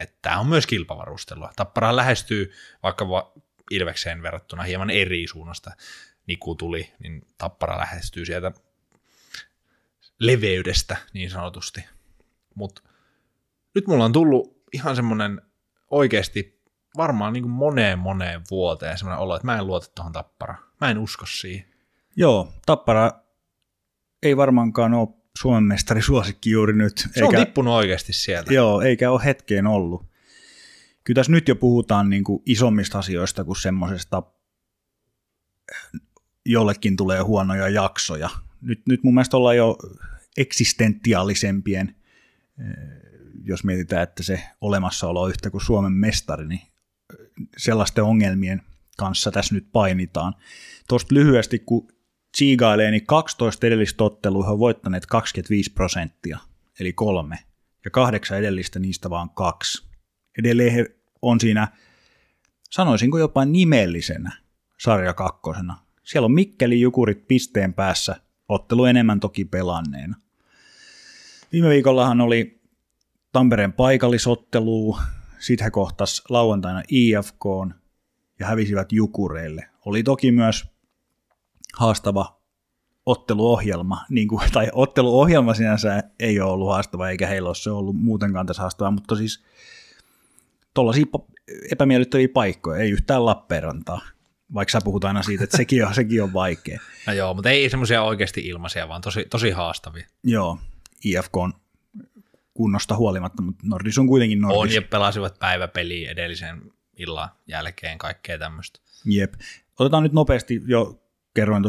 että 0.00 0.18
tämä 0.22 0.38
on 0.38 0.46
myös 0.46 0.66
kilpavarustelua. 0.66 1.52
Tappara 1.56 1.96
lähestyy 1.96 2.52
vaikka 2.82 3.08
va- 3.08 3.32
Ilvekseen 3.70 4.22
verrattuna 4.22 4.62
hieman 4.62 4.90
eri 4.90 5.26
suunnasta. 5.26 5.70
Niku 6.26 6.54
tuli, 6.54 6.92
niin 6.98 7.26
Tappara 7.38 7.78
lähestyy 7.78 8.24
sieltä 8.24 8.52
leveydestä 10.18 10.96
niin 11.12 11.30
sanotusti. 11.30 11.84
Mutta 12.54 12.82
nyt 13.74 13.86
mulla 13.86 14.04
on 14.04 14.12
tullut 14.12 14.62
ihan 14.72 14.96
semmoinen 14.96 15.42
oikeasti 15.90 16.60
varmaan 16.96 17.32
niin 17.32 17.42
kuin 17.42 17.52
moneen 17.52 17.98
moneen 17.98 18.42
vuoteen 18.50 18.98
semmoinen 18.98 19.22
olo, 19.22 19.36
että 19.36 19.46
mä 19.46 19.58
en 19.58 19.66
luota 19.66 19.86
tuohon 19.94 20.12
Tapparaan. 20.12 20.64
Mä 20.80 20.90
en 20.90 20.98
usko 20.98 21.26
siihen. 21.26 21.69
Joo, 22.16 22.52
Tappara 22.66 23.12
ei 24.22 24.36
varmaankaan 24.36 24.94
ole 24.94 25.08
Suomen 25.38 25.64
mestari 25.64 26.02
suosikki 26.02 26.50
juuri 26.50 26.72
nyt. 26.72 27.08
Se 27.14 27.24
on 27.24 27.34
tippunut 27.34 27.74
oikeasti 27.74 28.12
sieltä. 28.12 28.54
Joo, 28.54 28.80
eikä 28.80 29.10
ole 29.10 29.24
hetkeen 29.24 29.66
ollut. 29.66 30.10
Kyllä 31.04 31.18
tässä 31.18 31.32
nyt 31.32 31.48
jo 31.48 31.56
puhutaan 31.56 32.10
niin 32.10 32.24
kuin 32.24 32.42
isommista 32.46 32.98
asioista 32.98 33.44
kuin 33.44 33.56
semmoisesta, 33.56 34.22
jollekin 36.46 36.96
tulee 36.96 37.20
huonoja 37.20 37.68
jaksoja. 37.68 38.30
Nyt, 38.60 38.82
nyt 38.86 39.02
mun 39.02 39.14
mielestä 39.14 39.36
ollaan 39.36 39.56
jo 39.56 39.78
eksistentiaalisempien, 40.36 41.96
eh, 42.58 42.66
jos 43.44 43.64
mietitään, 43.64 44.02
että 44.02 44.22
se 44.22 44.42
olemassaolo 44.60 45.22
on 45.22 45.30
yhtä 45.30 45.50
kuin 45.50 45.64
Suomen 45.64 45.92
mestari, 45.92 46.46
niin 46.46 46.62
sellaisten 47.56 48.04
ongelmien 48.04 48.62
kanssa 48.96 49.30
tässä 49.30 49.54
nyt 49.54 49.66
painitaan. 49.72 50.34
Tuosta 50.88 51.14
lyhyesti, 51.14 51.58
kun 51.58 51.88
tsiigailee, 52.32 52.90
niin 52.90 53.06
12 53.06 53.66
edellistä 53.66 54.04
ottelua 54.04 54.44
he 54.44 54.50
on 54.50 54.58
voittaneet 54.58 55.06
25 55.06 55.72
prosenttia, 55.72 56.38
eli 56.80 56.92
kolme, 56.92 57.38
ja 57.84 57.90
kahdeksan 57.90 58.38
edellistä 58.38 58.78
niistä 58.78 59.10
vaan 59.10 59.30
kaksi. 59.30 59.88
Edelleen 60.38 60.72
he 60.72 60.86
on 61.22 61.40
siinä, 61.40 61.68
sanoisinko 62.70 63.18
jopa 63.18 63.44
nimellisenä 63.44 64.32
sarja 64.78 65.14
kakkosena. 65.14 65.78
Siellä 66.04 66.24
on 66.24 66.32
Mikkeli 66.32 66.80
Jukurit 66.80 67.28
pisteen 67.28 67.74
päässä, 67.74 68.16
ottelu 68.48 68.84
enemmän 68.84 69.20
toki 69.20 69.44
pelanneena. 69.44 70.16
Viime 71.52 71.68
viikollahan 71.68 72.20
oli 72.20 72.60
Tampereen 73.32 73.72
paikallisottelu, 73.72 74.98
sitten 75.38 75.64
he 75.64 75.70
kohtas 75.70 76.22
lauantaina 76.28 76.82
IFK 76.88 77.44
ja 78.38 78.46
hävisivät 78.46 78.92
Jukureille. 78.92 79.70
Oli 79.84 80.02
toki 80.02 80.32
myös 80.32 80.69
haastava 81.76 82.40
otteluohjelma, 83.06 84.04
niin 84.08 84.28
kuin, 84.28 84.52
tai 84.52 84.68
otteluohjelma 84.72 85.54
sinänsä 85.54 86.02
ei 86.20 86.40
ole 86.40 86.52
ollut 86.52 86.68
haastava, 86.68 87.08
eikä 87.08 87.26
heillä 87.26 87.48
ole 87.48 87.54
se 87.54 87.70
ollut 87.70 87.96
muutenkaan 87.96 88.46
tässä 88.46 88.62
haastavaa, 88.62 88.90
mutta 88.90 89.16
siis 89.16 89.44
tuollaisia 90.74 91.04
epämiellyttäviä 91.72 92.28
paikkoja, 92.34 92.82
ei 92.82 92.90
yhtään 92.90 93.26
Lappeenrantaa, 93.26 94.00
vaikka 94.54 94.72
sä 94.72 94.80
puhut 94.84 95.04
aina 95.04 95.22
siitä, 95.22 95.44
että 95.44 95.56
sekin 95.56 95.86
on, 95.86 95.94
sekin 96.00 96.22
on 96.22 96.32
vaikea. 96.32 96.80
No 97.06 97.12
joo, 97.12 97.34
mutta 97.34 97.50
ei 97.50 97.70
semmoisia 97.70 98.02
oikeasti 98.02 98.40
ilmaisia, 98.40 98.88
vaan 98.88 99.00
tosi, 99.00 99.24
tosi 99.30 99.50
haastavia. 99.50 100.06
Joo, 100.24 100.58
IFK 101.04 101.36
on 101.36 101.52
kunnosta 102.54 102.96
huolimatta, 102.96 103.42
mutta 103.42 103.64
Nordis 103.66 103.98
on 103.98 104.06
kuitenkin 104.06 104.40
Nordis. 104.40 104.58
On 104.58 104.72
ja 104.72 104.82
pelasivat 104.82 105.38
päiväpeliä 105.38 106.10
edellisen 106.10 106.62
illan 106.96 107.28
jälkeen, 107.46 107.98
kaikkea 107.98 108.38
tämmöistä. 108.38 108.80
Jep. 109.04 109.34
otetaan 109.78 110.02
nyt 110.02 110.12
nopeasti 110.12 110.62
jo, 110.66 111.02
kerroin 111.34 111.62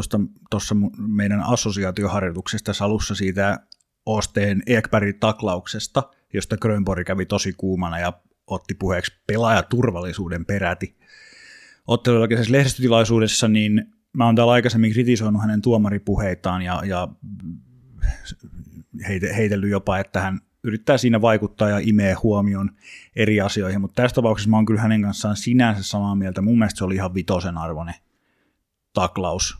tuossa 0.50 0.76
meidän 0.98 1.42
assosiaatioharjoituksesta 1.42 2.72
salussa 2.72 3.14
siitä 3.14 3.58
Osteen 4.06 4.62
Ekbergin 4.66 5.20
taklauksesta, 5.20 6.02
josta 6.34 6.56
Grönborg 6.56 7.06
kävi 7.06 7.26
tosi 7.26 7.52
kuumana 7.52 7.98
ja 7.98 8.12
otti 8.46 8.74
puheeksi 8.74 9.12
pelaajaturvallisuuden 9.26 10.46
peräti. 10.46 10.96
Ottelun 11.86 12.20
jälkeisessä 12.20 12.52
lehdistötilaisuudessa 12.52 13.48
niin 13.48 13.84
mä 14.12 14.26
oon 14.26 14.36
täällä 14.36 14.52
aikaisemmin 14.52 14.92
kritisoinut 14.92 15.42
hänen 15.42 15.62
tuomaripuheitaan 15.62 16.62
ja, 16.62 16.82
ja 16.86 17.08
heite, 19.08 19.36
heitellyt 19.36 19.70
jopa, 19.70 19.98
että 19.98 20.20
hän 20.20 20.40
yrittää 20.64 20.98
siinä 20.98 21.20
vaikuttaa 21.20 21.68
ja 21.68 21.78
imee 21.82 22.14
huomioon 22.14 22.70
eri 23.16 23.40
asioihin, 23.40 23.80
mutta 23.80 24.02
tässä 24.02 24.14
tapauksessa 24.14 24.50
mä 24.50 24.56
oon 24.56 24.66
kyllä 24.66 24.80
hänen 24.80 25.02
kanssaan 25.02 25.36
sinänsä 25.36 25.82
samaa 25.82 26.14
mieltä. 26.14 26.42
Mun 26.42 26.58
mielestä 26.58 26.78
se 26.78 26.84
oli 26.84 26.94
ihan 26.94 27.14
vitosen 27.14 27.58
arvoinen 27.58 27.94
taklaus, 28.92 29.58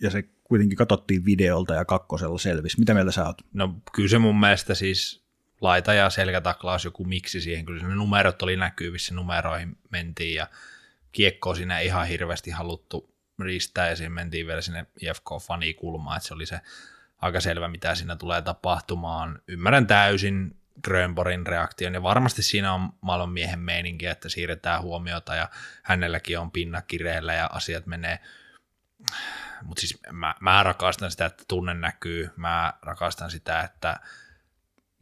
ja 0.00 0.10
se 0.10 0.24
kuitenkin 0.44 0.78
katsottiin 0.78 1.24
videolta 1.24 1.74
ja 1.74 1.84
kakkosella 1.84 2.38
selvisi. 2.38 2.78
Mitä 2.78 2.94
mieltä 2.94 3.12
sä 3.12 3.26
oot? 3.26 3.42
No 3.52 3.74
kyllä 3.92 4.08
se 4.08 4.18
mun 4.18 4.40
mielestä 4.40 4.74
siis 4.74 5.24
laita- 5.60 5.94
ja 5.94 6.10
selkätaklaus 6.10 6.84
joku 6.84 7.04
miksi 7.04 7.40
siihen, 7.40 7.64
kyllä 7.64 7.88
ne 7.88 7.94
numerot 7.94 8.42
oli 8.42 8.56
näkyvissä, 8.56 9.14
numeroihin 9.14 9.78
mentiin 9.90 10.34
ja 10.34 10.46
kiekkoa 11.12 11.54
siinä 11.54 11.80
ihan 11.80 12.06
hirveästi 12.06 12.50
haluttu 12.50 13.14
riistää 13.38 13.88
ja 13.88 13.96
siinä 13.96 14.14
mentiin 14.14 14.46
vielä 14.46 14.60
sinne 14.60 14.86
IFK-fanikulmaan, 15.00 16.16
että 16.16 16.28
se 16.28 16.34
oli 16.34 16.46
se 16.46 16.60
aika 17.18 17.40
selvä, 17.40 17.68
mitä 17.68 17.94
siinä 17.94 18.16
tulee 18.16 18.42
tapahtumaan. 18.42 19.42
Ymmärrän 19.48 19.86
täysin 19.86 20.56
Grönborin 20.84 21.46
reaktion, 21.46 21.94
ja 21.94 22.02
varmasti 22.02 22.42
siinä 22.42 22.74
on 22.74 22.90
maailman 23.00 23.30
miehen 23.30 23.58
meininki, 23.58 24.06
että 24.06 24.28
siirretään 24.28 24.82
huomiota, 24.82 25.34
ja 25.34 25.48
hänelläkin 25.82 26.38
on 26.38 26.50
pinna 26.50 26.82
kireellä, 26.82 27.34
ja 27.34 27.50
asiat 27.52 27.86
menee. 27.86 28.18
Mutta 29.62 29.80
siis 29.80 29.98
mä, 30.12 30.34
mä 30.40 30.62
rakastan 30.62 31.10
sitä, 31.10 31.26
että 31.26 31.44
tunne 31.48 31.74
näkyy, 31.74 32.30
mä 32.36 32.72
rakastan 32.82 33.30
sitä, 33.30 33.60
että 33.60 34.00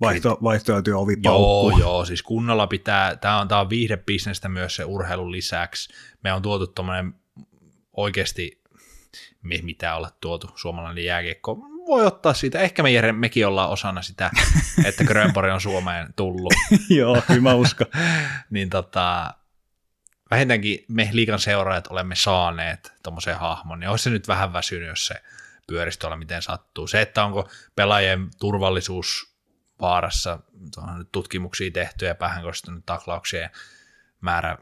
Vaihto, 0.01 0.39
vaihtoehtoja 0.43 0.99
ovi 0.99 1.17
Joo, 1.25 1.79
joo, 1.79 2.05
siis 2.05 2.23
kunnolla 2.23 2.67
pitää, 2.67 3.17
tämä 3.17 3.41
on, 3.41 3.49
tää 3.49 3.61
on 3.61 3.71
viihdebisnestä 3.71 4.49
myös 4.49 4.77
se 4.77 4.85
urheilun 4.85 5.33
lisäksi. 5.33 5.95
Me 6.25 6.33
on 6.33 6.43
tuotu 6.43 6.67
tuommoinen 6.67 7.15
oikeasti, 7.93 8.63
mitä 9.63 9.95
olla 9.95 10.11
tuotu, 10.21 10.51
suomalainen 10.55 11.05
jääkiekko, 11.05 11.59
voi 11.87 12.07
ottaa 12.07 12.35
siitä. 12.35 12.59
Ehkä 12.59 12.83
me 12.83 12.91
Jere, 12.91 13.13
mekin 13.13 13.47
ollaan 13.47 13.71
osana 13.71 14.03
sitä, 14.03 14.31
että 14.85 15.05
Grönborg 15.05 15.53
on 15.53 15.61
Suomeen 15.61 16.15
tullut. 16.17 16.53
Joo, 16.99 17.23
kyllä 17.27 17.41
mä 17.41 17.55
uskon. 17.55 17.87
niin 18.51 18.71
tota, 18.71 19.35
vähintäänkin 20.31 20.85
me 20.89 21.09
liikan 21.13 21.39
seuraajat 21.39 21.87
olemme 21.87 22.15
saaneet 22.15 22.93
tuommoisen 23.03 23.39
hahmon, 23.39 23.81
niin 23.81 23.91
olisi 23.91 24.05
se 24.05 24.11
nyt 24.11 24.29
vähän 24.29 24.53
väsynyt, 24.53 24.89
jos 24.89 25.07
se 25.07 25.15
pyörisi 25.67 25.99
tuolla 25.99 26.17
miten 26.17 26.43
sattuu. 26.43 26.87
Se, 26.87 27.01
että 27.01 27.25
onko 27.25 27.49
pelaajien 27.77 28.29
turvallisuus 28.39 29.37
vaarassa, 29.81 30.39
on 30.77 30.99
nyt 30.99 31.13
tutkimuksia 31.13 31.71
tehty 31.71 32.07
ja 32.07 32.15
päähän 32.15 32.45
taklauksien 32.87 33.51
määrä, 34.21 34.59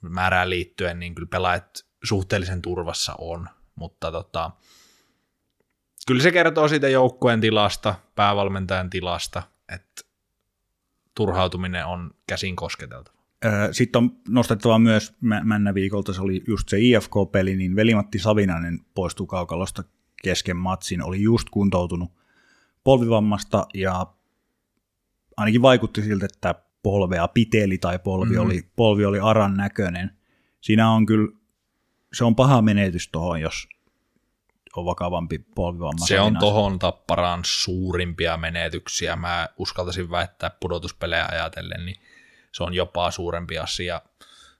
määrään 0.00 0.50
liittyen, 0.50 0.98
niin 0.98 1.14
kyllä 1.14 1.28
pelaajat 1.30 1.84
suhteellisen 2.04 2.62
turvassa 2.62 3.14
on, 3.18 3.48
mutta 3.74 4.12
tota, 4.12 4.50
kyllä 6.06 6.22
se 6.22 6.32
kertoo 6.32 6.68
siitä 6.68 6.88
joukkueen 6.88 7.40
tilasta, 7.40 7.94
päävalmentajan 8.14 8.90
tilasta, 8.90 9.42
että 9.68 10.02
turhautuminen 11.14 11.86
on 11.86 12.10
käsin 12.26 12.56
kosketeltava. 12.56 13.14
Sitten 13.72 13.98
on 13.98 14.16
nostettava 14.28 14.78
myös 14.78 15.14
männä 15.20 15.74
viikolta, 15.74 16.12
se 16.12 16.20
oli 16.20 16.42
just 16.48 16.68
se 16.68 16.76
IFK-peli, 16.80 17.56
niin 17.56 17.76
Velimatti 17.76 18.18
Savinainen 18.18 18.80
poistui 18.94 19.26
kaukalosta 19.26 19.84
kesken 20.22 20.56
matsin, 20.56 21.02
oli 21.02 21.22
just 21.22 21.50
kuntoutunut 21.50 22.12
polvivammasta 22.84 23.66
ja 23.74 24.06
ainakin 25.36 25.62
vaikutti 25.62 26.02
siltä, 26.02 26.26
että 26.26 26.54
polvea 26.82 27.28
piteli 27.28 27.78
tai 27.78 27.98
polvi, 27.98 28.34
mm-hmm. 28.34 28.46
oli, 28.46 28.62
polvi 28.76 29.04
oli 29.04 29.20
aran 29.20 29.56
näköinen. 29.56 30.10
Siinä 30.60 30.90
on 30.90 31.06
kyllä, 31.06 31.28
se 32.12 32.24
on 32.24 32.36
paha 32.36 32.62
menetys 32.62 33.08
tuohon, 33.08 33.40
jos 33.40 33.68
on 34.80 34.86
vakavampi 34.86 35.38
polvivamma. 35.38 36.06
Se 36.06 36.20
on 36.20 36.38
tohon 36.38 36.78
tapparaan 36.78 37.40
suurimpia 37.44 38.36
menetyksiä. 38.36 39.16
Mä 39.16 39.48
uskaltaisin 39.56 40.10
väittää 40.10 40.50
pudotuspelejä 40.60 41.26
ajatellen, 41.30 41.86
niin 41.86 41.96
se 42.52 42.62
on 42.62 42.74
jopa 42.74 43.10
suurempi 43.10 43.58
asia 43.58 44.02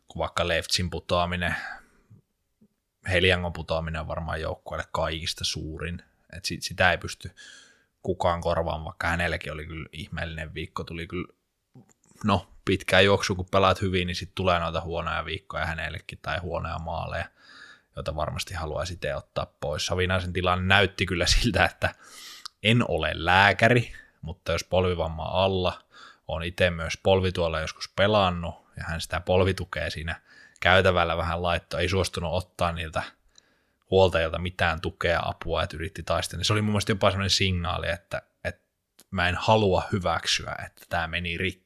kuin 0.09 0.21
vaikka 0.21 0.49
Leftsin 0.49 0.91
putoaminen. 0.91 1.57
Heliangon 3.09 3.53
putoaminen 3.53 4.01
on 4.01 4.09
varmaan 4.09 4.41
joukkueelle 4.41 4.89
kaikista 4.93 5.45
suurin. 5.45 6.03
Et 6.37 6.45
sit, 6.45 6.63
sitä 6.63 6.91
ei 6.91 6.99
pysty 6.99 7.31
kukaan 8.03 8.41
korvaan, 8.41 8.85
vaikka 8.85 9.07
hänelläkin 9.07 9.53
oli 9.53 9.67
kyllä 9.67 9.89
ihmeellinen 9.93 10.55
viikko. 10.55 10.85
Tuli 10.85 11.07
kyllä, 11.07 11.33
no 12.25 12.47
pitkään 12.65 13.05
juoksu, 13.05 13.35
kun 13.35 13.47
pelaat 13.51 13.81
hyvin, 13.81 14.07
niin 14.07 14.17
sitten 14.17 14.35
tulee 14.35 14.59
noita 14.59 14.81
huonoja 14.81 15.25
viikkoja 15.25 15.67
hänellekin 15.67 16.19
tai 16.23 16.39
huonoja 16.39 16.79
maaleja 16.79 17.25
jota 17.97 18.17
varmasti 18.17 18.55
haluaisi 18.55 18.95
itse 18.95 19.15
ottaa 19.15 19.47
pois. 19.61 19.87
Savinaisen 19.87 20.33
tilanne 20.33 20.67
näytti 20.67 21.07
kyllä 21.07 21.27
siltä, 21.27 21.65
että 21.65 21.95
en 22.63 22.85
ole 22.89 23.11
lääkäri, 23.15 23.93
mutta 24.21 24.53
jos 24.53 24.65
polvivamma 24.65 25.25
alla, 25.25 25.85
on 26.29 26.43
itse 26.43 26.71
myös 26.71 26.99
polvituolla 27.03 27.61
joskus 27.61 27.89
pelannut, 27.97 28.55
ja 28.77 28.85
hän 28.87 29.01
sitä 29.01 29.21
polvitukea 29.21 29.91
siinä 29.91 30.21
käytävällä 30.61 31.17
vähän 31.17 31.43
laittoi, 31.43 31.81
ei 31.81 31.89
suostunut 31.89 32.33
ottaa 32.33 32.73
niiltä 32.73 33.03
huoltajilta 33.91 34.39
mitään 34.39 34.81
tukea, 34.81 35.21
apua, 35.25 35.63
että 35.63 35.77
yritti 35.77 36.03
taistella. 36.03 36.45
Se 36.45 36.53
oli 36.53 36.63
mun 36.63 36.73
mielestä 36.73 36.93
jopa 36.93 37.11
sellainen 37.11 37.31
signaali, 37.31 37.91
että, 37.91 38.23
että 38.45 38.63
mä 39.11 39.29
en 39.29 39.35
halua 39.39 39.83
hyväksyä, 39.93 40.57
että 40.67 40.87
tämä 40.89 41.09
meni 41.09 41.39
rikki 41.39 41.64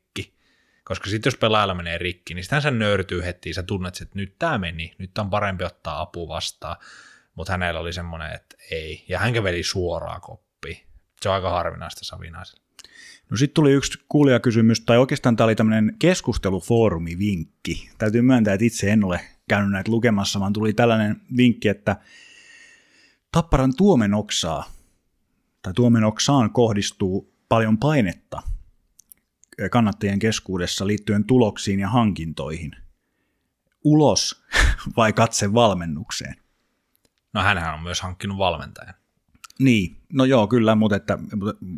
koska 0.89 1.11
sitten 1.11 1.31
jos 1.31 1.39
pelaajalla 1.39 1.75
menee 1.75 1.99
rikki, 1.99 2.35
niin 2.35 2.45
sitähän 2.45 2.63
se 2.63 2.71
nöyrtyy 2.71 3.25
heti, 3.25 3.55
sä 3.55 3.63
tunnet, 3.63 3.99
että 4.03 4.19
nyt 4.19 4.35
tämä 4.39 4.59
meni, 4.59 4.95
nyt 4.99 5.19
on 5.19 5.31
parempi 5.31 5.65
ottaa 5.65 6.01
apu 6.01 6.29
vastaan, 6.29 6.77
mutta 7.35 7.53
hänellä 7.53 7.81
oli 7.81 7.93
semmoinen, 7.93 8.35
että 8.35 8.57
ei, 8.71 9.05
ja 9.09 9.19
hän 9.19 9.33
käveli 9.33 9.63
suoraan 9.63 10.21
koppiin. 10.21 10.79
Se 11.21 11.29
on 11.29 11.35
aika 11.35 11.51
harvinaista 11.51 12.05
Savinaisella. 12.05 12.63
No 13.31 13.37
sitten 13.37 13.55
tuli 13.55 13.73
yksi 13.73 13.99
kuulijakysymys, 14.09 14.81
tai 14.81 14.99
oikeastaan 14.99 15.37
tämä 15.37 15.45
oli 15.45 15.55
tämmöinen 15.55 15.97
keskustelufoorumivinkki. 15.99 17.91
Täytyy 17.99 18.23
myöntää, 18.23 18.55
että 18.55 18.65
itse 18.65 18.91
en 18.91 19.05
ole 19.05 19.21
käynyt 19.49 19.73
näitä 19.73 19.91
lukemassa, 19.91 20.41
vaan 20.41 20.53
tuli 20.53 20.73
tällainen 20.73 21.21
vinkki, 21.37 21.69
että 21.69 21.97
Tapparan 23.33 23.77
tuomenoksaa 23.77 24.73
tai 25.63 25.75
tuomenoksaan 25.75 26.53
kohdistuu 26.53 27.35
paljon 27.49 27.79
painetta 27.79 28.43
kannattajien 29.71 30.19
keskuudessa 30.19 30.87
liittyen 30.87 31.25
tuloksiin 31.25 31.81
ja 31.81 31.89
hankintoihin? 31.89 32.73
Ulos 33.85 34.45
vai 34.97 35.13
katse 35.13 35.55
valmennukseen? 35.55 36.37
No 37.33 37.43
hänhän 37.43 37.75
on 37.75 37.83
myös 37.83 38.01
hankkinut 38.01 38.39
valmentajan. 38.39 38.95
Niin, 39.59 39.97
no 40.13 40.25
joo, 40.25 40.47
kyllä, 40.47 40.75
mutta 40.75 40.97
että, 40.97 41.19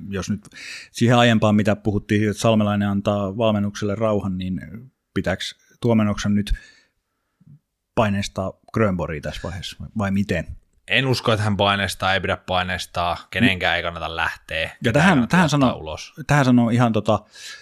jos 0.09 0.31
nyt 0.31 0.49
siihen 0.93 1.16
aiempaan, 1.16 1.55
mitä 1.55 1.76
puhuttiin, 1.76 2.28
että 2.28 2.41
Salmelainen 2.41 2.89
antaa 2.89 3.37
valmennukselle 3.37 3.95
rauhan, 3.95 4.39
niin 4.39 4.61
pitääkö 5.14 5.43
tuomenoksen 5.81 6.35
nyt 6.35 6.53
paineistaa 7.95 8.53
Grönboria 8.72 9.20
tässä 9.20 9.41
vaiheessa, 9.45 9.76
vai 9.99 10.11
miten? 10.11 10.60
En 10.89 11.07
usko, 11.07 11.33
että 11.33 11.45
hän 11.45 11.57
paineistaa, 11.57 12.14
ei 12.14 12.20
pidä 12.20 12.37
paineistaa, 12.37 13.16
kenenkään 13.31 13.76
ei 13.76 13.83
kannata 13.83 14.16
lähteä. 14.16 14.70
Ja 14.85 14.93
tähän, 14.93 15.28
tähän, 15.28 15.49
sano, 15.49 15.72
ulos. 15.72 16.12
tähän 16.26 16.45
sanoo 16.45 16.70
ihan 16.70 16.93
tota 16.93 17.18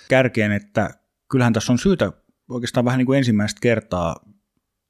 kärkeen, 0.09 0.53
että 0.53 0.91
kyllähän 1.31 1.53
tässä 1.53 1.73
on 1.73 1.79
syytä 1.79 2.12
oikeastaan 2.49 2.85
vähän 2.85 2.99
niin 2.99 3.07
kuin 3.07 3.19
ensimmäistä 3.19 3.59
kertaa 3.62 4.16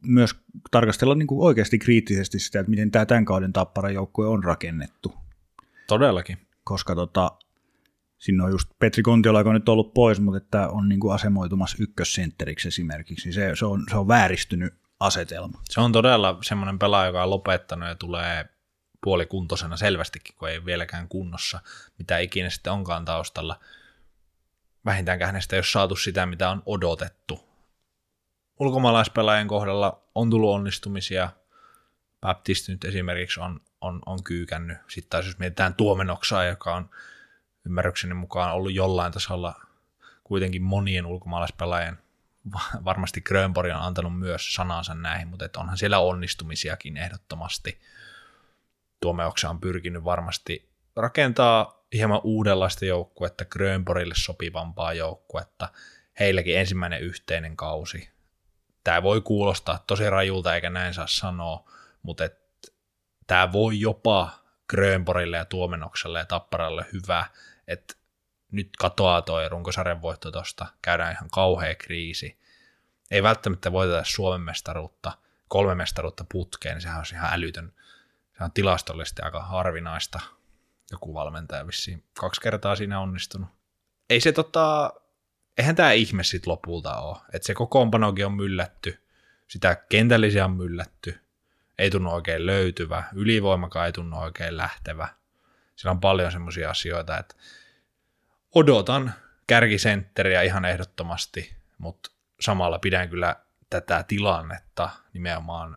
myös 0.03 0.35
tarkastella 0.71 1.15
niin 1.15 1.27
kuin 1.27 1.47
oikeasti 1.47 1.79
kriittisesti 1.79 2.39
sitä, 2.39 2.61
että 2.61 2.71
miten 2.71 2.91
tämä 2.91 3.07
tämän 3.07 3.25
kauden 3.25 3.53
tapparan 3.53 3.95
joukkue 3.95 4.27
on 4.27 4.45
rakennettu. 4.45 5.15
Todellakin. 5.87 6.39
Koska 6.65 6.95
tota, 6.95 7.33
siinä 8.19 8.45
on 8.45 8.51
just 8.51 8.71
Petri 8.79 9.03
Kontiola, 9.03 9.41
joka 9.41 9.51
on 9.51 9.55
nyt 9.55 9.69
ollut 9.69 9.95
pois, 9.95 10.21
mutta 10.21 10.37
että 10.37 10.69
on 10.69 10.89
niin 10.89 11.01
kuin 11.01 11.15
asemoitumassa 11.15 11.77
ykkössentteriksi 11.81 12.69
esimerkiksi, 12.69 13.27
niin 13.29 13.35
se, 13.35 13.57
se, 13.57 13.67
on, 13.67 13.85
se 13.91 13.97
on 13.97 14.09
vääristynyt 14.09 14.75
asetelma. 15.01 15.61
Se 15.71 15.81
on 15.81 15.93
todella 15.93 16.39
semmoinen 16.43 16.79
pelaaja, 16.79 17.07
joka 17.07 17.23
on 17.23 17.31
lopettanut 17.31 17.89
ja 17.89 17.95
tulee 17.95 18.49
puolikuntoisena 19.05 19.77
selvästikin, 19.77 20.35
kun 20.39 20.49
ei 20.49 20.65
vieläkään 20.65 21.09
kunnossa, 21.09 21.61
mitä 21.99 22.19
ikinä 22.19 22.51
sitten 22.51 22.73
onkaan 22.73 23.05
taustalla. 23.05 23.61
Vähintäänkään 24.85 25.29
hänestä 25.29 25.57
ei 25.57 25.59
ole 25.59 25.65
saatu 25.65 25.97
sitä, 25.97 26.27
mitä 26.27 26.51
on 26.51 26.63
odotettu. 26.67 27.49
Ulkomaalaispelaajien 28.61 29.49
kohdalla 29.49 30.03
on 30.15 30.31
tullut 30.31 30.55
onnistumisia. 30.55 31.31
Baptist 32.21 32.69
nyt 32.69 32.85
esimerkiksi 32.85 33.41
on, 33.41 33.61
on, 33.81 34.03
on 34.07 34.25
kyykännyt. 34.25 34.79
Sitten 34.89 35.11
taas 35.11 35.27
jos 35.27 35.39
mietitään 35.39 35.75
tuomenoksaa, 35.75 36.45
joka 36.45 36.75
on 36.75 36.91
ymmärrykseni 37.67 38.15
mukaan 38.15 38.53
ollut 38.53 38.73
jollain 38.73 39.13
tasolla 39.13 39.55
kuitenkin 40.25 40.63
monien 40.63 41.07
ulkomaalaispelaajien 41.07 41.99
varmasti 42.85 43.21
Grönborg 43.21 43.71
on 43.71 43.81
antanut 43.81 44.19
myös 44.19 44.55
sanansa 44.55 44.95
näihin, 44.95 45.29
mutta 45.29 45.45
että 45.45 45.61
onhan 45.61 45.79
siellä 45.79 45.99
onnistumisiakin 45.99 46.97
ehdottomasti. 46.97 47.81
Tuomeoksa 49.01 49.51
on 49.51 49.61
pyrkinyt 49.61 50.05
varmasti 50.05 50.73
rakentaa 50.97 51.85
hieman 51.93 52.21
uudenlaista 52.25 52.85
joukkuetta, 52.85 53.45
Grönborgille 53.45 54.15
sopivampaa 54.17 54.93
joukkuetta, 54.93 55.69
heilläkin 56.21 56.59
ensimmäinen 56.59 57.01
yhteinen 57.01 57.57
kausi. 57.57 58.11
Tämä 58.85 59.03
voi 59.03 59.21
kuulostaa 59.21 59.85
tosi 59.87 60.11
rajulta, 60.11 60.55
eikä 60.55 60.71
näin 60.71 60.95
saa 60.95 61.07
sanoa, 61.07 61.71
mutta 62.03 62.25
et, 62.25 62.39
tämä 63.27 63.53
voi 63.53 63.81
jopa 63.81 64.31
Grönborgille 64.71 65.37
ja 65.37 65.45
Tuomenokselle 65.45 66.19
ja 66.19 66.27
Tapparalle 66.27 66.87
hyvä, 66.93 67.27
että 67.69 67.95
nyt 68.53 68.69
katoaa 68.79 69.23
toi 69.23 69.49
runkosarjan 69.49 70.03
voitto 70.03 70.31
tosta, 70.31 70.67
käydään 70.83 71.13
ihan 71.13 71.31
kauhea 71.31 71.75
kriisi. 71.75 72.39
Ei 73.11 73.23
välttämättä 73.23 73.73
voiteta 73.73 74.05
Suomen 74.05 74.41
mestaruutta, 74.41 75.13
kolme 75.49 75.75
mestaruutta 75.75 76.25
putkeen, 76.33 76.75
niin 76.75 76.83
sehän 76.83 76.99
on 76.99 77.05
ihan 77.13 77.33
älytön. 77.33 77.73
Se 78.39 78.45
on 78.45 78.53
tilastollisesti 78.53 79.23
aika 79.23 79.43
harvinaista. 79.43 80.21
Joku 80.91 81.15
valmentaja 81.15 81.67
vissiin 81.67 82.05
kaksi 82.21 82.41
kertaa 82.41 82.77
siinä 82.77 83.01
onnistunut. 83.01 83.49
Ei 84.11 84.21
se 84.21 84.33
tota, 84.33 84.93
eihän 85.59 85.77
tämä 85.77 85.93
ihme 85.93 86.25
sit 86.25 86.47
lopulta 86.47 86.97
ole. 86.97 87.17
Että 87.33 87.47
se 87.47 87.55
kokoonpanokin 87.55 88.27
on 88.27 88.33
myllätty, 88.33 89.03
sitä 89.49 89.75
kentällisiä 89.75 90.45
on 90.45 90.53
myllätty, 90.53 91.21
ei 91.79 91.91
tunnu 91.91 92.11
oikein 92.11 92.47
löytyvä, 92.47 93.05
ylivoimakaan 93.13 93.87
ei 93.87 93.93
tunnu 93.93 94.19
oikein 94.19 94.57
lähtevä. 94.57 95.09
Siellä 95.77 95.93
on 95.93 96.01
paljon 96.01 96.33
semmoisia 96.33 96.71
asioita, 96.71 97.19
että 97.19 97.35
odotan 98.59 99.13
kärkisentteriä 99.47 100.43
ihan 100.43 100.65
ehdottomasti, 100.65 101.57
mutta 101.79 102.11
samalla 102.41 102.79
pidän 102.79 103.09
kyllä 103.09 103.37
tätä 103.71 104.05
tilannetta 104.09 104.91
nimenomaan 105.13 105.77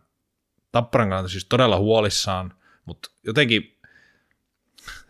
Tapparan 0.72 1.08
kannalta 1.08 1.28
siis 1.28 1.44
todella 1.44 1.78
huolissaan, 1.78 2.54
mutta 2.84 3.10
jotenkin 3.26 3.78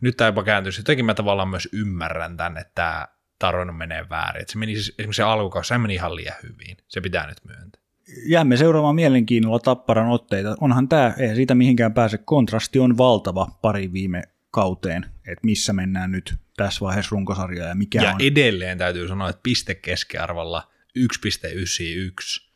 nyt 0.00 0.16
tämä 0.16 0.28
jopa 0.28 0.44
kääntyisi, 0.44 0.80
jotenkin 0.80 1.04
mä 1.04 1.14
tavallaan 1.14 1.48
myös 1.48 1.68
ymmärrän 1.72 2.36
tämän, 2.36 2.56
että 2.56 2.72
tämä 2.74 3.08
tarvinnut 3.38 3.76
menee 3.76 4.08
väärin. 4.08 4.40
Että 4.42 4.52
se 4.52 4.58
meni 4.58 4.74
siis, 4.74 4.88
esimerkiksi 4.88 5.16
se 5.16 5.22
alkukausi, 5.22 5.68
se 5.68 5.78
meni 5.78 5.94
ihan 5.94 6.16
liian 6.16 6.36
hyvin. 6.42 6.76
Se 6.88 7.00
pitää 7.00 7.26
nyt 7.26 7.44
myöntää. 7.44 7.82
Jäämme 8.26 8.56
seuraamaan 8.56 8.94
mielenkiinnolla 8.94 9.58
Tapparan 9.58 10.08
otteita. 10.08 10.56
Onhan 10.60 10.88
tämä, 10.88 11.14
ei 11.18 11.34
siitä 11.34 11.54
mihinkään 11.54 11.94
pääse. 11.94 12.18
Kontrasti 12.18 12.78
on 12.78 12.98
valtava 12.98 13.46
pari 13.62 13.92
viime 13.92 14.22
kauteen, 14.50 15.02
että 15.02 15.46
missä 15.46 15.72
mennään 15.72 16.10
nyt 16.10 16.34
tässä 16.62 16.80
vaiheessa 16.80 17.12
runkosarjaa 17.12 17.68
ja 17.68 17.74
mikä 17.74 18.02
ja 18.02 18.10
on. 18.10 18.20
edelleen 18.20 18.78
täytyy 18.78 19.08
sanoa, 19.08 19.30
että 19.30 19.40
piste 19.42 19.74
keskiarvolla 19.74 20.72
1,91. 20.98 22.48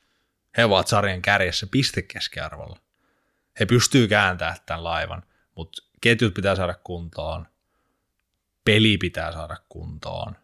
He 0.56 0.64
ovat 0.64 0.88
sarjan 0.88 1.22
kärjessä 1.22 1.66
piste 1.70 2.02
keskiarvolla. 2.02 2.78
He 3.60 3.66
pystyy 3.66 4.08
kääntämään 4.08 4.56
tämän 4.66 4.84
laivan, 4.84 5.22
mutta 5.54 5.82
ketjut 6.00 6.34
pitää 6.34 6.56
saada 6.56 6.74
kuntoon, 6.84 7.46
peli 8.64 8.98
pitää 8.98 9.32
saada 9.32 9.56
kuntoon, 9.68 10.36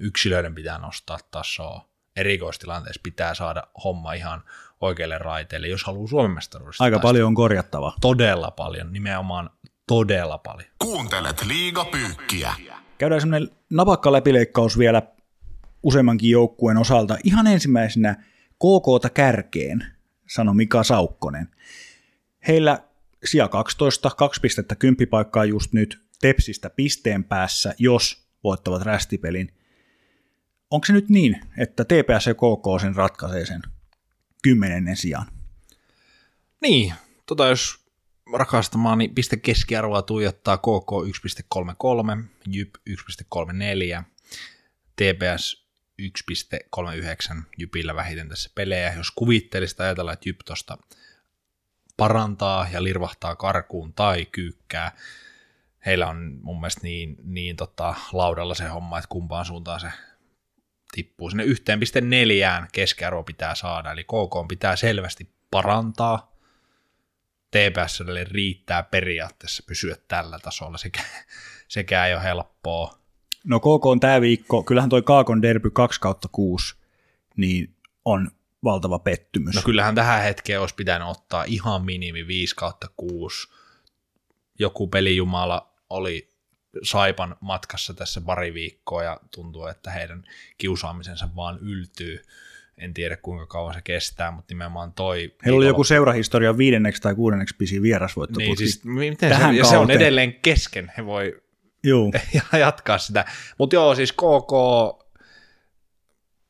yksilöiden 0.00 0.54
pitää 0.54 0.78
nostaa 0.78 1.18
tasoa, 1.30 1.88
erikoistilanteessa 2.16 3.00
pitää 3.02 3.34
saada 3.34 3.62
homma 3.84 4.12
ihan 4.12 4.42
oikealle 4.80 5.18
raiteelle, 5.18 5.68
jos 5.68 5.84
haluaa 5.84 6.08
Suomen 6.08 6.30
mestaruudesta. 6.30 6.84
Aika 6.84 6.94
taistella. 6.94 7.08
paljon 7.12 7.26
on 7.26 7.34
korjattavaa. 7.34 7.96
Todella 8.00 8.50
paljon, 8.50 8.92
nimenomaan 8.92 9.50
todella 9.88 10.38
paljon. 10.38 10.70
Kuuntelet 10.78 11.44
liigapyykkiä. 11.44 12.52
Käydään 12.98 13.20
semmoinen 13.20 13.48
napakka 13.70 14.12
läpileikkaus 14.12 14.78
vielä 14.78 15.02
useammankin 15.82 16.30
joukkueen 16.30 16.78
osalta. 16.78 17.18
Ihan 17.24 17.46
ensimmäisenä 17.46 18.14
KKta 18.54 19.10
kärkeen, 19.10 19.86
sanoi 20.28 20.54
Mika 20.54 20.82
Saukkonen. 20.82 21.48
Heillä 22.48 22.78
sija 23.24 23.48
12, 23.48 24.10
kaksi 24.10 24.40
pistettä 24.40 24.74
kymppipaikkaa 24.74 25.44
just 25.44 25.72
nyt, 25.72 26.08
Tepsistä 26.20 26.70
pisteen 26.70 27.24
päässä, 27.24 27.74
jos 27.78 28.28
voittavat 28.44 28.82
rästipelin. 28.82 29.54
Onko 30.70 30.86
se 30.86 30.92
nyt 30.92 31.08
niin, 31.08 31.40
että 31.58 31.84
TPS 31.84 32.26
ja 32.26 32.34
KK 32.34 32.80
sen 32.80 32.96
ratkaisee 32.96 33.46
sen 33.46 33.62
kymmenennen 34.42 34.96
sijaan? 34.96 35.26
Niin, 36.62 36.94
tota 37.26 37.46
jos 37.46 37.87
rakastamaan, 38.32 38.98
niin 38.98 39.14
piste 39.14 39.36
keskiarvoa 39.36 40.02
tuijottaa 40.02 40.58
KK 40.58 40.90
1.33, 41.56 42.24
JYP 42.46 42.74
1.34, 42.90 44.02
TPS 44.96 45.68
1.39 46.02 47.42
Jypillä 47.58 47.94
vähiten 47.94 48.28
tässä 48.28 48.50
pelejä. 48.54 48.92
Jos 48.92 49.10
kuvittelisi 49.10 49.76
ajatella, 49.78 50.12
että 50.12 50.28
Jyp 50.28 50.40
tosta 50.44 50.78
parantaa 51.96 52.68
ja 52.72 52.82
lirvahtaa 52.82 53.36
karkuun 53.36 53.92
tai 53.92 54.26
kyykkää, 54.26 54.92
heillä 55.86 56.08
on 56.08 56.38
mun 56.42 56.60
mielestä 56.60 56.80
niin, 56.82 57.16
niin 57.22 57.56
tota, 57.56 57.94
laudalla 58.12 58.54
se 58.54 58.64
homma, 58.68 58.98
että 58.98 59.08
kumpaan 59.08 59.44
suuntaan 59.44 59.80
se 59.80 59.88
tippuu. 60.92 61.30
Sinne 61.30 61.44
1.4 61.44 62.66
keskiarvo 62.72 63.22
pitää 63.22 63.54
saada, 63.54 63.92
eli 63.92 64.04
KK 64.04 64.48
pitää 64.48 64.76
selvästi 64.76 65.30
parantaa. 65.50 66.37
TPSlle 67.50 68.24
riittää 68.24 68.82
periaatteessa 68.82 69.62
pysyä 69.66 69.96
tällä 70.08 70.38
tasolla, 70.38 70.78
sekä, 70.78 71.02
sekä 71.68 72.06
ei 72.06 72.14
ole 72.14 72.22
helppoa. 72.22 72.98
No 73.44 73.60
KK 73.60 73.86
on 73.86 74.00
tämä 74.00 74.20
viikko, 74.20 74.62
kyllähän 74.62 74.90
toi 74.90 75.02
Kaakon 75.02 75.42
derby 75.42 75.70
2 75.70 76.00
kautta 76.00 76.28
6, 76.32 76.74
niin 77.36 77.74
on 78.04 78.30
valtava 78.64 78.98
pettymys. 78.98 79.54
No 79.54 79.62
kyllähän 79.62 79.94
tähän 79.94 80.22
hetkeen 80.22 80.60
olisi 80.60 80.74
pitänyt 80.74 81.08
ottaa 81.08 81.44
ihan 81.44 81.84
minimi 81.84 82.26
5 82.26 82.56
kautta 82.56 82.86
6. 82.96 83.48
Joku 84.58 84.88
pelijumala 84.88 85.74
oli 85.90 86.28
Saipan 86.82 87.36
matkassa 87.40 87.94
tässä 87.94 88.20
pari 88.20 88.54
viikkoa 88.54 89.02
ja 89.02 89.20
tuntuu, 89.34 89.66
että 89.66 89.90
heidän 89.90 90.24
kiusaamisensa 90.58 91.28
vaan 91.36 91.58
yltyy. 91.58 92.22
En 92.78 92.94
tiedä 92.94 93.16
kuinka 93.16 93.46
kauan 93.46 93.74
se 93.74 93.80
kestää, 93.84 94.30
mutta 94.30 94.54
nimenomaan 94.54 94.92
toi... 94.92 95.18
Heillä 95.18 95.34
oli 95.42 95.44
viikolla- 95.44 95.64
joku 95.64 95.84
seurahistorian 95.84 96.58
viidenneksi 96.58 97.02
tai 97.02 97.14
kuudenneksi 97.14 97.56
pisin 97.58 97.82
vierasvoittoputki. 97.82 98.46
Niin, 98.46 98.56
siis 98.56 98.84
miten 98.84 99.30
Tähän 99.30 99.54
se, 99.54 99.58
ja 99.58 99.64
se 99.64 99.76
on 99.76 99.90
edelleen 99.90 100.34
kesken, 100.34 100.92
he 100.96 101.06
voi 101.06 101.42
Juu. 101.82 102.12
jatkaa 102.58 102.98
sitä. 102.98 103.24
Mutta 103.58 103.76
joo, 103.76 103.94
siis 103.94 104.12
KK, 104.12 104.52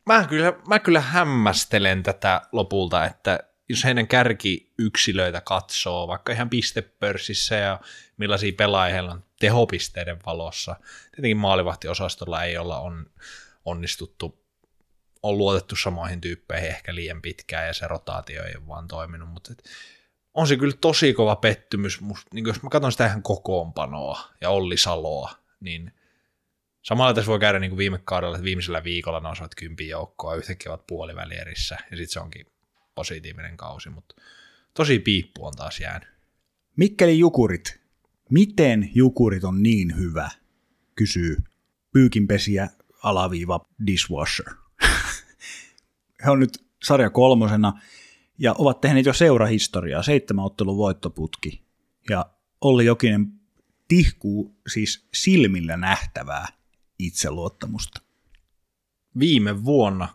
mä 0.06 0.26
kyllä, 0.28 0.52
mä 0.68 0.78
kyllä 0.78 1.00
hämmästelen 1.00 2.02
tätä 2.02 2.40
lopulta, 2.52 3.04
että 3.04 3.40
jos 3.68 3.84
heidän 3.84 4.08
kärkiyksilöitä 4.08 5.40
katsoo, 5.40 6.08
vaikka 6.08 6.32
ihan 6.32 6.50
pistepörssissä 6.50 7.54
ja 7.54 7.80
millaisia 8.16 8.52
pelaajia 8.56 8.94
heillä 8.94 9.12
on 9.12 9.24
tehopisteiden 9.40 10.18
valossa, 10.26 10.76
tietenkin 11.14 11.36
maalivahtiosastolla 11.36 12.44
ei 12.44 12.58
olla 12.58 12.80
on, 12.80 13.06
onnistuttu, 13.64 14.47
on 15.22 15.38
luotettu 15.38 15.76
samoihin 15.76 16.20
tyyppeihin 16.20 16.68
ehkä 16.68 16.94
liian 16.94 17.22
pitkään 17.22 17.66
ja 17.66 17.74
se 17.74 17.88
rotaatio 17.88 18.44
ei 18.44 18.56
ole 18.56 18.66
vaan 18.68 18.88
toiminut, 18.88 19.28
mutta 19.28 19.52
et, 19.52 19.70
on 20.34 20.48
se 20.48 20.56
kyllä 20.56 20.76
tosi 20.80 21.12
kova 21.12 21.36
pettymys. 21.36 22.00
Must, 22.00 22.26
niin 22.34 22.46
jos 22.46 22.62
mä 22.62 22.68
katson 22.70 22.92
sitä 22.92 23.06
ihan 23.06 23.22
kokoonpanoa 23.22 24.20
ja 24.40 24.50
Olli 24.50 24.76
Saloa, 24.76 25.30
niin 25.60 25.92
samalla 26.82 27.14
tässä 27.14 27.30
voi 27.30 27.38
käydä 27.38 27.58
niin 27.58 27.70
kuin 27.70 27.78
viime 27.78 28.00
kaudella, 28.04 28.36
että 28.36 28.44
viimeisellä 28.44 28.84
viikolla 28.84 29.20
nousevat 29.20 29.54
kympin 29.54 29.88
joukkoa, 29.88 30.34
yhtäkkiä 30.34 30.72
ovat 30.72 30.86
puolivälierissä, 30.86 31.78
ja 31.90 31.96
sitten 31.96 32.12
se 32.12 32.20
onkin 32.20 32.46
positiivinen 32.94 33.56
kausi, 33.56 33.90
mutta 33.90 34.14
tosi 34.74 34.98
piippu 34.98 35.46
on 35.46 35.56
taas 35.56 35.80
jäänyt. 35.80 36.08
Mikkeli 36.76 37.18
Jukurit. 37.18 37.80
Miten 38.30 38.90
Jukurit 38.94 39.44
on 39.44 39.62
niin 39.62 39.96
hyvä? 39.96 40.30
Kysyy 40.94 41.36
pyykinpesiä 41.92 42.68
alaviiva 43.02 43.66
dishwasher. 43.86 44.46
He 46.24 46.30
on 46.30 46.40
nyt 46.40 46.64
sarja 46.84 47.10
kolmosena 47.10 47.72
ja 48.38 48.54
ovat 48.58 48.80
tehneet 48.80 49.06
jo 49.06 49.12
seurahistoriaa, 49.12 50.02
seitsemän 50.02 50.44
ottelun 50.44 50.76
voittoputki. 50.76 51.62
Ja 52.10 52.26
Olli 52.60 52.84
Jokinen 52.84 53.32
tihkuu 53.88 54.60
siis 54.68 55.08
silmillä 55.14 55.76
nähtävää 55.76 56.46
itseluottamusta. 56.98 58.00
Viime 59.18 59.64
vuonna 59.64 60.08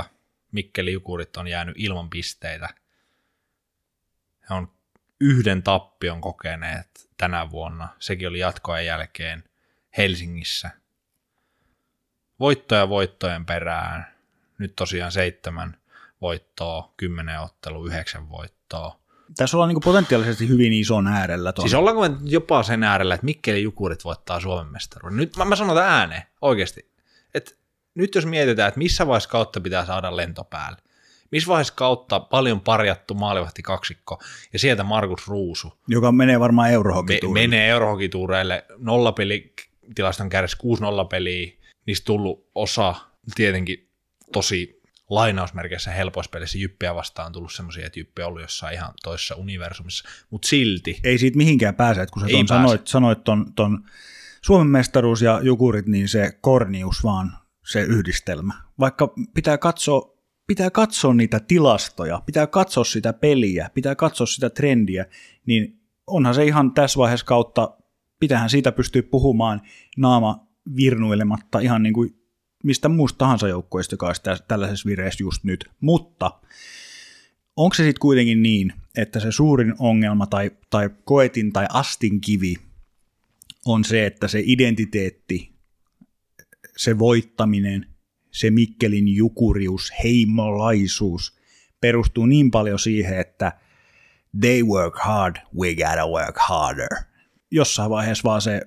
30.12. 0.00 0.04
Mikkeli 0.52 0.92
Jukurit 0.92 1.36
on 1.36 1.48
jäänyt 1.48 1.74
ilman 1.78 2.10
pisteitä. 2.10 2.68
He 4.50 4.54
on 4.54 4.72
yhden 5.20 5.62
tappion 5.62 6.20
kokeneet 6.20 7.08
tänä 7.16 7.50
vuonna. 7.50 7.88
Sekin 7.98 8.28
oli 8.28 8.38
jatkojen 8.38 8.86
jälkeen 8.86 9.44
Helsingissä. 9.96 10.70
Voittoja 12.40 12.88
voittojen 12.88 13.46
perään. 13.46 14.15
Nyt 14.58 14.76
tosiaan 14.76 15.12
seitsemän 15.12 15.76
voittoa, 16.20 16.94
kymmenen 16.96 17.40
ottelu, 17.40 17.86
yhdeksän 17.86 18.30
voittoa. 18.30 19.00
Tässä 19.36 19.56
ollaan 19.56 19.68
niin 19.68 19.80
potentiaalisesti 19.84 20.48
hyvin 20.48 20.72
ison 20.72 21.06
äärellä. 21.06 21.52
Tuon. 21.52 21.68
Siis 21.68 21.74
ollaanko 21.74 22.08
me 22.08 22.16
jopa 22.24 22.62
sen 22.62 22.82
äärellä, 22.82 23.14
että 23.14 23.24
Mikkeli 23.24 23.62
Jukurit 23.62 24.04
voittaa 24.04 24.40
Suomen 24.40 24.72
mestaruuden? 24.72 25.16
Nyt 25.16 25.36
mä, 25.36 25.44
mä 25.44 25.56
sanon 25.56 25.76
tämän 25.76 25.92
ääneen, 25.92 26.22
oikeasti. 26.42 26.90
Että 27.34 27.52
nyt 27.94 28.14
jos 28.14 28.26
mietitään, 28.26 28.68
että 28.68 28.78
missä 28.78 29.06
vaiheessa 29.06 29.28
kautta 29.30 29.60
pitää 29.60 29.86
saada 29.86 30.16
lento 30.16 30.44
päälle, 30.44 30.78
missä 31.30 31.48
vaiheessa 31.48 31.74
kautta 31.76 32.20
paljon 32.20 32.60
parjattu 32.60 33.14
maalivahti 33.14 33.62
kaksikko 33.62 34.22
ja 34.52 34.58
sieltä 34.58 34.84
Markus 34.84 35.28
Ruusu. 35.28 35.72
Joka 35.88 36.12
menee 36.12 36.40
varmaan 36.40 36.70
eurohokituurille. 36.70 37.40
Me, 37.40 37.46
menee 37.48 37.68
eurohokituureille 37.68 38.64
nollapeli 38.78 39.52
tilaston 39.94 40.28
kärjessä 40.28 40.58
6-0 41.04 41.08
peliä, 41.10 41.52
niistä 41.86 42.04
tullut 42.04 42.50
osa 42.54 42.94
tietenkin 43.34 43.85
tosi 44.32 44.80
lainausmerkeissä 45.10 45.90
helpoissa 45.90 46.30
pelissä 46.30 46.58
Jyppiä 46.58 46.94
vastaan 46.94 47.32
tullut 47.32 47.52
semmoisia, 47.52 47.86
että 47.86 48.00
Jyppi 48.00 48.22
on 48.22 48.28
ollut 48.28 48.42
jossain 48.42 48.74
ihan 48.74 48.94
toisessa 49.02 49.34
universumissa, 49.34 50.08
mutta 50.30 50.48
silti. 50.48 51.00
Ei 51.04 51.18
siitä 51.18 51.36
mihinkään 51.36 51.74
pääse, 51.74 52.02
että 52.02 52.12
kun 52.12 52.22
sä 52.22 52.28
ton 52.28 52.48
sanoit, 52.48 52.86
sanoit 52.86 53.24
ton, 53.24 53.52
ton 53.56 53.84
Suomen 54.42 54.66
mestaruus 54.66 55.22
ja 55.22 55.40
Jukurit, 55.42 55.86
niin 55.86 56.08
se 56.08 56.38
kornius 56.40 57.04
vaan 57.04 57.32
se 57.66 57.82
yhdistelmä. 57.82 58.54
Vaikka 58.80 59.14
pitää 59.34 59.58
katsoa, 59.58 60.16
pitää 60.46 60.70
katsoa 60.70 61.14
niitä 61.14 61.40
tilastoja, 61.40 62.22
pitää 62.26 62.46
katsoa 62.46 62.84
sitä 62.84 63.12
peliä, 63.12 63.70
pitää 63.74 63.94
katsoa 63.94 64.26
sitä 64.26 64.50
trendiä, 64.50 65.06
niin 65.46 65.80
onhan 66.06 66.34
se 66.34 66.44
ihan 66.44 66.74
tässä 66.74 66.98
vaiheessa 66.98 67.26
kautta, 67.26 67.76
pitähän 68.20 68.50
siitä 68.50 68.72
pystyä 68.72 69.02
puhumaan 69.02 69.62
naama 69.96 70.46
virnuilematta 70.76 71.58
ihan 71.58 71.82
niin 71.82 71.94
kuin 71.94 72.25
mistä 72.64 72.88
muusta 72.88 73.18
tahansa 73.18 73.48
joukkueesta, 73.48 73.94
joka 73.94 74.06
olisi 74.06 74.22
tällaisessa 74.48 74.86
vireessä 74.86 75.24
just 75.24 75.44
nyt. 75.44 75.70
Mutta 75.80 76.40
onko 77.56 77.74
se 77.74 77.82
sitten 77.82 78.00
kuitenkin 78.00 78.42
niin, 78.42 78.72
että 78.96 79.20
se 79.20 79.32
suurin 79.32 79.74
ongelma 79.78 80.26
tai, 80.26 80.50
tai 80.70 80.90
koetin 81.04 81.52
tai 81.52 81.66
astin 81.70 82.20
kivi 82.20 82.56
on 83.66 83.84
se, 83.84 84.06
että 84.06 84.28
se 84.28 84.42
identiteetti, 84.44 85.52
se 86.76 86.98
voittaminen, 86.98 87.86
se 88.32 88.50
Mikkelin 88.50 89.08
jukurius, 89.08 89.92
heimolaisuus 90.04 91.36
perustuu 91.80 92.26
niin 92.26 92.50
paljon 92.50 92.78
siihen, 92.78 93.18
että 93.20 93.52
they 94.40 94.62
work 94.62 94.94
hard, 94.98 95.36
we 95.58 95.74
gotta 95.74 96.06
work 96.06 96.36
harder. 96.38 96.88
Jossain 97.50 97.90
vaiheessa 97.90 98.24
vaan 98.24 98.42
se 98.42 98.60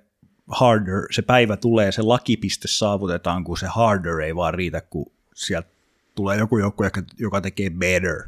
harder, 0.49 1.03
se 1.11 1.21
päivä 1.21 1.57
tulee, 1.57 1.91
se 1.91 2.01
lakipiste 2.01 2.67
saavutetaan, 2.67 3.43
kun 3.43 3.57
se 3.57 3.67
harder 3.67 4.19
ei 4.19 4.35
vaan 4.35 4.53
riitä, 4.53 4.81
kun 4.81 5.11
sieltä 5.35 5.69
tulee 6.15 6.37
joku 6.37 6.57
joku, 6.57 6.83
joka 7.19 7.41
tekee 7.41 7.69
better. 7.69 8.23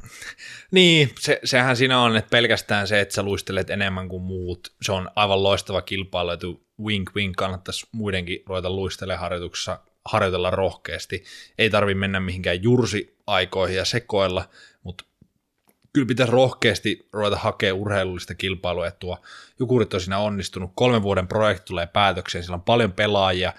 Niin, 0.71 1.09
se, 1.19 1.39
sehän 1.43 1.77
siinä 1.77 1.99
on, 1.99 2.15
että 2.15 2.29
pelkästään 2.29 2.87
se, 2.87 3.01
että 3.01 3.15
sä 3.15 3.23
luistelet 3.23 3.69
enemmän 3.69 4.09
kuin 4.09 4.23
muut, 4.23 4.73
se 4.81 4.91
on 4.91 5.09
aivan 5.15 5.43
loistava 5.43 5.81
kilpailu, 5.81 6.29
että 6.29 6.47
wink 6.83 7.15
wink 7.15 7.35
kannattaisi 7.35 7.87
muidenkin 7.91 8.43
ruveta 8.45 8.69
luistelemaan 8.69 9.21
harjoituksessa, 9.21 9.79
harjoitella 10.05 10.49
rohkeasti. 10.49 11.23
Ei 11.57 11.69
tarvi 11.69 11.93
mennä 11.93 12.19
mihinkään 12.19 12.63
jursi-aikoihin 12.63 13.77
ja 13.77 13.85
sekoilla, 13.85 14.49
kyllä 15.93 16.07
pitäisi 16.07 16.31
rohkeasti 16.31 17.09
ruveta 17.13 17.35
hakemaan 17.35 17.81
urheilullista 17.81 18.35
kilpailuetua. 18.35 19.21
Jukurit 19.59 19.93
on 19.93 20.01
siinä 20.01 20.17
onnistunut. 20.17 20.71
Kolmen 20.75 21.03
vuoden 21.03 21.27
projekti 21.27 21.65
tulee 21.65 21.87
päätökseen. 21.87 22.43
Siellä 22.43 22.55
on 22.55 22.61
paljon 22.61 22.91
pelaajia, 22.91 23.53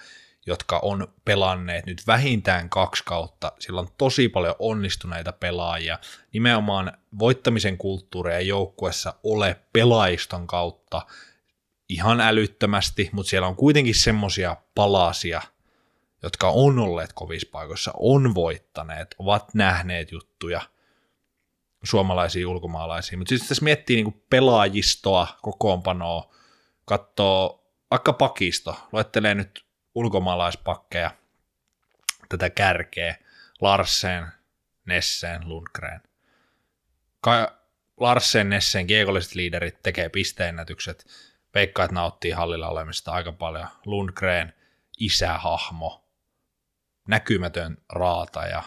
jotka 0.45 0.79
on 0.79 1.07
pelanneet 1.25 1.85
nyt 1.85 2.03
vähintään 2.07 2.69
kaksi 2.69 3.03
kautta. 3.05 3.51
Siellä 3.59 3.81
on 3.81 3.87
tosi 3.97 4.29
paljon 4.29 4.55
onnistuneita 4.59 5.31
pelaajia. 5.31 5.99
Nimenomaan 6.33 6.93
voittamisen 7.19 7.77
kulttuuria 7.77 8.41
joukkuessa 8.41 9.13
ole 9.23 9.59
pelaajiston 9.73 10.47
kautta 10.47 11.05
ihan 11.89 12.21
älyttömästi, 12.21 13.09
mutta 13.11 13.29
siellä 13.29 13.47
on 13.47 13.55
kuitenkin 13.55 13.95
semmoisia 13.95 14.57
palasia, 14.75 15.41
jotka 16.23 16.49
on 16.49 16.79
olleet 16.79 17.13
kovissa 17.13 17.49
paikoissa, 17.51 17.91
on 17.97 18.35
voittaneet, 18.35 19.15
ovat 19.19 19.53
nähneet 19.53 20.11
juttuja– 20.11 20.61
suomalaisia 21.83 22.49
ulkomaalaisia. 22.49 23.17
Mutta 23.17 23.29
sitten 23.29 23.47
tässä 23.47 23.63
miettii 23.63 23.95
niinku 23.95 24.23
pelaajistoa, 24.29 25.27
kokoonpanoa, 25.41 26.33
katsoo 26.85 27.63
vaikka 27.91 28.13
pakisto, 28.13 28.87
luettelee 28.91 29.35
nyt 29.35 29.65
ulkomaalaispakkeja, 29.95 31.11
tätä 32.29 32.49
kärkeä, 32.49 33.15
Larsen, 33.61 34.27
Nessen, 34.85 35.49
Lundgren. 35.49 36.01
Ka- 37.21 37.57
Larsen, 37.99 38.49
Nessen, 38.49 38.87
kiekolliset 38.87 39.35
liiderit 39.35 39.81
tekee 39.83 40.09
pisteennätykset, 40.09 41.05
veikkaat 41.53 41.91
nauttii 41.91 42.31
hallilla 42.31 42.69
olemista 42.69 43.11
aika 43.11 43.31
paljon. 43.31 43.67
Lundgren, 43.85 44.53
isähahmo, 44.99 46.07
näkymätön 47.07 47.77
raataja, 47.89 48.63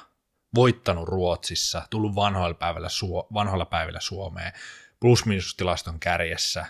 voittanut 0.54 1.08
Ruotsissa, 1.08 1.82
tullut 1.90 2.14
vanhoilla 2.14 2.54
päivillä, 2.54 2.88
Suo- 2.88 3.26
vanhoilla 3.34 3.64
päivillä 3.64 4.00
Suomeen, 4.00 4.52
plus 5.00 5.24
tilaston 5.56 6.00
kärjessä. 6.00 6.66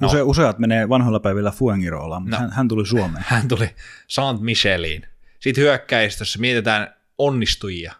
No, 0.00 0.08
Use, 0.08 0.22
useat 0.22 0.58
menee 0.58 0.88
vanhoilla 0.88 1.20
päivillä 1.20 1.50
Fuengirolaan, 1.50 2.22
mutta 2.22 2.36
no, 2.36 2.40
hän, 2.40 2.52
hän 2.52 2.68
tuli 2.68 2.86
Suomeen. 2.86 3.24
Hän 3.28 3.48
tuli 3.48 3.74
Saint 4.08 4.40
Micheliin. 4.40 5.06
Sitten 5.40 5.64
hyökkäistössä 5.64 6.38
mietitään 6.38 6.94
onnistujia 7.18 7.94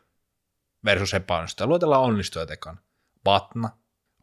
versus 0.84 1.14
epäonnistujia. 1.14 1.68
Luetellaan 1.68 2.02
onnistujat 2.02 2.50
ekan. 2.50 2.80
Patna, 3.24 3.70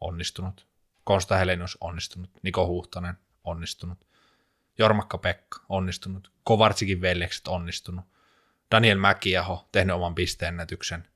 onnistunut. 0.00 0.66
Konsta 1.04 1.36
Helenus, 1.36 1.78
onnistunut. 1.80 2.30
Niko 2.42 2.66
Huhtanen, 2.66 3.14
onnistunut. 3.44 4.06
Jormakka 4.78 5.18
Pekka, 5.18 5.60
onnistunut. 5.68 6.32
Kovartsikin 6.44 7.00
veljekset, 7.00 7.48
onnistunut. 7.48 8.04
Daniel 8.70 8.98
Mäkiaho 8.98 9.68
tehnyt 9.72 9.96
oman 9.96 10.14
pisteennätyksen. 10.14 11.08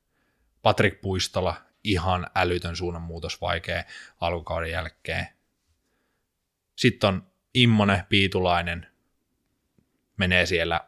Patrick 0.62 1.00
Puistola, 1.00 1.56
ihan 1.84 2.26
älytön 2.34 2.76
suunnanmuutos 2.76 3.40
vaikea 3.40 3.84
alkukauden 4.20 4.70
jälkeen. 4.70 5.26
Sitten 6.76 7.08
on 7.08 7.26
Immone 7.54 8.04
Piitulainen, 8.08 8.86
menee 10.16 10.46
siellä 10.46 10.80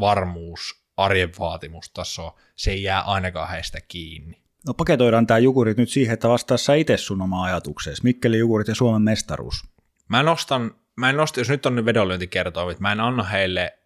varmuus, 0.00 0.84
arjen 0.96 1.32
vaatimustaso, 1.38 2.36
se 2.56 2.70
ei 2.70 2.82
jää 2.82 3.00
ainakaan 3.00 3.50
heistä 3.50 3.78
kiinni. 3.88 4.42
No 4.66 4.74
paketoidaan 4.74 5.26
tämä 5.26 5.38
Jukurit 5.38 5.76
nyt 5.76 5.88
siihen, 5.88 6.14
että 6.14 6.28
vastaa 6.28 6.56
sä 6.56 6.74
itse 6.74 6.96
sun 6.96 7.22
oma 7.22 7.44
ajatuksesi. 7.44 8.02
Mikkeli 8.02 8.38
Jukurit 8.38 8.68
ja 8.68 8.74
Suomen 8.74 9.02
mestaruus. 9.02 9.64
Mä 10.08 10.22
nostan, 10.22 10.74
mä 10.96 11.10
en 11.10 11.16
nosta, 11.16 11.40
jos 11.40 11.48
nyt 11.48 11.66
on 11.66 11.74
nyt 11.74 11.84
vedonlyöntikertoimit, 11.84 12.80
mä 12.80 12.92
en 12.92 13.00
anna 13.00 13.22
heille 13.22 13.78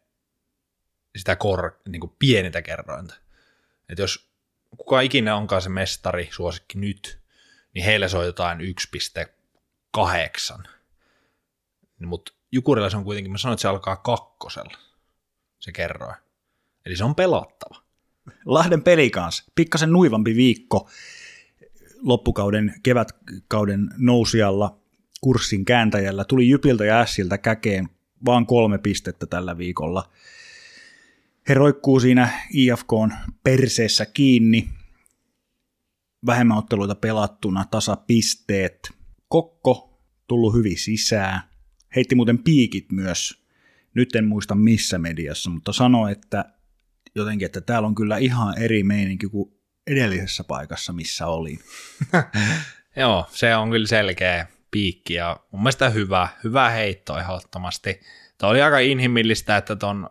sitä 1.16 1.36
kor, 1.36 1.72
niin 1.88 2.00
kuin 2.00 2.12
pienintä 2.18 2.62
kerrointa. 2.62 3.14
Että 3.88 4.02
jos 4.02 4.30
kuka 4.76 5.00
ikinä 5.00 5.36
onkaan 5.36 5.62
se 5.62 5.68
mestari 5.68 6.28
suosikki 6.32 6.78
nyt, 6.78 7.18
niin 7.74 7.84
heille 7.84 8.08
se 8.08 8.16
on 8.16 8.26
jotain 8.26 8.58
1,8. 9.98 10.68
Mutta 12.06 12.32
Jukurilla 12.52 12.90
se 12.90 12.96
on 12.96 13.04
kuitenkin, 13.04 13.32
mä 13.32 13.38
sanoin, 13.38 13.54
että 13.54 13.62
se 13.62 13.68
alkaa 13.68 13.96
kakkosella, 13.96 14.78
se 15.58 15.72
kerroin. 15.72 16.16
Eli 16.86 16.96
se 16.96 17.04
on 17.04 17.14
pelattava. 17.14 17.82
Lahden 18.44 18.82
peli 18.82 19.10
kanssa. 19.10 19.44
Pikkasen 19.54 19.92
nuivampi 19.92 20.36
viikko 20.36 20.88
loppukauden, 22.02 22.74
kevätkauden 22.82 23.90
nousijalla, 23.96 24.78
kurssin 25.20 25.64
kääntäjällä. 25.64 26.24
Tuli 26.24 26.48
Jypiltä 26.48 26.84
ja 26.84 27.00
Ässiltä 27.00 27.38
käkeen 27.38 27.88
vaan 28.24 28.46
kolme 28.46 28.78
pistettä 28.78 29.26
tällä 29.26 29.58
viikolla. 29.58 30.10
He 31.50 31.54
roikkuu 31.54 32.00
siinä 32.00 32.28
IFKn 32.52 33.12
perseessä 33.44 34.06
kiinni. 34.06 34.68
Vähemmän 36.26 36.58
otteluita 36.58 36.94
pelattuna, 36.94 37.64
tasapisteet. 37.70 38.90
Kokko 39.28 40.02
tullut 40.26 40.54
hyvin 40.54 40.78
sisään. 40.78 41.40
Heitti 41.96 42.14
muuten 42.14 42.38
piikit 42.38 42.92
myös. 42.92 43.44
Nyt 43.94 44.14
en 44.14 44.24
muista 44.24 44.54
missä 44.54 44.98
mediassa, 44.98 45.50
mutta 45.50 45.72
sanoi, 45.72 46.12
että 46.12 46.44
jotenkin, 47.14 47.46
että 47.46 47.60
täällä 47.60 47.88
on 47.88 47.94
kyllä 47.94 48.16
ihan 48.16 48.58
eri 48.58 48.82
meininki 48.82 49.28
kuin 49.28 49.52
edellisessä 49.86 50.44
paikassa, 50.44 50.92
missä 50.92 51.26
oli. 51.26 51.58
Joo, 52.96 53.26
se 53.30 53.56
on 53.56 53.70
kyllä 53.70 53.86
selkeä 53.86 54.46
piikki 54.70 55.14
ja 55.14 55.40
mun 55.52 55.62
mielestä 55.62 55.90
hyvä, 55.90 56.28
hyvä 56.44 56.70
heitto 56.70 57.18
ehdottomasti. 57.18 58.00
Tämä 58.38 58.50
oli 58.50 58.62
aika 58.62 58.78
inhimillistä, 58.78 59.56
että 59.56 59.76
ton 59.76 60.10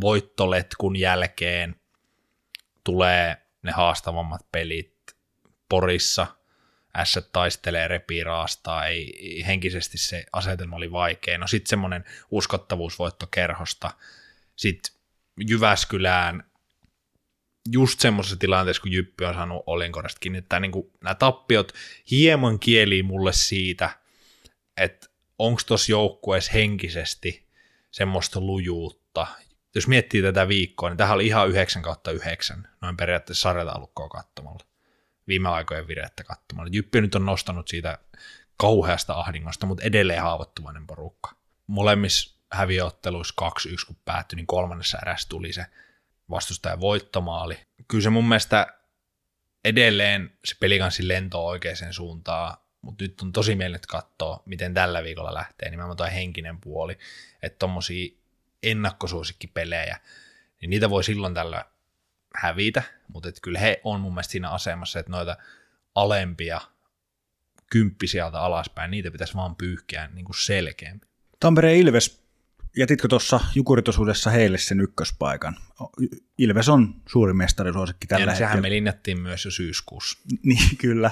voittoletkun 0.00 0.96
jälkeen 0.96 1.76
tulee 2.84 3.36
ne 3.62 3.72
haastavammat 3.72 4.46
pelit 4.52 5.16
Porissa. 5.68 6.26
Ässät 6.96 7.32
taistelee, 7.32 7.88
repii 7.88 8.24
raastaa, 8.24 8.86
ei, 8.86 9.44
henkisesti 9.46 9.98
se 9.98 10.26
asetelma 10.32 10.76
oli 10.76 10.92
vaikea. 10.92 11.38
No 11.38 11.46
sitten 11.46 11.68
semmoinen 11.68 12.04
uskottavuusvoitto 12.30 13.26
kerhosta. 13.26 13.90
Sitten 14.56 14.94
Jyväskylään 15.48 16.44
just 17.72 18.00
semmoisessa 18.00 18.36
tilanteessa, 18.36 18.82
kun 18.82 18.92
Jyppi 18.92 19.24
on 19.24 19.34
saanut 19.34 19.62
Olinkorasta 19.66 20.20
kiinni, 20.20 20.38
että 20.38 20.60
niin 20.60 20.72
kuin, 20.72 20.90
nämä 21.02 21.14
tappiot 21.14 21.72
hieman 22.10 22.58
kieli 22.58 23.02
mulle 23.02 23.32
siitä, 23.32 23.90
että 24.76 25.06
onko 25.38 25.60
tuossa 25.66 25.92
joukkueessa 25.92 26.52
henkisesti 26.52 27.46
semmoista 27.90 28.40
lujuutta 28.40 29.26
jos 29.74 29.88
miettii 29.88 30.22
tätä 30.22 30.48
viikkoa, 30.48 30.88
niin 30.88 30.96
tähän 30.96 31.14
oli 31.14 31.26
ihan 31.26 31.48
9 31.48 31.82
kautta 31.82 32.10
9, 32.10 32.68
noin 32.80 32.96
periaatteessa 32.96 33.42
sarjataulukkoa 33.42 34.08
katsomalla, 34.08 34.66
viime 35.28 35.48
aikojen 35.48 35.88
virettä 35.88 36.24
katsomalla. 36.24 36.70
Jyppi 36.72 37.00
nyt 37.00 37.14
on 37.14 37.26
nostanut 37.26 37.68
siitä 37.68 37.98
kauheasta 38.56 39.14
ahdingosta, 39.14 39.66
mutta 39.66 39.84
edelleen 39.84 40.22
haavoittuvainen 40.22 40.86
porukka. 40.86 41.36
Molemmissa 41.66 42.34
häviöotteluissa 42.52 43.34
2-1, 43.40 43.86
kun 43.86 43.96
päättyi, 44.04 44.36
niin 44.36 44.46
kolmannessa 44.46 44.98
erässä 45.02 45.28
tuli 45.28 45.52
se 45.52 45.66
vastustajan 46.30 46.80
voittomaali. 46.80 47.58
Kyllä 47.88 48.02
se 48.02 48.10
mun 48.10 48.28
mielestä 48.28 48.66
edelleen 49.64 50.38
se 50.44 50.56
pelikanssi 50.60 51.08
lentoo 51.08 51.46
oikeaan 51.46 51.76
suuntaan, 51.90 52.56
mutta 52.82 53.04
nyt 53.04 53.20
on 53.20 53.32
tosi 53.32 53.54
mielenkiintoista 53.54 54.08
katsoa, 54.08 54.42
miten 54.46 54.74
tällä 54.74 55.02
viikolla 55.02 55.34
lähtee, 55.34 55.70
nimenomaan 55.70 55.96
toi 55.96 56.14
henkinen 56.14 56.60
puoli, 56.60 56.98
että 57.42 57.58
tommosia 57.58 58.23
ennakkosuosikkipelejä, 58.70 60.00
niin 60.60 60.70
niitä 60.70 60.90
voi 60.90 61.04
silloin 61.04 61.34
tällä 61.34 61.64
hävitä, 62.34 62.82
mutta 63.08 63.28
et 63.28 63.40
kyllä 63.42 63.58
he 63.58 63.80
on 63.84 64.00
mun 64.00 64.14
mielestä 64.14 64.32
siinä 64.32 64.50
asemassa, 64.50 64.98
että 64.98 65.12
noita 65.12 65.36
alempia 65.94 66.60
kymppi 67.70 68.06
sieltä 68.06 68.40
alaspäin, 68.40 68.90
niitä 68.90 69.10
pitäisi 69.10 69.34
vaan 69.34 69.56
pyyhkiä 69.56 70.08
niin 70.14 70.24
kuin 70.24 70.36
selkeämmin. 70.36 71.08
Tampereen 71.40 71.76
Ilves, 71.76 72.24
jätitkö 72.76 73.08
tuossa 73.08 73.40
jukuritosuudessa 73.54 74.30
heille 74.30 74.58
sen 74.58 74.80
ykköspaikan? 74.80 75.56
Ilves 76.38 76.68
on 76.68 76.94
suuri 77.08 77.32
mestarisuosikki 77.32 78.06
tällä 78.06 78.24
ja 78.24 78.30
hetkellä. 78.30 78.48
sehän 78.48 78.62
me 78.62 78.70
linjattiin 78.70 79.20
myös 79.20 79.44
jo 79.44 79.50
syyskuussa. 79.50 80.18
Niin, 80.42 80.76
kyllä. 80.78 81.10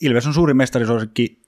Ilves 0.00 0.26
on 0.26 0.34
suuri 0.34 0.54
mestarisuosikki. 0.54 1.42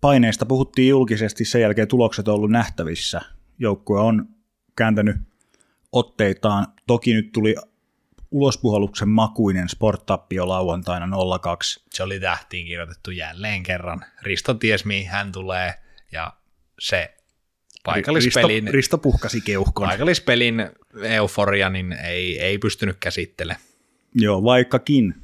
Paineista 0.00 0.46
puhuttiin 0.46 0.88
julkisesti, 0.88 1.44
sen 1.44 1.60
jälkeen 1.60 1.88
tulokset 1.88 2.28
on 2.28 2.34
ollut 2.34 2.50
nähtävissä. 2.50 3.20
Joukkue 3.58 4.00
on 4.00 4.28
kääntänyt 4.76 5.16
otteitaan. 5.92 6.66
Toki 6.86 7.14
nyt 7.14 7.32
tuli 7.32 7.54
ulospuhalluksen 8.30 9.08
makuinen 9.08 9.68
sporttappio 9.68 10.48
lauantaina 10.48 11.06
0-2. 11.06 11.10
Se 11.90 12.02
oli 12.02 12.20
tähtiin 12.20 12.66
kirjoitettu 12.66 13.10
jälleen 13.10 13.62
kerran. 13.62 14.04
Risto 14.22 14.54
ties 14.54 14.84
mihin 14.84 15.08
hän 15.08 15.32
tulee 15.32 15.74
ja 16.12 16.32
se 16.78 17.14
paikallispelin, 17.84 18.64
Risto, 18.64 18.72
Risto 18.72 18.98
puhkasi 18.98 19.40
keuhkon. 19.40 19.88
paikallispelin 19.88 20.70
euforia 21.02 21.68
niin 21.68 21.92
ei, 21.92 22.40
ei 22.40 22.58
pystynyt 22.58 22.96
käsittelemään. 23.00 23.60
Joo, 24.14 24.44
vaikkakin 24.44 25.14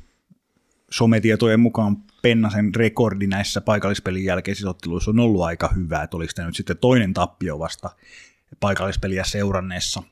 sometietojen 0.91 1.61
mukaan 1.61 1.97
Pennasen 2.22 2.74
rekordi 2.74 3.26
näissä 3.26 3.60
paikallispelin 3.60 4.24
jälkeisissä 4.24 4.70
otteluissa 4.70 5.10
on 5.10 5.20
ollut 5.20 5.42
aika 5.42 5.68
hyvä, 5.76 6.02
että 6.02 6.16
oliko 6.16 6.32
nyt 6.46 6.56
sitten 6.56 6.78
toinen 6.78 7.14
tappio 7.14 7.58
vasta 7.58 7.90
paikallispeliä 8.60 9.24
seuranneessa 9.24 10.02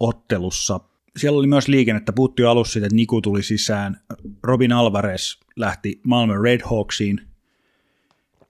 ottelussa. 0.00 0.80
Siellä 1.16 1.38
oli 1.38 1.46
myös 1.46 1.68
liikennettä, 1.68 2.12
puhuttiin 2.12 2.48
alussa 2.48 2.72
siitä, 2.72 2.86
että 2.86 2.96
Niku 2.96 3.20
tuli 3.20 3.42
sisään, 3.42 4.00
Robin 4.42 4.72
Alvarez 4.72 5.38
lähti 5.56 6.00
Malmö 6.02 6.42
Red 6.42 6.60
Hawksiin, 6.64 7.28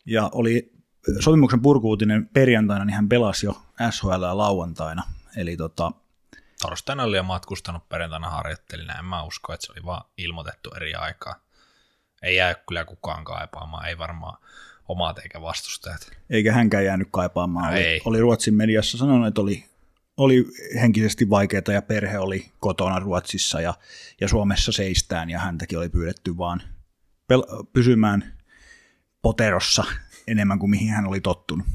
ja 0.06 0.30
oli 0.32 0.72
sopimuksen 1.20 1.62
purkuutinen 1.62 2.28
perjantaina, 2.28 2.84
niin 2.84 2.94
hän 2.94 3.08
pelasi 3.08 3.46
jo 3.46 3.62
SHL 3.90 4.22
lauantaina, 4.32 5.02
eli 5.36 5.56
tota, 5.56 5.92
Torstaina 6.62 7.02
oli 7.02 7.16
jo 7.16 7.22
matkustanut, 7.22 7.88
perjantaina 7.88 8.30
harjoitteli, 8.30 8.84
näin 8.84 9.04
mä 9.04 9.22
usko, 9.22 9.52
että 9.52 9.66
se 9.66 9.72
oli 9.72 9.84
vaan 9.84 10.04
ilmoitettu 10.16 10.70
eri 10.76 10.94
aikaa. 10.94 11.34
Ei 12.24 12.36
jää 12.36 12.54
kyllä 12.54 12.84
kukaan 12.84 13.24
kaipaamaan, 13.24 13.88
ei 13.88 13.98
varmaan 13.98 14.38
omat 14.88 15.18
eikä 15.18 15.40
vastustajat. 15.40 16.10
eikä 16.30 16.52
hänkään 16.52 16.84
jäänyt 16.84 17.08
kaipaamaan. 17.10 17.72
Oli, 17.72 17.80
Ei. 17.80 18.00
oli 18.04 18.20
Ruotsin 18.20 18.54
mediassa 18.54 18.98
sanonut, 18.98 19.28
että 19.28 19.40
oli, 19.40 19.64
oli 20.16 20.44
henkisesti 20.80 21.30
vaikeaa 21.30 21.72
ja 21.72 21.82
perhe 21.82 22.18
oli 22.18 22.50
kotona 22.60 22.98
Ruotsissa 22.98 23.60
ja, 23.60 23.74
ja 24.20 24.28
Suomessa 24.28 24.72
seistään 24.72 25.30
ja 25.30 25.38
häntäkin 25.38 25.78
oli 25.78 25.88
pyydetty 25.88 26.38
vaan 26.38 26.62
pel- 27.32 27.66
pysymään 27.72 28.34
poterossa 29.22 29.84
enemmän 30.28 30.58
kuin 30.58 30.70
mihin 30.70 30.88
hän 30.88 31.06
oli 31.06 31.20
tottunut. 31.20 31.66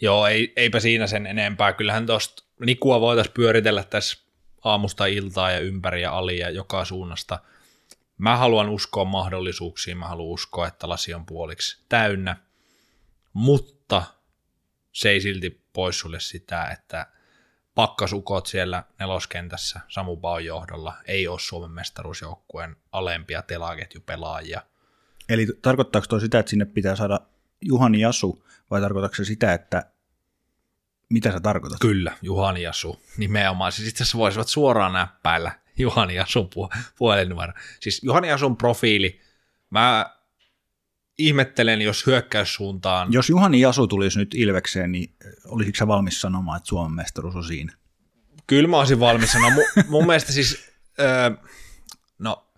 Joo, 0.00 0.26
ei, 0.26 0.52
eipä 0.56 0.80
siinä 0.80 1.06
sen 1.06 1.26
enempää. 1.26 1.72
Kyllähän 1.72 2.06
tuosta 2.06 2.44
Nikua 2.66 3.00
voitaisiin 3.00 3.34
pyöritellä 3.34 3.84
tässä 3.84 4.18
aamusta 4.64 5.06
iltaa 5.06 5.50
ja 5.50 5.58
ympäri 5.58 6.02
ja 6.02 6.18
ali 6.18 6.38
ja 6.38 6.50
joka 6.50 6.84
suunnasta. 6.84 7.38
Mä 8.20 8.36
haluan 8.36 8.68
uskoa 8.68 9.04
mahdollisuuksiin, 9.04 9.98
mä 9.98 10.08
haluan 10.08 10.28
uskoa, 10.28 10.66
että 10.68 10.88
lasi 10.88 11.14
on 11.14 11.26
puoliksi 11.26 11.84
täynnä, 11.88 12.36
mutta 13.32 14.02
se 14.92 15.10
ei 15.10 15.20
silti 15.20 15.64
poissulje 15.72 16.20
sitä, 16.20 16.68
että 16.68 17.06
pakkasukot 17.74 18.46
siellä 18.46 18.84
neloskentässä 18.98 19.80
Samu 19.88 20.16
Baun 20.16 20.44
johdolla 20.44 20.94
ei 21.04 21.28
ole 21.28 21.38
Suomen 21.40 21.70
mestaruusjoukkueen 21.70 22.76
alempia 22.92 23.42
telaketjupelaajia. 23.42 24.62
Eli 25.28 25.46
tarkoittaako 25.62 26.06
toi 26.06 26.20
sitä, 26.20 26.38
että 26.38 26.50
sinne 26.50 26.64
pitää 26.64 26.96
saada 26.96 27.20
Juhani 27.60 28.00
Jasu 28.00 28.44
vai 28.70 28.80
tarkoittaako 28.80 29.14
se 29.14 29.24
sitä, 29.24 29.54
että 29.54 29.90
mitä 31.08 31.32
sä 31.32 31.40
tarkoitat? 31.40 31.80
Kyllä, 31.80 32.16
Juhani 32.22 32.62
Jasu. 32.62 33.02
Nimenomaan. 33.16 33.72
Siis 33.72 33.88
itse 33.88 34.02
asiassa 34.02 34.18
voisivat 34.18 34.48
suoraan 34.48 34.92
näppäillä 34.92 35.52
Juhani 35.80 36.14
Jasun 36.14 36.50
pu- 36.54 36.78
puhelinnumero. 36.98 37.52
Siis 37.80 38.02
Juhani 38.02 38.28
Jasun 38.28 38.56
profiili, 38.56 39.20
mä 39.70 40.16
ihmettelen, 41.18 41.82
jos 41.82 42.06
hyökkäyssuuntaan... 42.06 43.12
Jos 43.12 43.28
Juhani 43.28 43.60
Jasu 43.60 43.86
tulisi 43.86 44.18
nyt 44.18 44.34
Ilvekseen, 44.34 44.92
niin 44.92 45.14
olisitko 45.44 45.78
sä 45.78 45.86
valmis 45.86 46.20
sanomaan, 46.20 46.56
että 46.56 46.68
Suomen 46.68 46.92
mestaruus 46.92 47.36
on 47.36 47.44
siinä? 47.44 47.72
Kyllä 48.46 48.68
mä 48.68 48.78
olisin 48.78 49.00
valmis 49.00 49.32
sanoa. 49.32 49.50
Mun, 49.50 49.64
mun 49.88 50.06
mielestä 50.06 50.32
siis, 50.32 50.72
öö, 51.00 51.30
no 52.18 52.49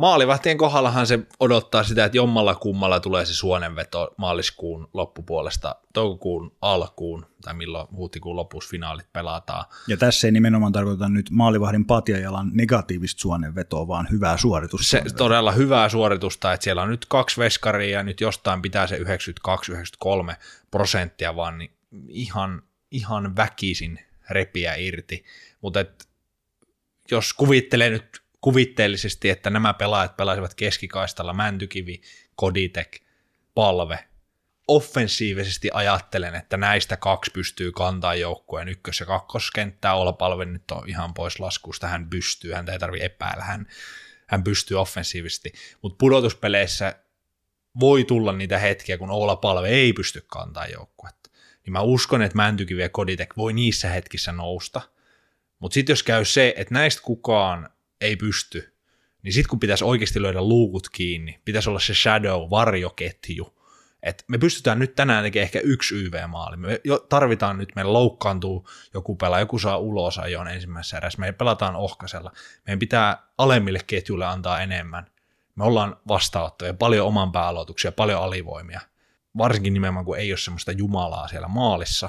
maalivahtien 0.00 0.58
kohdallahan 0.58 1.06
se 1.06 1.18
odottaa 1.40 1.84
sitä, 1.84 2.04
että 2.04 2.16
jommalla 2.16 2.54
kummalla 2.54 3.00
tulee 3.00 3.26
se 3.26 3.34
suonenveto 3.34 4.14
maaliskuun 4.16 4.88
loppupuolesta, 4.92 5.76
toukokuun 5.92 6.56
alkuun, 6.60 7.26
tai 7.44 7.54
milloin 7.54 7.88
huhtikuun 7.96 8.36
lopussa 8.36 8.70
finaalit 8.70 9.12
pelataan. 9.12 9.64
Ja 9.88 9.96
tässä 9.96 10.26
ei 10.26 10.32
nimenomaan 10.32 10.72
tarkoita 10.72 11.08
nyt 11.08 11.30
maalivahdin 11.30 11.84
patjajalan 11.84 12.50
negatiivista 12.54 13.20
suonenvetoa, 13.20 13.88
vaan 13.88 14.08
hyvää 14.10 14.36
suoritusta. 14.36 14.86
Se 14.86 15.02
todella 15.16 15.52
hyvää 15.52 15.88
suoritusta, 15.88 16.52
että 16.52 16.64
siellä 16.64 16.82
on 16.82 16.90
nyt 16.90 17.06
kaksi 17.08 17.40
veskaria 17.40 17.98
ja 17.98 18.02
nyt 18.02 18.20
jostain 18.20 18.62
pitää 18.62 18.86
se 18.86 18.98
92-93 18.98 20.34
prosenttia 20.70 21.36
vaan 21.36 21.58
niin 21.58 21.70
ihan, 22.08 22.62
ihan 22.90 23.36
väkisin 23.36 24.00
repiä 24.30 24.74
irti. 24.74 25.24
Mutta 25.60 25.84
jos 27.10 27.32
kuvittelee 27.32 27.90
nyt 27.90 28.22
kuvitteellisesti, 28.40 29.30
että 29.30 29.50
nämä 29.50 29.74
pelaajat 29.74 30.16
pelaisivat 30.16 30.54
keskikaistalla 30.54 31.32
Mäntykivi, 31.32 32.00
Koditek, 32.36 33.00
Palve. 33.54 34.04
Offensiivisesti 34.68 35.70
ajattelen, 35.72 36.34
että 36.34 36.56
näistä 36.56 36.96
kaksi 36.96 37.30
pystyy 37.30 37.72
kantaa 37.72 38.14
joukkueen 38.14 38.68
ykkös- 38.68 39.00
ja 39.00 39.06
kakkoskenttää. 39.06 39.94
Olla 39.94 40.12
Palve 40.12 40.44
nyt 40.44 40.70
on 40.70 40.88
ihan 40.88 41.14
pois 41.14 41.40
laskusta, 41.40 41.88
hän 41.88 42.10
pystyy, 42.10 42.52
häntä 42.52 42.72
ei 42.72 42.78
tarvitse 42.78 43.04
epäillä, 43.04 43.44
hän, 43.44 43.66
hän 44.26 44.44
pystyy 44.44 44.80
offensiivisesti. 44.80 45.52
Mutta 45.82 45.96
pudotuspeleissä 45.98 46.94
voi 47.80 48.04
tulla 48.04 48.32
niitä 48.32 48.58
hetkiä, 48.58 48.98
kun 48.98 49.10
Oula 49.10 49.36
Palve 49.36 49.68
ei 49.68 49.92
pysty 49.92 50.24
kantaa 50.26 50.66
joukkuetta. 50.66 51.30
Niin 51.64 51.72
mä 51.72 51.80
uskon, 51.80 52.22
että 52.22 52.36
Mäntykivi 52.36 52.82
ja 52.82 52.88
Koditek 52.88 53.36
voi 53.36 53.52
niissä 53.52 53.88
hetkissä 53.88 54.32
nousta. 54.32 54.80
Mutta 55.58 55.74
sitten 55.74 55.92
jos 55.92 56.02
käy 56.02 56.24
se, 56.24 56.54
että 56.56 56.74
näistä 56.74 57.02
kukaan 57.02 57.70
ei 58.00 58.16
pysty, 58.16 58.74
niin 59.22 59.32
sitten 59.32 59.50
kun 59.50 59.60
pitäisi 59.60 59.84
oikeasti 59.84 60.22
löydä 60.22 60.42
luukut 60.42 60.88
kiinni, 60.88 61.40
pitäisi 61.44 61.70
olla 61.70 61.80
se 61.80 61.94
shadow, 61.94 62.50
varjoketju, 62.50 63.60
että 64.02 64.24
me 64.28 64.38
pystytään 64.38 64.78
nyt 64.78 64.94
tänään 64.94 65.24
tekemään 65.24 65.42
ehkä 65.42 65.60
yksi 65.60 65.94
YV-maali. 65.94 66.56
Me 66.56 66.80
tarvitaan 67.08 67.58
nyt, 67.58 67.68
meillä 67.74 67.92
loukkaantuu 67.92 68.68
joku 68.94 69.16
pelaa, 69.16 69.40
joku 69.40 69.58
saa 69.58 69.78
ulos 69.78 70.18
ajoon 70.18 70.48
ensimmäisessä 70.48 70.96
erässä, 70.96 71.20
me 71.20 71.32
pelataan 71.32 71.76
ohkasella. 71.76 72.32
Meidän 72.66 72.78
pitää 72.78 73.26
alemmille 73.38 73.80
ketjuille 73.86 74.26
antaa 74.26 74.60
enemmän. 74.60 75.06
Me 75.54 75.64
ollaan 75.64 75.96
vastaanottoja, 76.08 76.74
paljon 76.74 77.06
oman 77.06 77.32
pääaloituksia, 77.32 77.92
paljon 77.92 78.22
alivoimia. 78.22 78.80
Varsinkin 79.38 79.72
nimenomaan, 79.72 80.04
kun 80.04 80.18
ei 80.18 80.32
ole 80.32 80.38
semmoista 80.38 80.72
jumalaa 80.72 81.28
siellä 81.28 81.48
maalissa, 81.48 82.08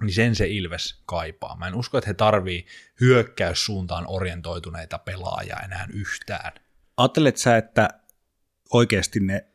niin 0.00 0.14
sen 0.14 0.34
se 0.34 0.46
Ilves 0.48 1.02
kaipaa. 1.06 1.56
Mä 1.56 1.66
en 1.66 1.74
usko, 1.74 1.98
että 1.98 2.10
he 2.10 2.14
tarvii 2.14 2.66
hyökkäyssuuntaan 3.00 4.04
orientoituneita 4.08 4.98
pelaajia 4.98 5.56
enää 5.56 5.86
yhtään. 5.92 6.52
Ajattelet 6.96 7.36
sä, 7.36 7.56
että 7.56 7.88
oikeasti 8.70 9.20
ne 9.20 9.46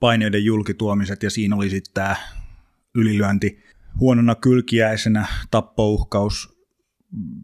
paineiden 0.00 0.44
julkituomiset 0.44 1.22
ja 1.22 1.30
siinä 1.30 1.56
oli 1.56 1.70
sitten 1.70 1.94
tämä 1.94 2.16
ylilyönti 2.94 3.64
huonona 4.00 4.34
kylkiäisenä, 4.34 5.26
tappouhkaus, 5.50 6.58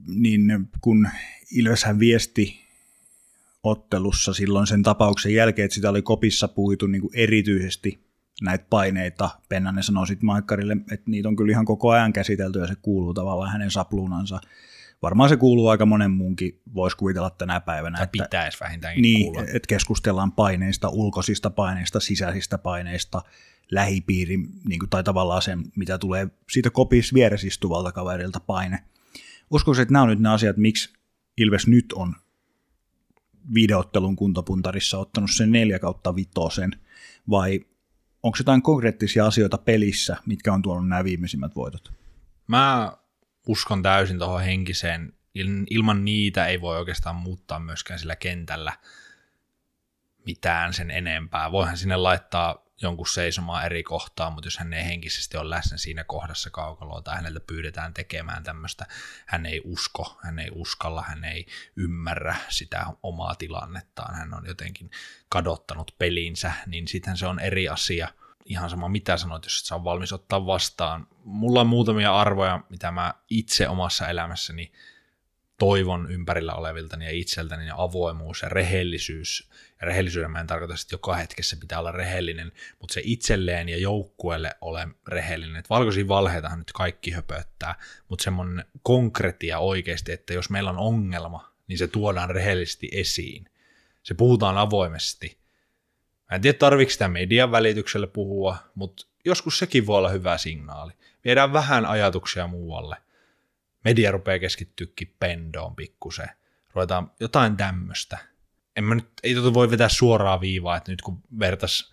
niin 0.06 0.42
kun 0.80 1.08
Ilveshän 1.50 1.98
viesti 1.98 2.60
ottelussa 3.62 4.34
silloin 4.34 4.66
sen 4.66 4.82
tapauksen 4.82 5.34
jälkeen, 5.34 5.64
että 5.64 5.74
sitä 5.74 5.90
oli 5.90 6.02
kopissa 6.02 6.48
puitu 6.48 6.86
niin 6.86 7.00
kuin 7.00 7.16
erityisesti 7.16 8.09
näitä 8.42 8.66
paineita. 8.70 9.30
Pennanen 9.48 9.82
sanoi 9.84 10.06
sitten 10.06 10.26
Maikkarille, 10.26 10.76
että 10.92 11.10
niitä 11.10 11.28
on 11.28 11.36
kyllä 11.36 11.50
ihan 11.52 11.64
koko 11.64 11.90
ajan 11.90 12.12
käsitelty 12.12 12.58
ja 12.58 12.66
se 12.66 12.74
kuuluu 12.82 13.14
tavallaan 13.14 13.52
hänen 13.52 13.70
sapluunansa. 13.70 14.40
Varmaan 15.02 15.28
se 15.28 15.36
kuuluu 15.36 15.68
aika 15.68 15.86
monen 15.86 16.10
muunkin, 16.10 16.60
voisi 16.74 16.96
kuvitella 16.96 17.30
tänä 17.30 17.60
päivänä. 17.60 17.96
Tai 17.98 18.04
että, 18.04 18.24
pitäisi 18.24 18.58
vähintäänkin 18.60 19.02
niin, 19.02 19.24
kuulla. 19.24 19.40
että 19.40 19.66
keskustellaan 19.68 20.32
paineista, 20.32 20.88
ulkoisista 20.88 21.50
paineista, 21.50 22.00
sisäisistä 22.00 22.58
paineista, 22.58 23.22
lähipiiri, 23.70 24.36
niin 24.64 24.78
kuin, 24.78 24.90
tai 24.90 25.04
tavallaan 25.04 25.42
se, 25.42 25.58
mitä 25.76 25.98
tulee 25.98 26.28
siitä 26.50 26.70
kopis 26.70 27.14
vieressä 27.14 27.46
istuvalta 27.46 27.92
kaverilta 27.92 28.40
paine. 28.40 28.84
Uskoisin, 29.50 29.82
että 29.82 29.92
nämä 29.92 30.02
on 30.02 30.08
nyt 30.08 30.20
ne 30.20 30.28
asiat, 30.28 30.56
miksi 30.56 30.92
Ilves 31.36 31.66
nyt 31.66 31.92
on 31.92 32.14
videottelun 33.54 34.16
kuntopuntarissa 34.16 34.98
ottanut 34.98 35.30
sen 35.30 35.52
4 35.52 35.78
kautta 35.78 36.14
vitosen, 36.14 36.70
vai 37.30 37.60
onko 38.22 38.36
jotain 38.40 38.62
konkreettisia 38.62 39.26
asioita 39.26 39.58
pelissä, 39.58 40.16
mitkä 40.26 40.52
on 40.52 40.62
tuonut 40.62 40.88
nämä 40.88 41.04
viimeisimmät 41.04 41.56
voitot? 41.56 41.92
Mä 42.46 42.92
uskon 43.46 43.82
täysin 43.82 44.18
tuohon 44.18 44.40
henkiseen. 44.42 45.12
Il- 45.38 45.66
Ilman 45.70 46.04
niitä 46.04 46.46
ei 46.46 46.60
voi 46.60 46.78
oikeastaan 46.78 47.16
muuttaa 47.16 47.58
myöskään 47.58 47.98
sillä 47.98 48.16
kentällä 48.16 48.72
mitään 50.26 50.74
sen 50.74 50.90
enempää. 50.90 51.52
Voihan 51.52 51.76
sinne 51.76 51.96
laittaa 51.96 52.69
jonkun 52.82 53.06
seisomaan 53.06 53.66
eri 53.66 53.82
kohtaa, 53.82 54.30
mutta 54.30 54.46
jos 54.46 54.58
hän 54.58 54.72
ei 54.72 54.84
henkisesti 54.84 55.36
ole 55.36 55.50
läsnä 55.50 55.78
siinä 55.78 56.04
kohdassa 56.04 56.50
kaukaloa 56.50 57.02
tai 57.02 57.16
häneltä 57.16 57.40
pyydetään 57.40 57.94
tekemään 57.94 58.42
tämmöistä, 58.42 58.86
hän 59.26 59.46
ei 59.46 59.60
usko, 59.64 60.18
hän 60.22 60.38
ei 60.38 60.48
uskalla, 60.54 61.02
hän 61.02 61.24
ei 61.24 61.46
ymmärrä 61.76 62.36
sitä 62.48 62.86
omaa 63.02 63.34
tilannettaan, 63.34 64.14
hän 64.14 64.34
on 64.34 64.46
jotenkin 64.46 64.90
kadottanut 65.28 65.94
pelinsä, 65.98 66.52
niin 66.66 66.88
sitten 66.88 67.16
se 67.16 67.26
on 67.26 67.38
eri 67.40 67.68
asia. 67.68 68.08
Ihan 68.44 68.70
sama 68.70 68.88
mitä 68.88 69.16
sanoit, 69.16 69.44
jos 69.44 69.60
sä 69.60 69.74
on 69.74 69.84
valmis 69.84 70.12
ottaa 70.12 70.46
vastaan. 70.46 71.06
Mulla 71.24 71.60
on 71.60 71.66
muutamia 71.66 72.16
arvoja, 72.16 72.60
mitä 72.68 72.90
mä 72.90 73.14
itse 73.30 73.68
omassa 73.68 74.08
elämässäni 74.08 74.72
toivon 75.58 76.12
ympärillä 76.12 76.54
oleviltani 76.54 77.04
ja 77.04 77.10
itseltäni 77.10 77.66
ja 77.66 77.74
avoimuus 77.78 78.42
ja 78.42 78.48
rehellisyys. 78.48 79.50
Rehellisyyden 79.82 80.30
mä 80.30 80.40
en 80.40 80.46
tarkoita, 80.46 80.74
että 80.74 80.94
joka 80.94 81.14
hetkessä 81.14 81.56
pitää 81.60 81.78
olla 81.78 81.92
rehellinen, 81.92 82.52
mutta 82.80 82.94
se 82.94 83.00
itselleen 83.04 83.68
ja 83.68 83.78
joukkueelle 83.78 84.54
ole 84.60 84.88
rehellinen. 85.08 85.56
Et 85.56 85.70
valkoisia 85.70 86.08
valheitahan 86.08 86.58
nyt 86.58 86.72
kaikki 86.72 87.10
höpöttää, 87.10 87.74
mutta 88.08 88.22
semmoinen 88.22 88.64
konkretia 88.82 89.58
oikeasti, 89.58 90.12
että 90.12 90.34
jos 90.34 90.50
meillä 90.50 90.70
on 90.70 90.78
ongelma, 90.78 91.52
niin 91.68 91.78
se 91.78 91.86
tuodaan 91.88 92.30
rehellisesti 92.30 92.88
esiin. 92.92 93.44
Se 94.02 94.14
puhutaan 94.14 94.58
avoimesti. 94.58 95.38
Mä 96.30 96.34
en 96.34 96.40
tiedä, 96.40 96.58
tarvitsetko 96.58 96.92
sitä 96.92 97.08
median 97.08 97.50
välityksellä 97.50 98.06
puhua, 98.06 98.56
mutta 98.74 99.06
joskus 99.24 99.58
sekin 99.58 99.86
voi 99.86 99.98
olla 99.98 100.08
hyvä 100.08 100.38
signaali. 100.38 100.92
Viedään 101.24 101.52
vähän 101.52 101.86
ajatuksia 101.86 102.46
muualle– 102.46 102.96
media 103.84 104.10
rupeaa 104.10 104.38
keskittyykin 104.38 105.14
pendoon 105.20 105.76
pikkusen. 105.76 106.28
Ruvetaan 106.74 107.10
jotain 107.20 107.56
tämmöistä. 107.56 108.18
En 108.80 108.84
mä 108.84 108.94
nyt, 108.94 109.08
ei 109.22 109.34
tota 109.34 109.54
voi 109.54 109.70
vetää 109.70 109.88
suoraa 109.88 110.40
viivaa, 110.40 110.76
että 110.76 110.92
nyt 110.92 111.02
kun 111.02 111.22
vertas 111.38 111.92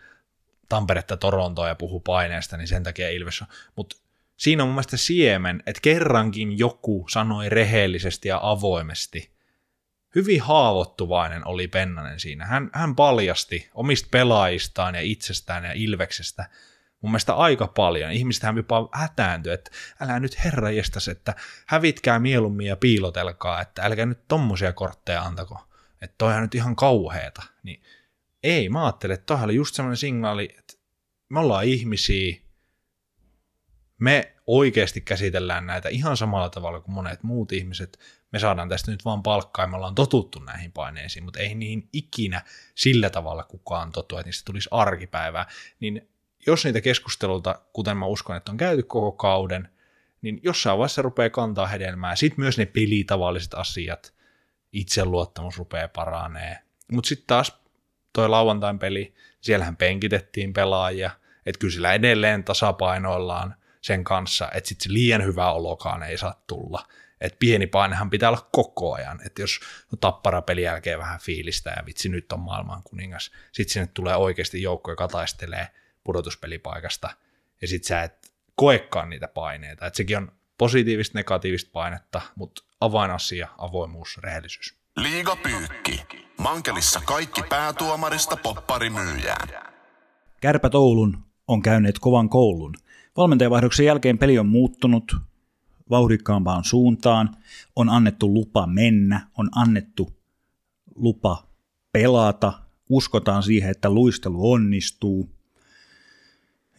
Tamperetta 0.69 1.17
Torontoa 1.17 1.67
ja 1.67 1.75
puhuu 1.75 1.99
paineesta, 1.99 2.57
niin 2.57 2.67
sen 2.67 2.83
takia 2.83 3.09
Ilves 3.09 3.41
on. 3.41 3.47
Mutta 3.75 3.95
siinä 4.37 4.63
on 4.63 4.69
mun 4.69 4.75
mielestä 4.75 4.97
siemen, 4.97 5.63
että 5.65 5.81
kerrankin 5.81 6.59
joku 6.59 7.05
sanoi 7.09 7.49
rehellisesti 7.49 8.27
ja 8.27 8.39
avoimesti. 8.41 9.31
Hyvin 10.15 10.41
haavoittuvainen 10.41 11.47
oli 11.47 11.67
Pennanen 11.67 12.19
siinä. 12.19 12.45
Hän, 12.45 12.69
hän 12.73 12.95
paljasti 12.95 13.69
omista 13.73 14.07
pelaajistaan 14.11 14.95
ja 14.95 15.01
itsestään 15.01 15.63
ja 15.63 15.71
Ilveksestä 15.73 16.49
mun 17.01 17.11
mielestä 17.11 17.33
aika 17.33 17.67
paljon. 17.67 18.11
Ihmistähän 18.11 18.57
jopa 18.57 18.89
hätääntyy, 18.93 19.53
että 19.53 19.71
älä 20.01 20.19
nyt 20.19 20.43
herra 20.43 20.71
jestas, 20.71 21.07
että 21.07 21.35
hävitkää 21.65 22.19
mieluummin 22.19 22.67
ja 22.67 22.75
piilotelkaa, 22.75 23.61
että 23.61 23.81
älkää 23.81 24.05
nyt 24.05 24.27
tommosia 24.27 24.73
kortteja 24.73 25.21
antako. 25.21 25.66
Että 26.01 26.15
toihan 26.17 26.41
nyt 26.41 26.55
ihan 26.55 26.75
kauheeta. 26.75 27.43
Niin 27.63 27.83
ei, 28.43 28.69
mä 28.69 28.85
ajattelen, 28.85 29.13
että 29.13 29.25
toihan 29.25 29.45
oli 29.45 29.55
just 29.55 29.75
semmoinen 29.75 29.97
signaali, 29.97 30.55
että 30.57 30.73
me 31.29 31.39
ollaan 31.39 31.65
ihmisiä, 31.65 32.35
me 33.99 34.35
oikeasti 34.47 35.01
käsitellään 35.01 35.67
näitä 35.67 35.89
ihan 35.89 36.17
samalla 36.17 36.49
tavalla 36.49 36.79
kuin 36.79 36.95
monet 36.95 37.23
muut 37.23 37.51
ihmiset. 37.51 37.99
Me 38.31 38.39
saadaan 38.39 38.69
tästä 38.69 38.91
nyt 38.91 39.05
vaan 39.05 39.23
palkkaa 39.23 39.63
ja 39.63 39.67
me 39.67 39.75
ollaan 39.75 39.95
totuttu 39.95 40.39
näihin 40.39 40.71
paineisiin, 40.71 41.23
mutta 41.23 41.39
ei 41.39 41.55
niihin 41.55 41.89
ikinä 41.93 42.41
sillä 42.75 43.09
tavalla 43.09 43.43
kukaan 43.43 43.91
totu, 43.91 44.17
että 44.17 44.27
niistä 44.27 44.45
tulisi 44.45 44.69
arkipäivää. 44.71 45.45
Niin 45.79 46.09
jos 46.47 46.65
niitä 46.65 46.81
keskusteluita, 46.81 47.61
kuten 47.73 47.97
mä 47.97 48.05
uskon, 48.05 48.37
että 48.37 48.51
on 48.51 48.57
käyty 48.57 48.83
koko 48.83 49.11
kauden, 49.11 49.69
niin 50.21 50.39
jossain 50.43 50.77
vaiheessa 50.77 51.01
rupeaa 51.01 51.29
kantaa 51.29 51.67
hedelmää. 51.67 52.15
Sitten 52.15 52.39
myös 52.39 52.57
ne 52.57 52.65
pelitavalliset 52.65 53.53
asiat, 53.53 54.13
itseluottamus 54.71 55.57
rupeaa 55.57 55.87
paranee. 55.87 56.57
Mutta 56.91 57.07
sitten 57.07 57.27
taas 57.27 57.61
toi 58.13 58.29
lauantain 58.29 58.79
peli, 58.79 59.15
siellähän 59.41 59.77
penkitettiin 59.77 60.53
pelaajia, 60.53 61.11
että 61.45 61.59
kyllä 61.59 61.73
sillä 61.73 61.93
edelleen 61.93 62.43
tasapainoillaan 62.43 63.55
sen 63.81 64.03
kanssa, 64.03 64.49
että 64.53 64.67
sitten 64.67 64.83
se 64.83 64.93
liian 64.93 65.23
hyvä 65.23 65.51
olokaan 65.51 66.03
ei 66.03 66.17
saa 66.17 66.43
tulla. 66.47 66.87
että 67.21 67.37
pieni 67.39 67.67
painehan 67.67 68.09
pitää 68.09 68.29
olla 68.29 68.49
koko 68.51 68.93
ajan, 68.93 69.19
että 69.25 69.41
jos 69.41 69.59
tappara 69.99 70.41
pelin 70.41 70.63
jälkeen 70.63 70.99
vähän 70.99 71.19
fiilistä 71.19 71.73
ja 71.77 71.85
vitsi 71.85 72.09
nyt 72.09 72.31
on 72.31 72.39
maailman 72.39 72.83
kuningas, 72.83 73.31
sitten 73.51 73.73
sinne 73.73 73.87
tulee 73.93 74.15
oikeasti 74.15 74.61
joukko, 74.61 74.91
joka 74.91 75.07
taistelee 75.07 75.67
pudotuspelipaikasta, 76.03 77.09
ja 77.61 77.67
sit 77.67 77.83
sä 77.83 78.03
et 78.03 78.31
koekaan 78.55 79.09
niitä 79.09 79.27
paineita. 79.27 79.85
Et 79.85 79.95
sekin 79.95 80.17
on 80.17 80.31
positiivista, 80.57 81.17
negatiivista 81.17 81.69
painetta, 81.73 82.21
mutta 82.35 82.63
avainasia, 82.81 83.47
avoimuus, 83.57 84.17
rehellisyys. 84.17 84.75
Liiga 84.97 85.35
pyykki. 85.35 86.05
Mankelissa 86.37 87.01
kaikki 87.05 87.43
päätuomarista 87.49 88.37
popparimyyjään. 88.37 89.49
Kärpät 90.41 90.75
Oulun 90.75 91.17
on 91.47 91.61
käyneet 91.61 91.99
kovan 91.99 92.29
koulun. 92.29 92.73
Valmentajavaihdoksen 93.17 93.85
jälkeen 93.85 94.17
peli 94.17 94.39
on 94.39 94.47
muuttunut 94.47 95.15
vauhdikkaampaan 95.89 96.63
suuntaan, 96.63 97.37
on 97.75 97.89
annettu 97.89 98.33
lupa 98.33 98.67
mennä, 98.67 99.27
on 99.37 99.49
annettu 99.55 100.13
lupa 100.95 101.47
pelata, 101.91 102.53
uskotaan 102.89 103.43
siihen, 103.43 103.71
että 103.71 103.89
luistelu 103.89 104.51
onnistuu, 104.51 105.36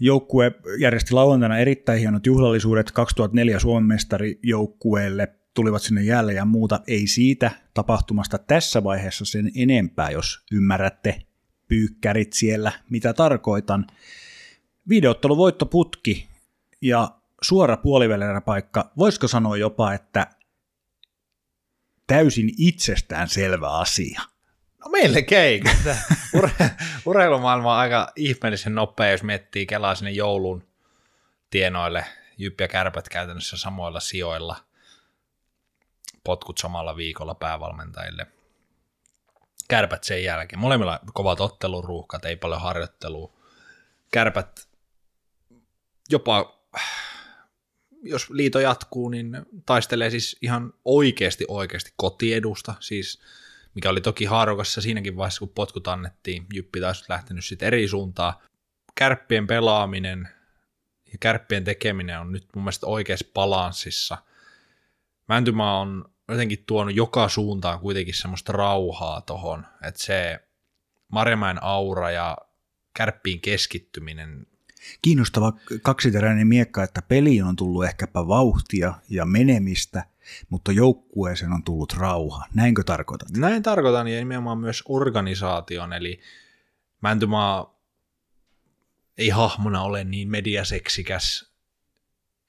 Joukkue 0.01 0.53
järjesti 0.79 1.15
lauantaina 1.15 1.59
erittäin 1.59 2.01
hienot 2.01 2.27
juhlallisuudet 2.27 2.91
2004 2.91 3.59
Suomen 3.59 3.85
mestarijoukkueelle, 3.89 5.35
tulivat 5.55 5.83
sinne 5.83 6.03
jälleen 6.03 6.37
ja 6.37 6.45
muuta. 6.45 6.81
Ei 6.87 7.07
siitä 7.07 7.51
tapahtumasta 7.75 8.39
tässä 8.39 8.85
vaiheessa 8.85 9.25
sen 9.25 9.51
enempää, 9.57 10.11
jos 10.11 10.45
ymmärrätte 10.53 11.23
pyykkärit 11.69 12.33
siellä, 12.33 12.73
mitä 12.91 13.13
tarkoitan. 13.13 13.87
Videottelu 14.89 15.37
voittoputki 15.37 16.29
ja 16.83 17.11
suora 17.43 17.79
paikka, 18.45 18.93
voisiko 18.99 19.29
sanoa 19.29 19.57
jopa, 19.57 19.93
että 19.93 20.27
täysin 22.07 22.51
itsestään 22.59 23.29
selvä 23.29 23.71
asia– 23.71 24.21
No 24.85 24.91
melkein. 24.91 25.63
Ur- 26.37 26.51
urheilumaailma 27.07 27.73
on 27.73 27.79
aika 27.79 28.13
ihmeellisen 28.17 28.75
nopea, 28.75 29.11
jos 29.11 29.23
miettii 29.23 29.67
kelaa 29.67 29.95
sinne 29.95 30.11
joulun 30.11 30.69
tienoille. 31.51 32.05
Jyppi 32.39 32.65
ja 32.65 32.69
kärpät 32.69 33.09
käytännössä 33.09 33.57
samoilla 33.57 34.01
sijoilla. 34.01 34.57
Potkut 36.25 36.59
samalla 36.59 36.97
viikolla 36.97 37.35
päävalmentajille. 37.35 38.27
Kärpät 39.69 40.05
sen 40.05 40.25
jälkeen. 40.25 40.61
Molemmilla 40.61 41.01
kovat 41.15 41.41
otteluruuhkat, 41.41 42.25
ei 42.25 42.37
paljon 42.37 42.61
harjoittelua. 42.61 43.33
Kärpät 44.13 44.69
jopa, 46.11 46.61
jos 48.03 48.31
liito 48.31 48.61
jatkuu, 48.61 49.09
niin 49.09 49.37
taistelee 49.67 50.11
siis 50.11 50.37
ihan 50.43 50.75
oikeasti 50.85 51.45
oikeasti 51.49 51.93
kotiedusta. 51.97 52.75
Siis 52.81 53.21
mikä 53.79 53.91
oli 53.91 54.01
toki 54.01 54.25
haarukassa 54.25 54.81
siinäkin 54.81 55.17
vaiheessa, 55.17 55.39
kun 55.39 55.49
potkut 55.49 55.89
annettiin. 55.89 56.47
Jyppi 56.55 56.81
taas 56.81 57.09
lähtenyt 57.09 57.45
sitten 57.45 57.67
eri 57.67 57.89
suuntaan. 57.89 58.35
Kärppien 58.95 59.47
pelaaminen 59.47 60.29
ja 61.13 61.19
kärppien 61.21 61.65
tekeminen 61.65 62.21
on 62.21 62.33
nyt 62.33 62.47
mun 62.55 62.65
mielestä 62.65 62.87
oikeassa 62.87 63.27
balanssissa. 63.35 64.19
Mäntymaa 65.29 65.81
on 65.81 66.05
jotenkin 66.29 66.65
tuonut 66.67 66.97
joka 66.97 67.29
suuntaan 67.29 67.81
kuitenkin 67.81 68.15
semmoista 68.15 68.53
rauhaa 68.53 69.21
tohon, 69.21 69.67
että 69.85 70.03
se 70.03 70.41
Marjamäen 71.13 71.63
aura 71.63 72.11
ja 72.11 72.37
kärppiin 72.95 73.41
keskittyminen 73.41 74.47
Kiinnostava 75.03 75.53
kaksiteräinen 75.83 76.47
miekka, 76.47 76.83
että 76.83 77.03
peliin 77.03 77.45
on 77.45 77.57
tullut 77.57 77.85
ehkäpä 77.85 78.29
vauhtia 78.29 78.95
ja 79.09 79.25
menemistä– 79.25 80.05
mutta 80.49 80.73
joukkueeseen 80.73 81.53
on 81.53 81.65
tullut 81.65 81.93
rauha. 81.93 82.45
Näinkö 82.55 82.83
tarkoitat? 82.85 83.31
Näin 83.37 83.63
tarkoitan 83.63 84.09
ja 84.09 84.19
nimenomaan 84.19 84.59
myös 84.59 84.83
organisaation, 84.89 85.93
eli 85.93 86.21
Mäntymaa 87.01 87.79
ei 89.19 89.29
hahmona 89.29 89.83
ole 89.83 90.05
niin 90.05 90.31
mediaseksikäs. 90.31 91.53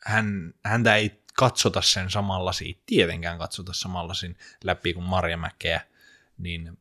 Hän, 0.04 0.54
häntä 0.66 0.96
ei 0.96 1.24
katsota 1.36 1.82
sen 1.82 2.10
samalla 2.10 2.54
siitä, 2.54 2.82
tietenkään 2.86 3.38
katsota 3.38 3.74
samalla 3.74 4.14
läpi 4.64 4.94
kuin 4.94 5.06
Marja 5.06 5.38
Mäkeä, 5.38 5.82
niin 6.38 6.80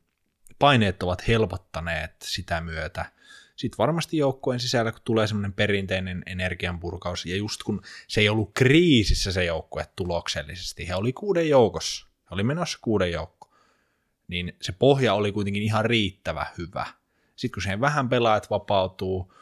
paineet 0.59 1.03
ovat 1.03 1.29
helpottaneet 1.29 2.17
sitä 2.23 2.61
myötä. 2.61 3.13
Sitten 3.59 3.79
varmasti 3.79 4.17
joukkueen 4.17 4.61
sisällä, 4.61 4.93
kun 4.93 5.01
tulee 5.05 5.27
semmoinen 5.27 5.53
perinteinen 5.53 6.23
energianpurkaus, 6.27 7.27
ja 7.27 7.37
just 7.37 7.63
kun 7.63 7.83
se 8.09 8.21
ei 8.21 8.29
ollut 8.29 8.51
kriisissä 8.55 9.33
se 9.33 9.45
joukkue 9.45 9.87
tuloksellisesti, 9.97 10.89
he 10.89 10.95
oli 10.95 11.13
kuuden 11.13 11.49
joukossa, 11.49 12.07
he 12.07 12.27
oli 12.31 12.43
menossa 12.43 12.79
kuuden 12.83 13.13
joukko, 13.13 13.55
niin 14.29 14.57
se 14.63 14.73
pohja 14.73 15.15
oli 15.15 15.33
kuitenkin 15.33 15.63
ihan 15.63 15.85
riittävä 15.85 16.47
hyvä. 16.59 16.87
Sitten 17.37 17.55
kun 17.55 17.63
siihen 17.63 17.81
vähän 17.81 18.09
pelaajat 18.09 18.51
vapautuu, 18.51 19.35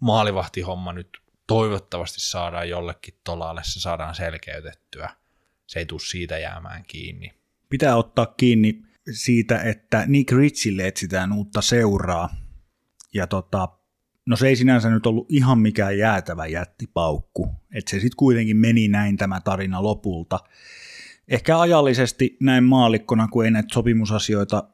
maalivahtihomma 0.00 0.92
nyt 0.92 1.08
toivottavasti 1.46 2.20
saadaan 2.20 2.68
jollekin 2.68 3.14
tolalle, 3.24 3.60
se 3.64 3.80
saadaan 3.80 4.14
selkeytettyä. 4.14 5.10
Se 5.66 5.78
ei 5.78 5.86
tule 5.86 6.00
siitä 6.00 6.38
jäämään 6.38 6.84
kiinni. 6.86 7.32
Pitää 7.68 7.96
ottaa 7.96 8.26
kiinni 8.26 8.82
siitä, 9.12 9.62
että 9.62 10.04
Nick 10.06 10.32
Richille 10.32 10.86
etsitään 10.86 11.32
uutta 11.32 11.62
seuraa. 11.62 12.41
Ja 13.14 13.26
tota, 13.26 13.68
no 14.26 14.36
se 14.36 14.48
ei 14.48 14.56
sinänsä 14.56 14.90
nyt 14.90 15.06
ollut 15.06 15.26
ihan 15.28 15.58
mikään 15.58 15.98
jäätävä 15.98 16.46
jättipaukku. 16.46 17.48
Että 17.74 17.90
se 17.90 17.94
sitten 17.94 18.16
kuitenkin 18.16 18.56
meni 18.56 18.88
näin 18.88 19.16
tämä 19.16 19.40
tarina 19.40 19.82
lopulta. 19.82 20.40
Ehkä 21.28 21.60
ajallisesti 21.60 22.36
näin 22.40 22.64
maalikkona, 22.64 23.28
kun 23.28 23.44
ei 23.44 23.50
näitä 23.50 23.74
sopimusasioita 23.74 24.68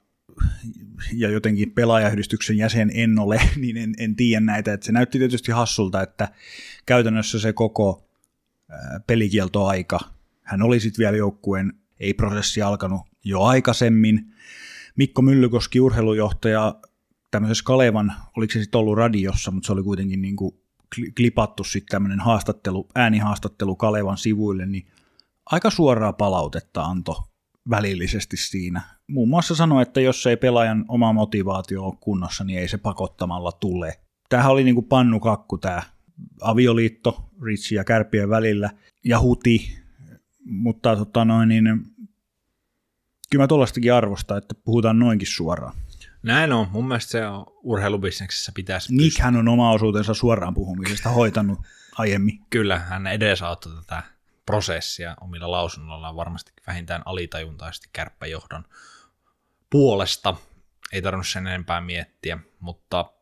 ja 1.12 1.28
jotenkin 1.28 1.72
pelaajayhdistyksen 1.72 2.56
jäsen 2.56 2.90
en 2.94 3.18
ole, 3.18 3.40
niin 3.56 3.76
en, 3.76 3.94
en 3.98 4.16
tiedä 4.16 4.40
näitä. 4.40 4.72
Että 4.72 4.86
se 4.86 4.92
näytti 4.92 5.18
tietysti 5.18 5.52
hassulta, 5.52 6.02
että 6.02 6.28
käytännössä 6.86 7.38
se 7.38 7.52
koko 7.52 8.08
pelikieltoaika, 9.06 10.00
hän 10.42 10.62
oli 10.62 10.80
sitten 10.80 11.02
vielä 11.02 11.16
joukkueen, 11.16 11.72
ei 12.00 12.14
prosessi 12.14 12.62
alkanut 12.62 13.00
jo 13.24 13.42
aikaisemmin. 13.42 14.34
Mikko 14.96 15.22
Myllykoski, 15.22 15.80
urheilujohtaja, 15.80 16.74
tämmöisessä 17.30 17.64
Kalevan, 17.64 18.12
oliko 18.36 18.52
se 18.52 18.60
sitten 18.62 18.78
ollut 18.78 18.96
radiossa, 18.96 19.50
mutta 19.50 19.66
se 19.66 19.72
oli 19.72 19.82
kuitenkin 19.82 20.22
niin 20.22 20.36
kuin 20.36 20.54
klipattu 21.16 21.64
sitten 21.64 21.90
tämmöinen 21.90 22.20
haastattelu, 22.20 22.88
äänihaastattelu 22.94 23.76
Kalevan 23.76 24.18
sivuille, 24.18 24.66
niin 24.66 24.86
aika 25.46 25.70
suoraa 25.70 26.12
palautetta 26.12 26.82
antoi 26.82 27.22
välillisesti 27.70 28.36
siinä. 28.36 28.82
Muun 29.06 29.28
muassa 29.28 29.54
sanoi, 29.54 29.82
että 29.82 30.00
jos 30.00 30.26
ei 30.26 30.36
pelaajan 30.36 30.84
oma 30.88 31.12
motivaatio 31.12 31.84
ole 31.84 31.94
kunnossa, 32.00 32.44
niin 32.44 32.58
ei 32.58 32.68
se 32.68 32.78
pakottamalla 32.78 33.52
tule. 33.52 34.00
Tämähän 34.28 34.52
oli 34.52 34.64
niin 34.64 34.74
kuin 34.74 34.86
pannukakku 34.86 35.58
tämä 35.58 35.82
avioliitto 36.40 37.30
Ritsi 37.42 37.74
ja 37.74 37.84
Kärpien 37.84 38.28
välillä 38.28 38.70
ja 39.04 39.20
huti, 39.20 39.78
mutta 40.44 40.96
tota 40.96 41.24
noin, 41.24 41.48
niin, 41.48 41.64
kyllä 43.30 43.42
mä 43.42 43.46
tuollaistakin 43.46 43.94
arvostan, 43.94 44.38
että 44.38 44.54
puhutaan 44.64 44.98
noinkin 44.98 45.28
suoraan. 45.28 45.74
Näin 46.22 46.52
on. 46.52 46.68
Mun 46.70 46.88
mielestä 46.88 47.10
se 47.10 47.26
on 47.26 47.46
urheilubisneksessä 47.62 48.52
pitäisi... 48.54 48.94
Nick 48.94 49.18
hän 49.18 49.36
on 49.36 49.48
oma 49.48 49.72
osuutensa 49.72 50.14
suoraan 50.14 50.54
puhumisesta 50.54 51.08
hoitanut 51.08 51.58
aiemmin. 51.98 52.38
Kyllä, 52.50 52.78
hän 52.78 53.06
edesauttoi 53.06 53.72
tätä 53.74 54.02
prosessia 54.46 55.16
omilla 55.20 55.50
lausunnollaan 55.50 56.16
varmasti 56.16 56.52
vähintään 56.66 57.02
alitajuntaisesti 57.04 57.88
kärppäjohdon 57.92 58.64
puolesta. 59.70 60.34
Ei 60.92 61.02
tarvinnut 61.02 61.26
sen 61.26 61.46
enempää 61.46 61.80
miettiä, 61.80 62.38
mutta 62.60 63.12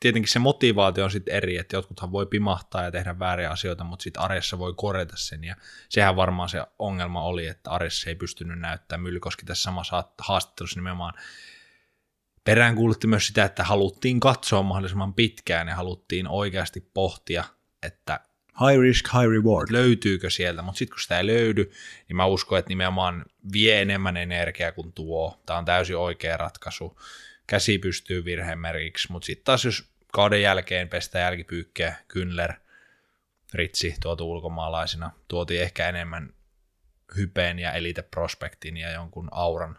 tietenkin 0.00 0.32
se 0.32 0.38
motivaatio 0.38 1.04
on 1.04 1.10
sitten 1.10 1.34
eri, 1.34 1.56
että 1.56 1.76
jotkuthan 1.76 2.12
voi 2.12 2.26
pimahtaa 2.26 2.82
ja 2.82 2.90
tehdä 2.90 3.18
vääriä 3.18 3.50
asioita, 3.50 3.84
mutta 3.84 4.02
sitten 4.02 4.22
arjessa 4.22 4.58
voi 4.58 4.74
korjata 4.76 5.16
sen, 5.16 5.44
ja 5.44 5.56
sehän 5.88 6.16
varmaan 6.16 6.48
se 6.48 6.66
ongelma 6.78 7.22
oli, 7.22 7.46
että 7.46 7.70
arjessa 7.70 8.10
ei 8.10 8.14
pystynyt 8.14 8.58
näyttämään. 8.58 9.02
Myllykoski 9.02 9.46
tässä 9.46 9.62
samassa 9.62 10.04
haastattelussa 10.18 10.78
nimenomaan 10.78 11.14
peräänkuulutti 12.44 13.06
myös 13.06 13.26
sitä, 13.26 13.44
että 13.44 13.64
haluttiin 13.64 14.20
katsoa 14.20 14.62
mahdollisimman 14.62 15.14
pitkään 15.14 15.68
ja 15.68 15.76
haluttiin 15.76 16.28
oikeasti 16.28 16.90
pohtia, 16.94 17.44
että 17.82 18.20
High 18.60 18.80
risk, 18.80 19.08
high 19.12 19.30
reward. 19.30 19.68
Löytyykö 19.70 20.30
sieltä, 20.30 20.62
mutta 20.62 20.78
sitten 20.78 20.94
kun 20.94 21.00
sitä 21.00 21.18
ei 21.18 21.26
löydy, 21.26 21.70
niin 22.08 22.16
mä 22.16 22.26
uskon, 22.26 22.58
että 22.58 22.68
nimenomaan 22.68 23.24
vie 23.52 23.82
enemmän 23.82 24.16
energiaa 24.16 24.72
kuin 24.72 24.92
tuo. 24.92 25.40
Tämä 25.46 25.58
on 25.58 25.64
täysin 25.64 25.96
oikea 25.96 26.36
ratkaisu. 26.36 27.00
Käsi 27.46 27.78
pystyy 27.78 28.24
virhemerkiksi, 28.24 29.12
mutta 29.12 29.26
sitten 29.26 29.44
taas 29.44 29.64
jos 29.64 29.84
kauden 30.12 30.42
jälkeen 30.42 30.88
pestää 30.88 31.22
jälkipyykkiä, 31.22 31.94
Kynler, 32.08 32.52
Ritsi 33.54 33.94
tuotu 34.02 34.30
ulkomaalaisina, 34.30 35.10
tuotiin 35.28 35.62
ehkä 35.62 35.88
enemmän 35.88 36.34
hypeen 37.16 37.58
ja 37.58 37.72
elite 37.72 38.02
prospektin 38.02 38.76
ja 38.76 38.90
jonkun 38.90 39.28
auran 39.30 39.78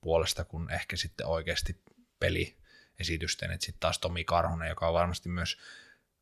puolesta 0.00 0.44
kuin 0.44 0.70
ehkä 0.70 0.96
sitten 0.96 1.26
oikeasti 1.26 1.76
peliesitysten, 2.22 3.50
että 3.50 3.66
sitten 3.66 3.80
taas 3.80 3.98
Tomi 3.98 4.24
Karhunen, 4.24 4.68
joka 4.68 4.88
on 4.88 4.94
varmasti 4.94 5.28
myös 5.28 5.58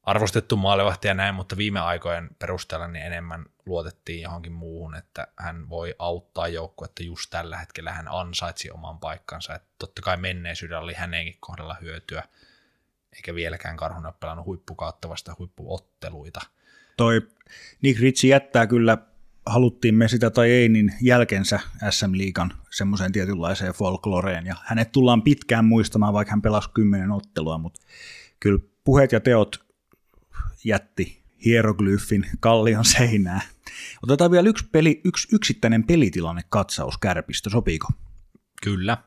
arvostettu 0.02 0.56
maalivahti 0.56 1.08
ja 1.08 1.14
näin, 1.14 1.34
mutta 1.34 1.56
viime 1.56 1.80
aikojen 1.80 2.30
perusteella 2.38 2.88
niin 2.88 3.06
enemmän 3.06 3.46
luotettiin 3.66 4.22
johonkin 4.22 4.52
muuhun, 4.52 4.94
että 4.94 5.26
hän 5.36 5.68
voi 5.68 5.94
auttaa 5.98 6.48
joukkuetta 6.48 7.02
just 7.02 7.30
tällä 7.30 7.58
hetkellä 7.58 7.92
hän 7.92 8.08
ansaitsi 8.08 8.70
oman 8.70 8.98
paikkansa, 8.98 9.54
että 9.54 9.68
totta 9.78 10.02
kai 10.02 10.16
menneisyydellä 10.16 10.84
oli 10.84 10.94
hänenkin 10.94 11.36
kohdalla 11.40 11.76
hyötyä, 11.80 12.22
eikä 13.14 13.34
vieläkään 13.34 13.76
Karhunen 13.76 14.06
ole 14.06 14.14
pelannut 14.20 14.46
huippukautta 14.46 15.08
vasta 15.08 15.36
huippuotteluita. 15.38 16.40
Toi 16.96 17.22
Nick 17.82 18.00
Ritchie 18.00 18.30
jättää 18.30 18.66
kyllä, 18.66 18.98
haluttiin 19.46 19.94
me 19.94 20.08
sitä 20.08 20.30
tai 20.30 20.50
ei, 20.50 20.68
niin 20.68 20.92
jälkensä 21.02 21.60
SM 21.90 22.10
Liikan 22.12 22.52
semmoiseen 22.70 23.12
tietynlaiseen 23.12 23.72
folkloreen, 23.72 24.46
ja 24.46 24.56
hänet 24.64 24.92
tullaan 24.92 25.22
pitkään 25.22 25.64
muistamaan, 25.64 26.14
vaikka 26.14 26.30
hän 26.30 26.42
pelasi 26.42 26.70
kymmenen 26.74 27.10
ottelua, 27.10 27.58
mutta 27.58 27.80
kyllä 28.40 28.60
puheet 28.84 29.12
ja 29.12 29.20
teot 29.20 29.64
jätti 30.64 31.22
hieroglyfin 31.44 32.26
kallion 32.40 32.84
seinää. 32.84 33.40
Otetaan 34.02 34.30
vielä 34.30 34.48
yksi, 34.48 34.68
peli, 34.72 35.00
yksi 35.04 35.28
yksittäinen 35.32 35.84
pelitilanne 35.84 36.42
katsaus 36.48 36.98
Kärpistä, 36.98 37.50
sopiiko? 37.50 37.88
Kyllä. 38.62 38.98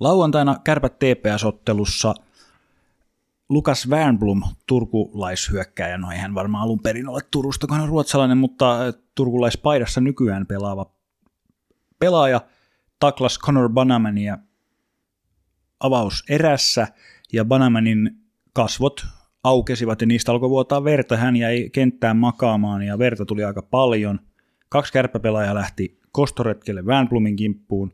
Lauantaina 0.00 0.56
Kärpät 0.64 0.98
TPS-ottelussa 0.98 2.14
Lukas 3.54 3.88
Wernblom, 3.88 4.42
turkulaishyökkäjä, 4.66 5.98
no 5.98 6.10
ei 6.10 6.18
hän 6.18 6.34
varmaan 6.34 6.64
alun 6.64 6.80
perin 6.80 7.08
ole 7.08 7.20
Turusta, 7.30 7.66
kun 7.66 7.76
hän 7.76 7.82
on 7.82 7.88
ruotsalainen, 7.88 8.38
mutta 8.38 8.78
turkulaispaidassa 9.14 10.00
nykyään 10.00 10.46
pelaava 10.46 10.94
pelaaja, 11.98 12.40
taklas 13.00 13.38
Conor 13.38 13.68
Banamania 13.68 14.38
avaus 15.80 16.24
erässä, 16.28 16.88
ja 17.32 17.44
Banamanin 17.44 18.10
kasvot 18.52 19.06
aukesivat 19.44 20.00
ja 20.00 20.06
niistä 20.06 20.32
alkoi 20.32 20.50
vuotaa 20.50 20.84
verta. 20.84 21.16
Hän 21.16 21.36
jäi 21.36 21.70
kenttään 21.72 22.16
makaamaan 22.16 22.82
ja 22.82 22.98
verta 22.98 23.26
tuli 23.26 23.44
aika 23.44 23.62
paljon. 23.62 24.20
Kaksi 24.68 24.92
kärppäpelaajaa 24.92 25.54
lähti 25.54 26.00
kostoretkelle 26.12 26.82
Wernblumin 26.82 27.36
kimppuun. 27.36 27.92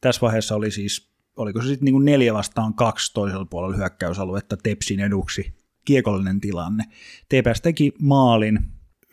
Tässä 0.00 0.20
vaiheessa 0.20 0.56
oli 0.56 0.70
siis, 0.70 1.10
oliko 1.38 1.62
se 1.62 1.68
sitten 1.68 1.84
niin 1.84 2.04
neljä 2.04 2.34
vastaan 2.34 2.74
kaksi 2.74 3.14
toisella 3.14 3.44
puolella 3.44 3.76
hyökkäysaluetta 3.76 4.56
Tepsin 4.56 5.00
eduksi. 5.00 5.58
Kiekollinen 5.84 6.40
tilanne. 6.40 6.84
TPS 7.28 7.60
teki 7.60 7.92
maalin 7.98 8.58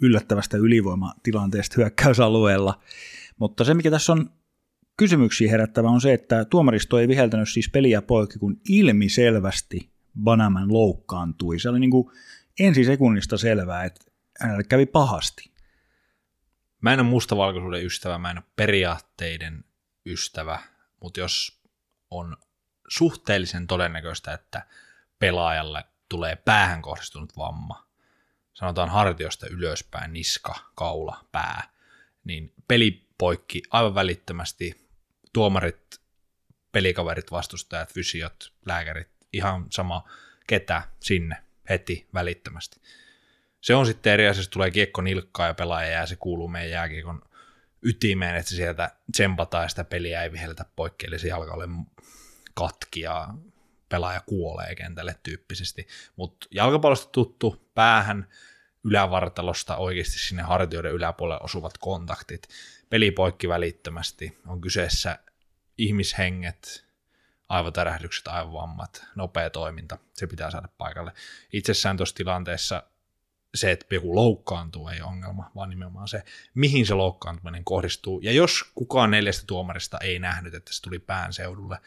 yllättävästä 0.01 0.57
ylivoimatilanteesta 0.57 1.75
hyökkäysalueella. 1.77 2.81
Mutta 3.39 3.63
se, 3.63 3.73
mikä 3.73 3.91
tässä 3.91 4.13
on 4.13 4.29
kysymyksiä 4.97 5.51
herättävä, 5.51 5.89
on 5.89 6.01
se, 6.01 6.13
että 6.13 6.45
tuomaristo 6.45 6.99
ei 6.99 7.07
viheltänyt 7.07 7.49
siis 7.49 7.69
peliä 7.69 8.01
poikki, 8.01 8.39
kun 8.39 8.59
ilmiselvästi 8.69 9.89
Banaman 10.23 10.73
loukkaantui. 10.73 11.59
Se 11.59 11.69
oli 11.69 11.79
niin 11.79 11.91
kuin 11.91 12.11
ensi 12.59 12.83
sekunnista 12.83 13.37
selvää, 13.37 13.83
että 13.83 14.05
hänelle 14.39 14.63
kävi 14.63 14.85
pahasti. 14.85 15.51
Mä 16.81 16.93
en 16.93 16.99
ole 16.99 17.07
mustavalkoisuuden 17.07 17.85
ystävä, 17.85 18.17
mä 18.17 18.31
en 18.31 18.37
ole 18.37 18.45
periaatteiden 18.55 19.63
ystävä, 20.05 20.59
mutta 21.01 21.19
jos 21.19 21.64
on 22.11 22.37
suhteellisen 22.87 23.67
todennäköistä, 23.67 24.33
että 24.33 24.67
pelaajalle 25.19 25.83
tulee 26.09 26.35
päähän 26.35 26.81
kohdistunut 26.81 27.37
vamma, 27.37 27.87
sanotaan 28.53 28.89
hartiosta 28.89 29.47
ylöspäin, 29.47 30.13
niska, 30.13 30.55
kaula, 30.75 31.25
pää, 31.31 31.69
niin 32.23 32.53
peli 32.67 33.07
poikki 33.17 33.63
aivan 33.69 33.95
välittömästi, 33.95 34.89
tuomarit, 35.33 36.01
pelikaverit, 36.71 37.31
vastustajat, 37.31 37.93
fysiot, 37.93 38.53
lääkärit, 38.65 39.09
ihan 39.33 39.65
sama 39.71 40.09
ketä 40.47 40.81
sinne 40.99 41.43
heti 41.69 42.07
välittömästi. 42.13 42.81
Se 43.61 43.75
on 43.75 43.85
sitten 43.85 44.13
eri 44.13 44.27
asia, 44.27 44.43
tulee 44.49 44.71
kiekko 44.71 45.01
nilkkaa 45.01 45.47
ja 45.47 45.53
pelaaja 45.53 45.89
jää, 45.89 46.05
se 46.05 46.15
kuuluu 46.15 46.47
meidän 46.47 46.71
jääkiekon 46.71 47.21
ytimeen, 47.85 48.35
että 48.35 48.51
sieltä 48.51 48.91
tsempataan 49.11 49.63
ja 49.63 49.69
sitä 49.69 49.83
peliä 49.83 50.23
ei 50.23 50.31
viheltä 50.31 50.65
poikki, 50.75 51.05
eli 51.07 51.19
se 51.19 51.27
jalka 51.27 51.53
ole 51.53 51.67
katki 52.53 53.01
ja 53.01 53.27
pelaaja 53.89 54.21
kuolee 54.25 54.75
kentälle 54.75 55.15
tyyppisesti. 55.23 55.87
Mutta 56.15 56.47
jalkapallosta 56.51 57.11
tuttu 57.11 57.69
päähän 57.75 58.27
ylävartalosta 58.83 59.75
oikeasti 59.75 60.19
sinne 60.19 60.43
hartioiden 60.43 60.91
yläpuolelle 60.91 61.43
osuvat 61.43 61.77
kontaktit, 61.77 62.47
peli 62.89 63.11
poikki 63.11 63.49
välittömästi, 63.49 64.37
on 64.47 64.61
kyseessä 64.61 65.19
ihmishenget, 65.77 66.85
aivotärähdykset, 67.49 68.27
aivovammat, 68.27 69.05
nopea 69.15 69.49
toiminta, 69.49 69.97
se 70.13 70.27
pitää 70.27 70.51
saada 70.51 70.67
paikalle. 70.77 71.11
Itsessään 71.53 71.97
tuossa 71.97 72.15
tilanteessa 72.15 72.83
se, 73.55 73.71
että 73.71 73.95
joku 73.95 74.15
loukkaantuu, 74.15 74.87
ei 74.87 75.01
ongelma, 75.01 75.51
vaan 75.55 75.69
nimenomaan 75.69 76.07
se, 76.07 76.23
mihin 76.53 76.85
se 76.85 76.93
loukkaantuminen 76.93 77.63
kohdistuu. 77.63 78.19
Ja 78.19 78.31
jos 78.31 78.71
kukaan 78.75 79.11
neljästä 79.11 79.43
tuomarista 79.47 79.97
ei 79.97 80.19
nähnyt, 80.19 80.53
että 80.53 80.73
se 80.73 80.81
tuli 80.81 80.99
pään 80.99 81.33
seudulle, 81.33 81.77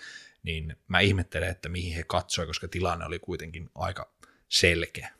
niin 0.42 0.76
mä 0.88 1.00
ihmettelen, 1.00 1.48
että 1.48 1.68
mihin 1.68 1.94
he 1.94 2.02
katsoi, 2.06 2.46
koska 2.46 2.68
tilanne 2.68 3.04
oli 3.04 3.18
kuitenkin 3.18 3.70
aika 3.74 4.12
selkeä. 4.48 5.10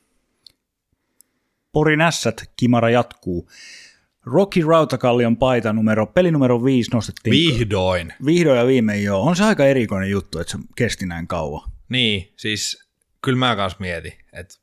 Porin 1.71 2.01
ässät, 2.01 2.51
Kimara 2.57 2.89
jatkuu. 2.89 3.49
Rocky 4.25 4.61
Rautakallion 4.67 5.37
paita 5.37 5.73
numero, 5.73 6.05
peli 6.05 6.31
numero 6.31 6.63
5 6.63 6.91
nostettiin. 6.91 7.31
Vihdoin. 7.31 8.13
Vihdoin 8.25 8.59
ja 8.59 8.67
viimein 8.67 9.03
joo. 9.03 9.21
On 9.21 9.35
se 9.35 9.43
aika 9.43 9.65
erikoinen 9.65 10.09
juttu, 10.09 10.39
että 10.39 10.51
se 10.51 10.57
kesti 10.75 11.05
näin 11.05 11.27
kauan. 11.27 11.71
Niin, 11.89 12.33
siis 12.37 12.89
kyllä 13.21 13.37
mä 13.37 13.55
kans 13.55 13.79
mietin, 13.79 14.13
että 14.33 14.55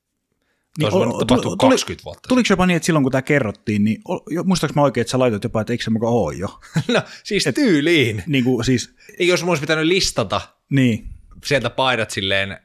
Niin, 0.78 0.92
niin, 0.92 1.08
o- 1.14 1.24
tuli- 1.24 1.56
20 1.58 2.04
vuotta. 2.04 2.28
Tuliko 2.28 2.46
jopa 2.50 2.66
niin, 2.66 2.76
että 2.76 2.86
silloin 2.86 3.02
kun 3.02 3.12
tämä 3.12 3.22
kerrottiin, 3.22 3.84
niin 3.84 4.02
muistaaks 4.44 4.74
mä 4.74 4.82
oikein, 4.82 5.02
että 5.02 5.10
sä 5.10 5.18
laitoit 5.18 5.44
jopa, 5.44 5.60
että 5.60 5.72
eikö 5.72 5.84
se 5.84 5.90
mukaan 5.90 6.12
ole 6.12 6.34
jo? 6.34 6.60
no 6.94 7.02
siis 7.24 7.48
tyyliin. 7.54 8.22
Niin 8.26 8.44
kuin 8.44 8.64
siis, 8.64 8.94
Eikö 9.10 9.24
jos 9.24 9.42
mun 9.42 9.50
olisi 9.50 9.60
pitänyt 9.60 9.86
listata 9.86 10.40
niin, 10.70 11.06
sieltä 11.44 11.70
paidat 11.70 12.10
silleen, 12.10 12.60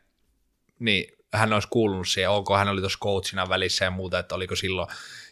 niin 0.79 1.05
hän 1.33 1.53
olisi 1.53 1.67
kuulunut 1.71 2.07
siihen, 2.07 2.29
ok, 2.29 2.47
hän 2.57 2.67
oli 2.67 2.81
tuossa 2.81 2.99
coachina 3.03 3.49
välissä 3.49 3.85
ja 3.85 3.91
muuta, 3.91 4.19
että 4.19 4.35
oliko 4.35 4.55
silloin, 4.55 4.87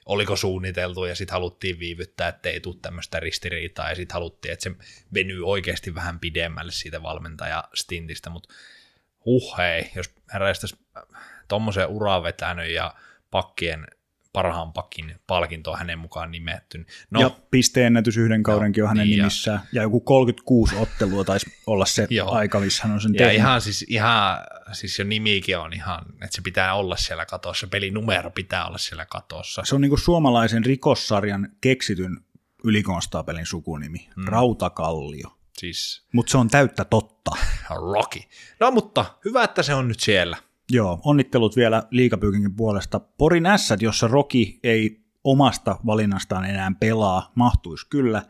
oliko 0.05 0.35
suunniteltu 0.35 1.05
ja 1.05 1.15
sitten 1.15 1.33
haluttiin 1.33 1.79
viivyttää, 1.79 2.27
että 2.27 2.49
ei 2.49 2.59
tule 2.59 2.75
tämmöistä 2.81 3.19
ristiriitaa 3.19 3.89
ja 3.89 3.95
sitten 3.95 4.13
haluttiin, 4.13 4.51
että 4.51 4.63
se 4.63 4.71
venyy 5.13 5.47
oikeasti 5.47 5.95
vähän 5.95 6.19
pidemmälle 6.19 6.71
siitä 6.71 7.01
valmentajastintistä, 7.03 8.29
mutta 8.29 8.53
huh 9.29 9.57
hei, 9.57 9.91
jos 9.95 10.09
herra 10.33 10.47
tuommoisen 11.47 11.87
uraa 11.87 12.23
vetänyt 12.23 12.71
ja 12.71 12.93
pakkien 13.31 13.87
parhaan 14.33 14.73
pakin 14.73 15.15
palkinto 15.27 15.71
on 15.71 15.77
hänen 15.77 15.99
mukaan 15.99 16.31
nimetty. 16.31 16.77
niin 16.77 16.87
No, 17.11 17.21
ja 17.21 17.31
pisteennätys 17.51 18.17
yhden 18.17 18.43
kaudenkin 18.43 18.83
on 18.83 18.89
hänen 18.89 19.07
niin 19.07 19.17
ja- 19.17 19.23
nimissään. 19.23 19.59
Ja 19.73 19.81
joku 19.81 19.99
36 19.99 20.75
ottelua 20.75 21.23
taisi 21.23 21.45
olla 21.67 21.85
se 21.85 22.07
Joo. 22.09 22.31
aika, 22.31 22.59
missä 22.59 22.83
hän 22.83 22.91
on 22.93 23.01
sen 23.01 23.13
Ja 23.13 23.17
tehnyt. 23.17 23.35
ihan 23.35 23.61
siis, 23.61 23.85
ihan, 23.89 24.37
siis 24.71 24.99
jo 24.99 25.05
nimikin 25.05 25.57
on 25.57 25.73
ihan, 25.73 26.01
että 26.13 26.35
se 26.35 26.41
pitää 26.41 26.73
olla 26.73 26.95
siellä 26.95 27.25
katossa, 27.25 27.67
pelinumero 27.67 28.31
pitää 28.31 28.67
olla 28.67 28.77
siellä 28.77 29.05
katossa. 29.05 29.61
Se 29.65 29.75
on 29.75 29.81
niin 29.81 29.89
kuin 29.89 29.99
suomalaisen 29.99 30.65
rikossarjan 30.65 31.49
keksityn 31.61 32.17
ylikonstaapelin 32.63 33.45
sukunimi, 33.45 34.09
mm. 34.15 34.25
Rautakallio. 34.27 35.38
Siis 35.59 36.03
Mutta 36.13 36.31
se 36.31 36.37
on 36.37 36.47
täyttä 36.47 36.85
totta. 36.85 37.31
Rocky. 37.93 38.19
No 38.59 38.71
mutta 38.71 39.05
hyvä, 39.25 39.43
että 39.43 39.63
se 39.63 39.73
on 39.73 39.87
nyt 39.87 39.99
siellä. 39.99 40.37
Joo, 40.71 40.99
onnittelut 41.03 41.55
vielä 41.55 41.83
liikapyykinkin 41.91 42.55
puolesta. 42.55 42.99
Porin 42.99 43.45
ässät, 43.45 43.81
jossa 43.81 44.07
Roki 44.07 44.59
ei 44.63 45.03
omasta 45.23 45.79
valinnastaan 45.85 46.45
enää 46.45 46.71
pelaa, 46.79 47.31
mahtuisi 47.35 47.87
kyllä. 47.89 48.21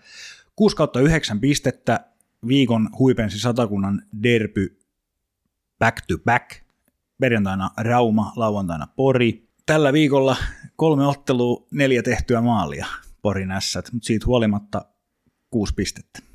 6 0.55 0.75
kautta 0.75 0.99
9 0.99 1.39
pistettä, 1.39 1.99
viikon 2.47 2.89
huipensi 2.99 3.39
satakunnan 3.39 4.01
derpy 4.23 4.79
back 5.79 6.05
to 6.07 6.17
back. 6.25 6.51
Perjantaina 7.21 7.69
Rauma, 7.77 8.33
lauantaina 8.35 8.87
Pori. 8.95 9.49
Tällä 9.65 9.93
viikolla 9.93 10.37
kolme 10.75 11.07
ottelua, 11.07 11.67
neljä 11.71 12.03
tehtyä 12.03 12.41
maalia 12.41 12.87
Porin 13.21 13.51
ässät, 13.51 13.89
mutta 13.93 14.07
siitä 14.07 14.25
huolimatta 14.25 14.85
kuusi 15.49 15.73
pistettä. 15.73 16.28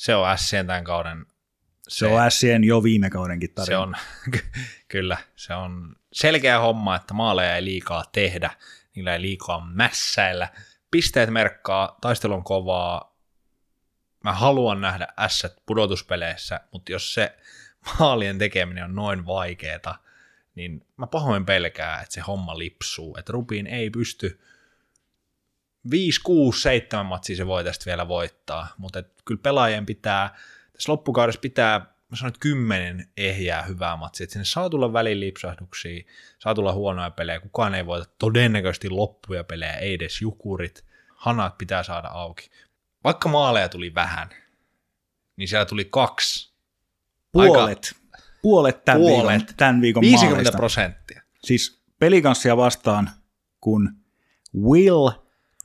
Se 0.00 0.14
on 0.14 0.38
Sien 0.38 0.66
tämän 0.66 0.84
kauden. 0.84 1.26
Se 1.88 2.06
on 2.06 2.20
Ässien 2.20 2.64
jo 2.64 2.82
viime 2.82 3.10
kaudenkin 3.10 3.48
se 3.48 3.54
tarina. 3.54 3.80
on, 3.80 3.94
kyllä, 4.88 5.16
se 5.36 5.54
on 5.54 5.96
selkeä 6.12 6.58
homma, 6.58 6.96
että 6.96 7.14
maaleja 7.14 7.56
ei 7.56 7.64
liikaa 7.64 8.04
tehdä, 8.12 8.50
niillä 8.94 9.12
ei 9.12 9.20
liikaa 9.20 9.66
mässäillä. 9.74 10.48
Pisteet 10.90 11.30
merkkaa, 11.30 11.98
taistelu 12.00 12.34
on 12.34 12.44
kovaa. 12.44 13.16
Mä 14.24 14.32
haluan 14.32 14.80
nähdä 14.80 15.08
ässät 15.18 15.56
pudotuspeleissä, 15.66 16.60
mutta 16.72 16.92
jos 16.92 17.14
se 17.14 17.36
maalien 17.98 18.38
tekeminen 18.38 18.84
on 18.84 18.94
noin 18.94 19.26
vaikeeta, 19.26 19.94
niin 20.54 20.86
mä 20.96 21.06
pahoin 21.06 21.46
pelkää, 21.46 22.00
että 22.00 22.14
se 22.14 22.20
homma 22.20 22.58
lipsuu, 22.58 23.16
että 23.18 23.32
Rubin 23.32 23.66
ei 23.66 23.90
pysty 23.90 24.40
5, 25.90 26.20
6, 26.20 26.62
7 26.62 27.06
matsia 27.06 27.36
se 27.36 27.46
voi 27.46 27.64
tästä 27.64 27.86
vielä 27.86 28.08
voittaa, 28.08 28.68
mutta 28.78 28.98
et 28.98 29.12
kyllä 29.24 29.40
pelaajien 29.42 29.86
pitää, 29.86 30.34
tässä 30.72 30.92
loppukaudessa 30.92 31.40
pitää, 31.40 31.78
mä 31.78 32.16
sanon, 32.16 32.28
että 32.28 32.40
kymmenen 32.40 33.08
ehjää 33.16 33.62
hyvää 33.62 33.96
matsia, 33.96 34.24
että 34.24 34.32
sinne 34.32 34.44
saa 34.44 34.70
tulla 34.70 34.92
välin 34.92 35.20
lipsahduksia, 35.20 36.04
saa 36.38 36.54
tulla 36.54 36.72
huonoja 36.72 37.10
pelejä, 37.10 37.40
kukaan 37.40 37.74
ei 37.74 37.86
voita 37.86 38.10
todennäköisesti 38.18 38.90
loppuja 38.90 39.44
pelejä, 39.44 39.72
ei 39.72 39.94
edes 39.94 40.22
jukurit, 40.22 40.84
hanat 41.16 41.58
pitää 41.58 41.82
saada 41.82 42.08
auki. 42.08 42.50
Vaikka 43.04 43.28
maaleja 43.28 43.68
tuli 43.68 43.94
vähän, 43.94 44.28
niin 45.36 45.48
siellä 45.48 45.64
tuli 45.64 45.84
kaksi. 45.84 46.50
Puolet, 47.32 47.94
puolet, 48.42 48.84
tämän, 48.84 49.00
Puolet. 49.00 49.38
Viikon, 49.38 49.56
tämän 49.56 49.80
viikon 49.80 50.00
50 50.00 50.34
maaleista. 50.34 50.56
prosenttia. 50.56 51.22
Siis 51.44 51.82
pelikanssia 51.98 52.56
vastaan, 52.56 53.10
kun 53.60 53.94
Will 54.62 55.10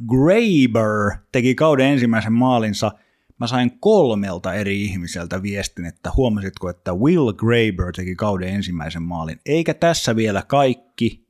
Graber 0.07 1.17
teki 1.31 1.55
kauden 1.55 1.85
ensimmäisen 1.85 2.33
maalinsa, 2.33 2.91
mä 3.39 3.47
sain 3.47 3.79
kolmelta 3.79 4.53
eri 4.53 4.83
ihmiseltä 4.83 5.41
viestin, 5.41 5.85
että 5.85 6.11
huomasitko, 6.15 6.69
että 6.69 6.93
Will 6.93 7.33
Graber 7.33 7.93
teki 7.95 8.15
kauden 8.15 8.49
ensimmäisen 8.49 9.03
maalin. 9.03 9.39
Eikä 9.45 9.73
tässä 9.73 10.15
vielä 10.15 10.43
kaikki. 10.47 11.25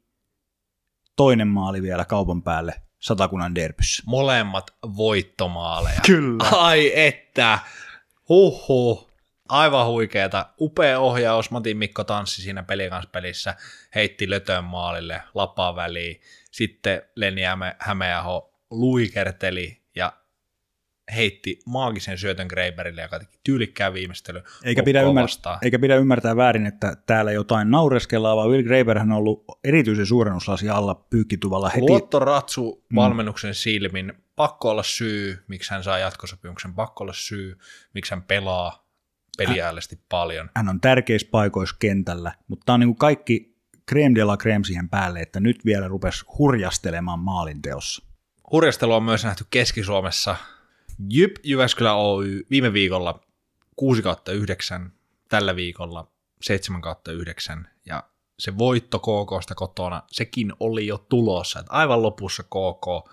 Toinen 1.16 1.48
maali 1.48 1.82
vielä 1.82 2.06
kaupan 2.06 2.42
päälle 2.42 2.82
satakunnan 3.00 3.56
derbyssä. 3.56 4.04
Molemmat 4.06 4.72
voittomaaleja. 4.98 6.00
Kyllä. 6.06 6.44
Ai 6.52 6.92
että, 6.96 7.60
huhhuh, 8.30 9.12
aivan 9.50 9.88
huikeeta. 9.88 10.46
Upea 10.60 11.00
ohjaus, 11.00 11.52
Matin 11.52 11.78
Mikko 11.78 12.04
tanssi 12.04 12.42
siinä 12.42 12.64
pelikanspelissä, 12.64 13.56
heitti 13.96 14.30
lötön 14.30 14.64
maalille, 14.64 15.22
lapaa 15.34 15.76
väliin. 15.76 16.22
Sitten 16.52 17.02
Lenni 17.16 17.42
Häme- 17.42 17.76
Hämeenaho 17.80 18.55
luikerteli 18.80 19.82
ja 19.96 20.14
heitti 21.16 21.60
maagisen 21.66 22.18
syötön 22.18 22.48
Greiberille, 22.48 23.02
joka 23.02 23.20
teki 23.20 23.40
tyylikkään 23.44 23.94
viimeistely. 23.94 24.44
Eikä 24.64 24.84
pidä, 24.84 25.00
Ukkoa 25.00 25.14
ymmär- 25.14 25.24
vastaan. 25.24 25.60
eikä 25.62 25.80
pidä 25.80 25.96
ymmärtää 25.96 26.36
väärin, 26.36 26.66
että 26.66 26.98
täällä 27.06 27.32
jotain 27.32 27.72
naureskellaan, 27.72 28.38
vaan 28.38 28.50
Will 28.50 28.64
Graberhän 28.64 29.12
on 29.12 29.18
ollut 29.18 29.44
erityisen 29.64 30.06
suurennuslasi 30.06 30.70
alla 30.70 30.96
pyykkituvalla 30.96 31.70
heti. 31.70 31.82
Luottoratsu 31.90 32.86
valmennuksen 32.96 33.56
silmin, 33.56 34.14
pakko 34.36 34.70
olla 34.70 34.84
syy, 34.84 35.44
miksi 35.48 35.72
hän 35.72 35.84
saa 35.84 35.98
jatkosopimuksen, 35.98 36.74
pakko 36.74 37.04
olla 37.04 37.14
syy, 37.14 37.58
miksi 37.94 38.12
hän 38.12 38.24
pelaa 38.24 38.86
peliäällisesti 39.38 40.00
paljon. 40.10 40.50
hän 40.56 40.70
on 40.70 40.82
tärkeissä 40.82 41.28
paikoissa 41.32 41.76
kentällä, 41.80 42.32
mutta 42.48 42.64
tämä 42.66 42.74
on 42.74 42.80
niin 42.80 42.96
kaikki 42.96 43.56
creme 43.92 44.16
de 44.16 44.24
la 44.24 44.38
creme 44.38 44.66
siihen 44.66 44.90
päälle, 44.90 45.20
että 45.20 45.40
nyt 45.40 45.66
vielä 45.66 45.88
rupesi 45.88 46.26
hurjastelemaan 46.38 47.20
maalinteossa. 47.20 48.06
Hurjastelu 48.52 48.94
on 48.94 49.04
myös 49.04 49.24
nähty 49.24 49.46
Keski-Suomessa. 49.50 50.36
Jyp 51.10 51.36
Jyväskylä 51.44 51.94
Oy 51.94 52.46
viime 52.50 52.74
viikolla 52.74 53.24
6 53.76 54.02
kautta 54.02 54.32
9, 54.32 54.94
tällä 55.30 55.56
viikolla 55.56 56.12
7 56.42 56.82
kautta 56.82 57.12
9 57.12 57.68
ja 57.86 58.04
se 58.40 58.58
voitto 58.58 59.00
KKsta 59.00 59.56
kotona, 59.56 60.04
sekin 60.08 60.54
oli 60.60 60.88
jo 60.88 60.98
tulossa. 60.98 61.60
Että 61.60 61.72
aivan 61.72 62.02
lopussa 62.02 62.44
KK 62.44 63.10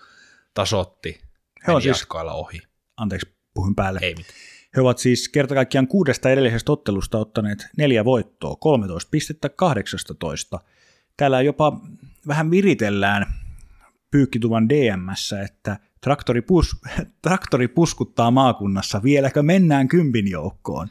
tasotti 0.53 1.21
He 1.67 1.71
on 1.71 1.81
siis- 1.81 2.05
ohi. 2.31 2.61
Anteeksi, 2.97 3.27
puhun 3.53 3.75
päälle. 3.75 3.99
Ei 4.03 4.15
mitään. 4.15 4.35
He 4.75 4.81
ovat 4.81 4.97
siis 4.97 5.29
kerta 5.29 5.55
kaikkiaan 5.55 5.87
kuudesta 5.87 6.29
edellisestä 6.29 6.71
ottelusta 6.71 7.17
ottaneet 7.17 7.67
neljä 7.77 8.05
voittoa, 8.05 8.55
13 8.55 9.09
pistettä 9.11 9.49
18. 9.49 10.59
Täällä 11.17 11.41
jopa 11.41 11.79
vähän 12.27 12.51
viritellään 12.51 13.33
pyykkituvan 14.13 14.69
DMssä, 14.69 15.41
että 15.41 15.79
traktori, 16.01 16.41
pus, 16.41 16.75
traktori 17.21 17.67
puskuttaa 17.67 18.31
maakunnassa, 18.31 19.03
vieläkö 19.03 19.43
mennään 19.43 19.87
kympin 19.87 20.31
joukkoon? 20.31 20.87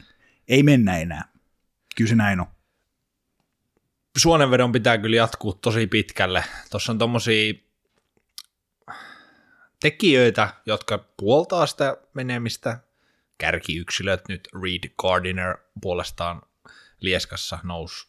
Ei 0.47 0.63
mennä 0.63 0.97
enää. 0.97 1.29
Kyllä 1.95 2.09
se 2.09 2.15
näin 2.15 2.39
on. 2.39 2.45
suonenvedon 4.17 4.71
pitää 4.71 4.97
kyllä 4.97 5.15
jatkuu 5.15 5.53
tosi 5.53 5.87
pitkälle. 5.87 6.43
Tuossa 6.71 6.91
on 6.91 6.97
tommosia 6.97 7.53
tekijöitä, 9.79 10.53
jotka 10.65 10.97
puoltaa 11.17 11.65
sitä 11.65 11.97
menemistä. 12.13 12.79
Kärkiyksilöt 13.37 14.21
nyt 14.27 14.47
Reed 14.63 14.93
Gardiner 14.99 15.57
puolestaan 15.81 16.41
Lieskassa 16.99 17.59
nousi 17.63 18.07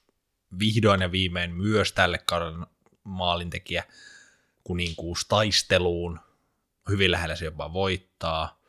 vihdoin 0.58 1.00
ja 1.00 1.12
viimein 1.12 1.54
myös 1.54 1.92
tälle 1.92 2.18
kaudelle 2.18 2.66
maalintekijä 3.04 3.84
kuninkuus 4.64 5.24
taisteluun. 5.28 6.20
Hyvin 6.88 7.10
lähellä 7.10 7.36
se 7.36 7.44
jopa 7.44 7.72
voittaa. 7.72 8.60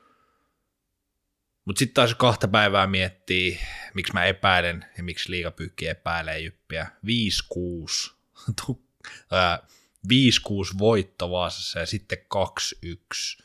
Mutta 1.65 1.79
sitten 1.79 1.93
taas 1.93 2.15
kahta 2.15 2.47
päivää 2.47 2.87
miettii, 2.87 3.59
miksi 3.93 4.13
mä 4.13 4.25
epäilen 4.25 4.85
ja 4.97 5.03
miksi 5.03 5.31
liigapyykki 5.31 5.87
epäilee 5.87 6.39
Jyppiä. 6.39 6.87
5-6. 7.05 8.13
5-6 10.07 10.77
voitto 10.79 11.31
Vaasassa 11.31 11.79
ja 11.79 11.85
sitten 11.85 12.17
2-1. 12.17 13.43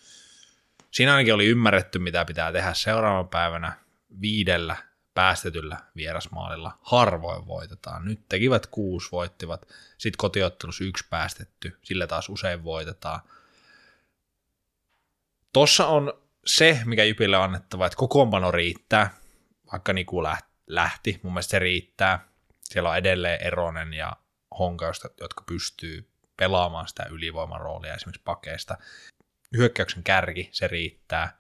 Siinä 0.90 1.12
ainakin 1.12 1.35
oli 1.35 1.47
ymmärretty, 1.47 1.98
mitä 1.98 2.24
pitää 2.24 2.52
tehdä 2.52 2.74
seuraavana 2.74 3.24
päivänä 3.24 3.72
viidellä 4.20 4.90
päästetyllä 5.15 5.77
vierasmaalilla. 5.97 6.78
Harvoin 6.82 7.47
voitetaan. 7.47 8.05
Nyt 8.05 8.20
tekivät 8.28 8.66
kuusi, 8.66 9.09
voittivat. 9.12 9.69
Sitten 9.99 10.19
kotiottelussa 10.19 10.85
yksi 10.85 11.05
päästetty. 11.11 11.78
Sillä 11.82 12.07
taas 12.07 12.28
usein 12.28 12.65
voitetaan. 12.65 13.20
Tossa 15.53 15.87
on 15.87 16.12
se, 16.47 16.81
mikä 16.85 17.05
Jypille 17.05 17.37
on 17.37 17.45
annettava, 17.45 17.87
että 17.87 17.97
kokoonpano 17.97 18.51
riittää, 18.51 19.15
vaikka 19.73 19.93
Niku 19.93 20.23
lähti, 20.66 21.20
mun 21.23 21.32
mielestä 21.32 21.51
se 21.51 21.59
riittää. 21.59 22.28
Siellä 22.65 22.91
on 22.91 22.97
edelleen 22.97 23.43
Eronen 23.43 23.95
ja 23.95 24.16
Honka, 24.59 24.93
jotka 25.20 25.45
pystyy 25.47 26.11
pelaamaan 26.37 26.89
sitä 26.89 27.07
ylivoimaroolia 27.11 27.95
esimerkiksi 27.95 28.23
pakeista. 28.24 28.77
Hyökkäyksen 29.57 30.03
kärki, 30.03 30.49
se 30.53 30.69
riittää. 30.69 31.39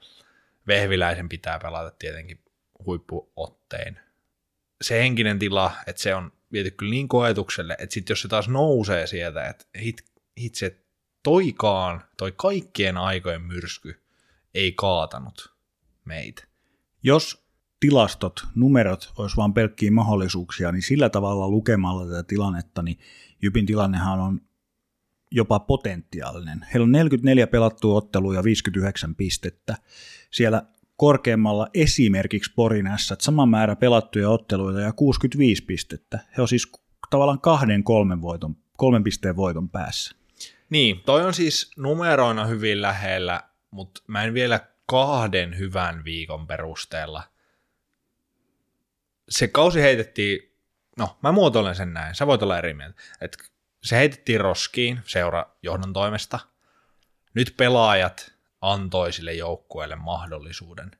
Vehviläisen 0.66 1.28
pitää 1.28 1.58
pelata 1.58 1.90
tietenkin 1.98 2.44
huippuottein. 2.86 3.96
Se 4.82 4.98
henkinen 4.98 5.38
tila, 5.38 5.72
että 5.86 6.02
se 6.02 6.14
on 6.14 6.32
viety 6.52 6.70
kyllä 6.70 6.90
niin 6.90 7.08
koetukselle, 7.08 7.76
että 7.78 7.94
sitten 7.94 8.12
jos 8.12 8.22
se 8.22 8.28
taas 8.28 8.48
nousee 8.48 9.06
sieltä, 9.06 9.48
että 9.48 9.64
hit, 9.80 10.04
hitse 10.40 10.80
toikaan, 11.22 12.04
toi 12.16 12.32
kaikkien 12.36 12.96
aikojen 12.96 13.42
myrsky 13.42 14.00
ei 14.54 14.72
kaatanut 14.72 15.54
meitä. 16.04 16.44
Jos 17.02 17.44
tilastot, 17.80 18.46
numerot 18.54 19.12
olisi 19.18 19.36
vain 19.36 19.52
pelkkiä 19.52 19.90
mahdollisuuksia, 19.90 20.72
niin 20.72 20.82
sillä 20.82 21.08
tavalla 21.08 21.48
lukemalla 21.48 22.06
tätä 22.06 22.22
tilannetta, 22.22 22.82
niin 22.82 22.98
Jypin 23.42 23.66
tilannehan 23.66 24.20
on 24.20 24.40
jopa 25.30 25.60
potentiaalinen. 25.60 26.66
Heillä 26.72 26.84
on 26.84 26.92
44 26.92 27.46
pelattua 27.46 27.96
ottelua 27.96 28.34
ja 28.34 28.44
59 28.44 29.14
pistettä. 29.14 29.76
Siellä 30.30 30.62
korkeammalla 31.00 31.68
esimerkiksi 31.74 32.52
Porin 32.54 32.90
S, 32.96 33.14
sama 33.18 33.46
määrä 33.46 33.76
pelattuja 33.76 34.30
otteluita 34.30 34.80
ja 34.80 34.92
65 34.92 35.64
pistettä. 35.64 36.18
He 36.36 36.42
on 36.42 36.48
siis 36.48 36.72
tavallaan 37.10 37.40
kahden 37.40 37.84
kolmen, 37.84 38.22
voiton, 38.22 38.56
kolmen 38.76 39.04
pisteen 39.04 39.36
voiton 39.36 39.70
päässä. 39.70 40.16
Niin, 40.70 41.00
toi 41.00 41.22
on 41.22 41.34
siis 41.34 41.70
numeroina 41.76 42.44
hyvin 42.44 42.82
lähellä, 42.82 43.42
mutta 43.70 44.02
mä 44.06 44.24
en 44.24 44.34
vielä 44.34 44.60
kahden 44.86 45.58
hyvän 45.58 46.04
viikon 46.04 46.46
perusteella. 46.46 47.22
Se 49.28 49.48
kausi 49.48 49.80
heitettiin, 49.80 50.52
no 50.98 51.18
mä 51.22 51.32
muotoilen 51.32 51.74
sen 51.74 51.92
näin, 51.92 52.14
sä 52.14 52.26
voit 52.26 52.42
olla 52.42 52.58
eri 52.58 52.74
mieltä, 52.74 53.02
että 53.20 53.38
se 53.82 53.96
heitettiin 53.96 54.40
roskiin 54.40 55.00
seura 55.04 55.46
johdon 55.62 55.92
toimesta. 55.92 56.38
Nyt 57.34 57.54
pelaajat 57.56 58.29
antoi 58.60 59.12
sille 59.12 59.32
joukkueelle 59.32 59.96
mahdollisuuden 59.96 60.90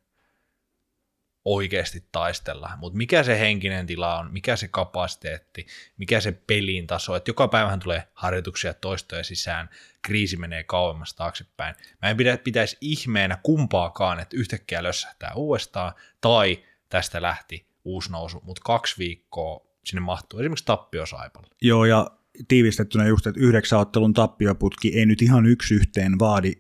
oikeasti 1.45 2.05
taistella. 2.13 2.71
Mutta 2.77 2.97
mikä 2.97 3.23
se 3.23 3.41
henkinen 3.41 3.87
tila 3.87 4.19
on, 4.19 4.33
mikä 4.33 4.57
se 4.57 4.69
kapasiteetti, 4.69 5.67
mikä 5.97 6.21
se 6.21 6.33
pelin 6.33 6.87
taso, 6.87 7.17
että 7.17 7.31
joka 7.31 7.49
päivähän 7.49 7.81
tulee 7.81 8.09
harjoituksia 8.15 8.75
toistoja 8.75 9.25
sisään, 9.25 9.71
kriisi 10.03 10.37
menee 10.37 10.65
kauemmas 10.65 11.15
taaksepäin. 11.15 11.75
Mä 12.03 12.11
en 12.11 12.17
pidä, 12.17 12.39
pitäisi 12.39 12.77
ihmeenä 12.81 13.39
kumpaakaan, 13.43 14.21
että 14.21 14.37
yhtäkkiä 14.37 14.83
lössähtää 14.83 15.33
uudestaan, 15.35 15.93
tai 16.21 16.65
tästä 16.89 17.23
lähti 17.23 17.67
uusi 17.85 18.13
nousu, 18.13 18.41
mutta 18.45 18.63
kaksi 18.65 18.99
viikkoa 18.99 19.67
sinne 19.85 20.01
mahtuu 20.01 20.41
esimerkiksi 20.41 20.65
tappiosaipalle. 20.65 21.49
Joo, 21.63 21.85
ja 21.85 22.11
tiivistettynä 22.49 23.07
just, 23.07 23.27
että 23.27 23.41
yhdeksän 23.41 23.79
ottelun 23.79 24.15
tappioputki 24.15 24.99
ei 24.99 25.07
nyt 25.07 25.23
ihan 25.23 25.47
yksi 25.47 25.75
yhteen 25.75 26.19
vaadi 26.19 26.53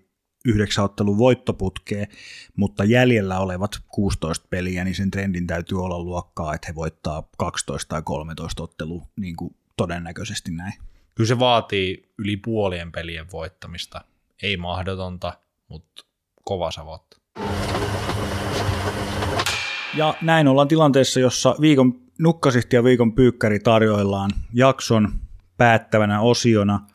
yhdeksän 0.44 0.84
ottelun 0.84 1.18
voittoputkeen, 1.18 2.06
mutta 2.56 2.84
jäljellä 2.84 3.38
olevat 3.38 3.70
16 3.88 4.46
peliä, 4.50 4.84
niin 4.84 4.94
sen 4.94 5.10
trendin 5.10 5.46
täytyy 5.46 5.84
olla 5.84 5.98
luokkaa, 5.98 6.54
että 6.54 6.66
he 6.68 6.74
voittaa 6.74 7.28
12 7.38 7.88
tai 7.88 8.02
13 8.02 8.62
ottelua 8.62 9.06
niin 9.16 9.36
kuin 9.36 9.56
todennäköisesti 9.76 10.50
näin. 10.50 10.72
Kyllä 11.14 11.28
se 11.28 11.38
vaatii 11.38 12.12
yli 12.18 12.36
puolien 12.36 12.92
pelien 12.92 13.26
voittamista. 13.32 14.00
Ei 14.42 14.56
mahdotonta, 14.56 15.32
mutta 15.68 16.04
kova 16.44 16.70
savotta. 16.70 17.20
Ja 19.96 20.14
näin 20.22 20.48
ollaan 20.48 20.68
tilanteessa, 20.68 21.20
jossa 21.20 21.54
viikon 21.60 22.00
nukkasihti 22.18 22.76
ja 22.76 22.84
viikon 22.84 23.14
pyykkäri 23.14 23.58
tarjoillaan 23.58 24.30
jakson 24.54 25.12
päättävänä 25.56 26.20
osiona. 26.20 26.86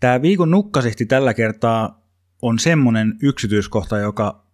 Tämä 0.00 0.22
viikon 0.22 0.50
nukkasihti 0.50 1.06
tällä 1.06 1.34
kertaa 1.34 1.97
on 2.42 2.58
semmoinen 2.58 3.14
yksityiskohta, 3.22 3.98
joka 3.98 4.44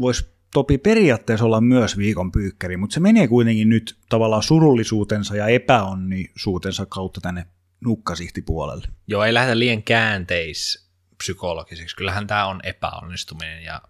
voisi 0.00 0.38
topi 0.54 0.78
periaatteessa 0.78 1.44
olla 1.46 1.60
myös 1.60 1.98
viikon 1.98 2.32
pyykkäri, 2.32 2.76
mutta 2.76 2.94
se 2.94 3.00
menee 3.00 3.28
kuitenkin 3.28 3.68
nyt 3.68 3.98
tavallaan 4.08 4.42
surullisuutensa 4.42 5.36
ja 5.36 5.46
epäonnisuutensa 5.46 6.86
kautta 6.86 7.20
tänne 7.20 7.46
nukkasihtipuolelle. 7.80 8.86
Joo, 9.06 9.24
ei 9.24 9.34
lähdetä 9.34 9.58
liian 9.58 9.82
käänteis 9.82 10.88
psykologiseksi. 11.18 11.96
Kyllähän 11.96 12.26
tämä 12.26 12.46
on 12.46 12.60
epäonnistuminen 12.62 13.62
ja 13.62 13.82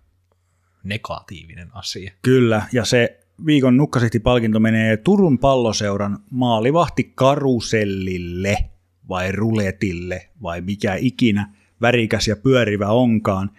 negatiivinen 0.84 1.68
asia. 1.74 2.12
Kyllä, 2.22 2.62
ja 2.72 2.84
se 2.84 3.20
viikon 3.46 3.76
nukkasihtipalkinto 3.76 4.60
menee 4.60 4.96
Turun 4.96 5.38
palloseuran 5.38 6.18
maalivahti 6.30 7.12
karusellille 7.14 8.70
vai 9.08 9.32
ruletille 9.32 10.30
vai 10.42 10.60
mikä 10.60 10.94
ikinä 10.94 11.54
värikäs 11.80 12.28
ja 12.28 12.36
pyörivä 12.36 12.88
onkaan. 12.88 13.50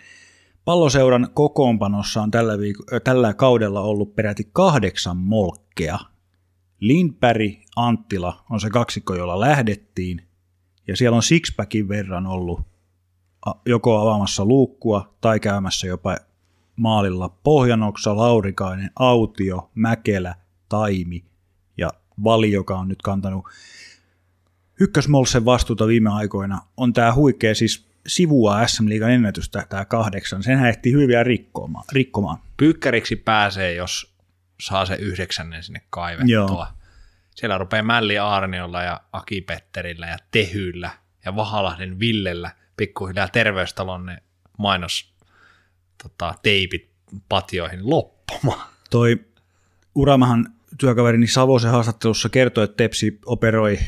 Palloseuran 0.65 1.27
kokoonpanossa 1.33 2.21
on 2.21 2.31
tällä, 2.31 2.53
viik- 2.55 2.99
tällä 3.03 3.33
kaudella 3.33 3.81
ollut 3.81 4.15
peräti 4.15 4.49
kahdeksan 4.53 5.17
molkkea. 5.17 5.99
Lindberg, 6.79 7.53
Anttila 7.75 8.45
on 8.49 8.59
se 8.59 8.69
kaksikko, 8.69 9.15
jolla 9.15 9.39
lähdettiin, 9.39 10.21
ja 10.87 10.97
siellä 10.97 11.15
on 11.15 11.23
sixpackin 11.23 11.87
verran 11.87 12.27
ollut 12.27 12.61
joko 13.65 13.97
avaamassa 13.97 14.45
luukkua 14.45 15.15
tai 15.21 15.39
käymässä 15.39 15.87
jopa 15.87 16.17
maalilla 16.75 17.29
Pohjanoksa, 17.29 18.17
Laurikainen, 18.17 18.91
Autio, 18.95 19.69
Mäkelä, 19.75 20.35
Taimi 20.69 21.25
ja 21.77 21.89
Vali, 22.23 22.51
joka 22.51 22.77
on 22.77 22.87
nyt 22.87 23.01
kantanut 23.01 23.45
ykkösmolsen 24.79 25.45
vastuuta 25.45 25.87
viime 25.87 26.09
aikoina, 26.09 26.61
on 26.77 26.93
tämä 26.93 27.13
huikea 27.13 27.55
siis 27.55 27.88
sivua 28.07 28.67
SM 28.67 28.89
Liigan 28.89 29.11
ennätystä, 29.11 29.65
tämä 29.69 29.85
kahdeksan. 29.85 30.43
Sen 30.43 30.65
ehti 30.65 30.91
hyvin 30.91 31.07
vielä 31.07 31.23
rikkomaan. 31.23 31.85
rikkomaan. 31.91 32.37
Pyykkäriksi 32.57 33.15
pääsee, 33.15 33.73
jos 33.73 34.13
saa 34.61 34.85
se 34.85 34.95
yhdeksännen 34.95 35.63
sinne 35.63 35.81
kaivettua. 35.89 36.33
Joo. 36.33 36.67
Siellä 37.35 37.57
rupeaa 37.57 37.83
Mälli 37.83 38.17
Aarniolla 38.17 38.83
ja 38.83 39.01
Aki 39.13 39.41
Petterillä 39.41 40.07
ja 40.07 40.17
Tehyllä 40.31 40.91
ja 41.25 41.35
Vahalahden 41.35 41.99
Villellä 41.99 42.51
pikkuhiljaa 42.77 43.27
terveystalon 43.27 44.05
ne 44.05 44.23
mainos 44.57 45.13
tota, 46.03 46.35
teipit 46.43 46.89
patioihin 47.29 47.89
loppumaan. 47.89 48.69
Toi 48.89 49.25
Uramahan 49.95 50.53
työkaverini 50.77 51.27
Savosen 51.27 51.71
haastattelussa 51.71 52.29
kertoi, 52.29 52.63
että 52.63 52.77
Tepsi 52.77 53.19
operoi 53.25 53.79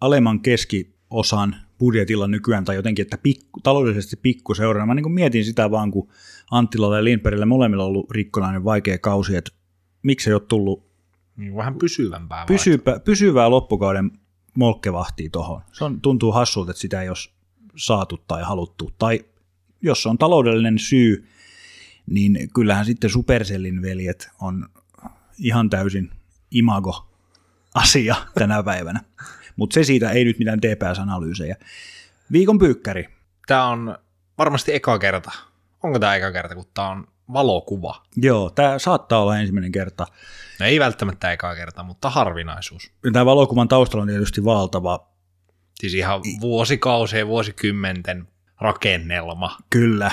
alemman 0.00 0.40
keskiosan 0.40 1.56
budjetilla 1.80 2.28
nykyään 2.28 2.64
tai 2.64 2.76
jotenkin, 2.76 3.02
että 3.02 3.18
pikku, 3.18 3.60
taloudellisesti 3.60 4.16
pikku 4.16 4.54
seurana. 4.54 4.86
Mä 4.86 4.94
niin 4.94 5.12
mietin 5.12 5.44
sitä 5.44 5.70
vaan, 5.70 5.90
kun 5.90 6.08
Anttilalla 6.50 6.96
ja 6.96 7.04
Lindbergillä 7.04 7.46
molemmilla 7.46 7.84
on 7.84 7.88
ollut 7.88 8.10
rikkonainen 8.10 8.64
vaikea 8.64 8.98
kausi, 8.98 9.36
että 9.36 9.50
miksi 10.02 10.30
ei 10.30 10.34
ole 10.34 10.42
tullut 10.48 10.90
niin, 11.36 11.56
vähän 11.56 11.74
pysyvämpää. 11.74 12.46
Pysyvä, 12.46 13.00
pysyvää 13.04 13.50
loppukauden 13.50 14.10
molkkevahtia 14.54 15.30
tuohon. 15.32 15.62
Se 15.72 15.84
on, 15.84 16.00
tuntuu 16.00 16.32
hassulta, 16.32 16.70
että 16.70 16.80
sitä 16.80 17.02
ei 17.02 17.08
ole 17.08 17.16
saatu 17.76 18.16
tai 18.28 18.42
haluttu. 18.42 18.90
Tai 18.98 19.24
jos 19.82 20.06
on 20.06 20.18
taloudellinen 20.18 20.78
syy, 20.78 21.28
niin 22.06 22.50
kyllähän 22.54 22.84
sitten 22.84 23.10
Supercellin 23.10 23.82
veljet 23.82 24.28
on 24.40 24.68
ihan 25.38 25.70
täysin 25.70 26.10
imago 26.50 27.08
asia 27.74 28.16
tänä 28.34 28.62
päivänä. 28.62 29.00
Mutta 29.60 29.74
se 29.74 29.84
siitä 29.84 30.10
ei 30.10 30.24
nyt 30.24 30.38
mitään 30.38 30.60
TPS-analyysejä. 30.60 31.56
Viikon 32.32 32.58
pyykkäri. 32.58 33.08
Tämä 33.46 33.66
on 33.66 33.98
varmasti 34.38 34.74
eka 34.74 34.98
kerta. 34.98 35.30
Onko 35.82 35.98
tämä 35.98 36.16
eka 36.16 36.32
kerta, 36.32 36.54
kun 36.54 36.64
tämä 36.74 36.88
on 36.88 37.06
valokuva. 37.32 38.02
Joo, 38.16 38.50
tämä 38.50 38.78
saattaa 38.78 39.22
olla 39.22 39.38
ensimmäinen 39.38 39.72
kerta. 39.72 40.06
No 40.60 40.66
ei 40.66 40.80
välttämättä 40.80 41.32
ekaa 41.32 41.54
kerta, 41.54 41.82
mutta 41.82 42.10
harvinaisuus. 42.10 42.92
Tämä 43.12 43.26
valokuvan 43.26 43.68
taustalla 43.68 44.02
on 44.02 44.08
tietysti 44.08 44.44
valtava. 44.44 45.08
Siis 45.80 45.94
ihan 45.94 46.20
vuosikausien, 46.40 47.26
vuosikymmenten 47.26 48.28
rakennelma. 48.60 49.56
Kyllä. 49.70 50.10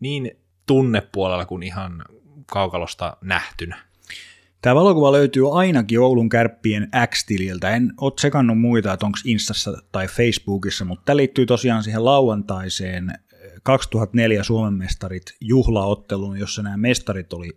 Niin 0.00 0.30
tunnepuolella 0.66 1.44
kuin 1.44 1.62
ihan 1.62 2.04
kaukalosta 2.46 3.16
nähtynä. 3.20 3.91
Tämä 4.62 4.74
valokuva 4.74 5.12
löytyy 5.12 5.58
ainakin 5.58 6.00
Oulun 6.00 6.28
kärppien 6.28 6.88
X-tililtä. 7.10 7.70
En 7.70 7.92
ole 8.00 8.12
tsekannut 8.16 8.60
muita, 8.60 8.92
että 8.92 9.06
onko 9.06 9.18
Instassa 9.24 9.82
tai 9.92 10.06
Facebookissa, 10.08 10.84
mutta 10.84 11.04
tämä 11.04 11.16
liittyy 11.16 11.46
tosiaan 11.46 11.82
siihen 11.82 12.04
lauantaiseen 12.04 13.12
2004 13.62 14.42
Suomen 14.42 14.74
mestarit 14.74 15.22
juhlaotteluun, 15.40 16.38
jossa 16.38 16.62
nämä 16.62 16.76
mestarit 16.76 17.32
oli 17.32 17.50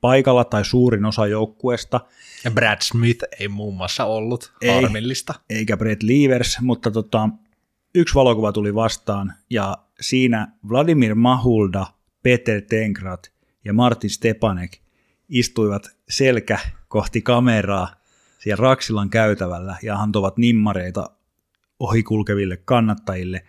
paikalla 0.00 0.44
tai 0.44 0.64
suurin 0.64 1.04
osa 1.04 1.26
joukkueesta. 1.26 2.00
Ja 2.44 2.50
Brad 2.50 2.78
Smith 2.82 3.24
ei 3.40 3.48
muun 3.48 3.76
muassa 3.76 4.04
ollut 4.04 4.52
Ei. 4.62 4.82
harmillista. 4.82 5.34
eikä 5.50 5.76
Brett 5.76 6.02
Leavers, 6.02 6.58
mutta 6.60 6.90
tota, 6.90 7.28
yksi 7.94 8.14
valokuva 8.14 8.52
tuli 8.52 8.74
vastaan 8.74 9.32
ja 9.50 9.78
siinä 10.00 10.52
Vladimir 10.68 11.14
Mahulda, 11.14 11.86
Peter 12.22 12.62
Tenkrat 12.62 13.32
ja 13.64 13.72
Martin 13.72 14.10
Stepanek 14.10 14.83
istuivat 15.28 15.86
selkä 16.08 16.58
kohti 16.88 17.22
kameraa 17.22 17.94
siellä 18.38 18.62
Raksilan 18.62 19.10
käytävällä 19.10 19.76
ja 19.82 19.96
antoivat 19.96 20.36
nimmareita 20.36 21.10
ohikulkeville 21.78 22.56
kannattajille. 22.56 23.44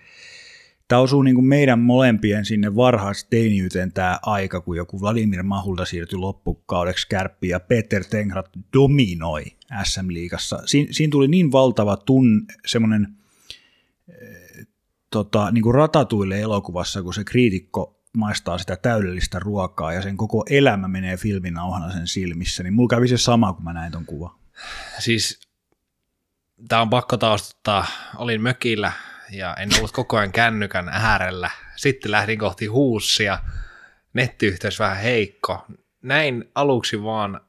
Tämä 0.87 1.01
osuu 1.01 1.21
niin 1.21 1.35
kuin 1.35 1.45
meidän 1.45 1.79
molempien 1.79 2.45
sinne 2.45 2.75
varhaisteiniyteen 2.75 3.91
tämä 3.91 4.19
aika, 4.25 4.61
kun 4.61 4.77
joku 4.77 5.01
Vladimir 5.01 5.43
Mahulda 5.43 5.85
siirtyi 5.85 6.19
loppukaudeksi 6.19 7.07
kärppiin 7.09 7.51
ja 7.51 7.59
Peter 7.59 8.03
Tenkrat 8.03 8.49
dominoi 8.73 9.43
SM-liigassa. 9.83 10.61
Siin, 10.65 10.93
siinä 10.93 11.11
tuli 11.11 11.27
niin 11.27 11.51
valtava 11.51 11.97
tun, 11.97 12.45
semmoinen 12.65 13.07
eh, 14.09 14.67
tota, 15.09 15.51
niin 15.51 15.61
kuin 15.61 15.75
ratatuille 15.75 16.39
elokuvassa, 16.41 17.03
kun 17.03 17.13
se 17.13 17.23
kriitikko 17.23 17.94
maistaa 18.15 18.57
sitä 18.57 18.75
täydellistä 18.75 19.39
ruokaa 19.39 19.93
ja 19.93 20.01
sen 20.01 20.17
koko 20.17 20.45
elämä 20.49 20.87
menee 20.87 21.17
filminauhana 21.17 21.91
sen 21.91 22.07
silmissä, 22.07 22.63
niin 22.63 22.73
mulla 22.73 22.89
kävi 22.89 23.07
se 23.07 23.17
sama, 23.17 23.53
kun 23.53 23.63
mä 23.63 23.73
näin 23.73 23.91
ton 23.91 24.05
kuvan. 24.05 24.35
Siis 24.99 25.39
tämä 26.67 26.81
on 26.81 26.89
pakko 26.89 27.17
taustuttaa. 27.17 27.85
Olin 28.15 28.41
mökillä 28.41 28.91
ja 29.31 29.55
en 29.55 29.69
ollut 29.77 29.91
koko 29.91 30.17
ajan 30.17 30.31
kännykän 30.31 30.89
äärellä. 30.89 31.49
Sitten 31.75 32.11
lähdin 32.11 32.39
kohti 32.39 32.65
huussia. 32.65 33.39
Nettiyhteys 34.13 34.79
vähän 34.79 34.97
heikko. 34.97 35.65
Näin 36.01 36.51
aluksi 36.55 37.03
vaan 37.03 37.41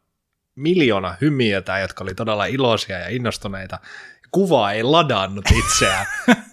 miljoona 0.54 1.16
hymiötä, 1.20 1.78
jotka 1.78 2.04
oli 2.04 2.14
todella 2.14 2.46
iloisia 2.46 2.98
ja 2.98 3.08
innostuneita. 3.08 3.78
Kuva 4.30 4.72
ei 4.72 4.82
ladannut 4.82 5.44
itseään. 5.58 6.06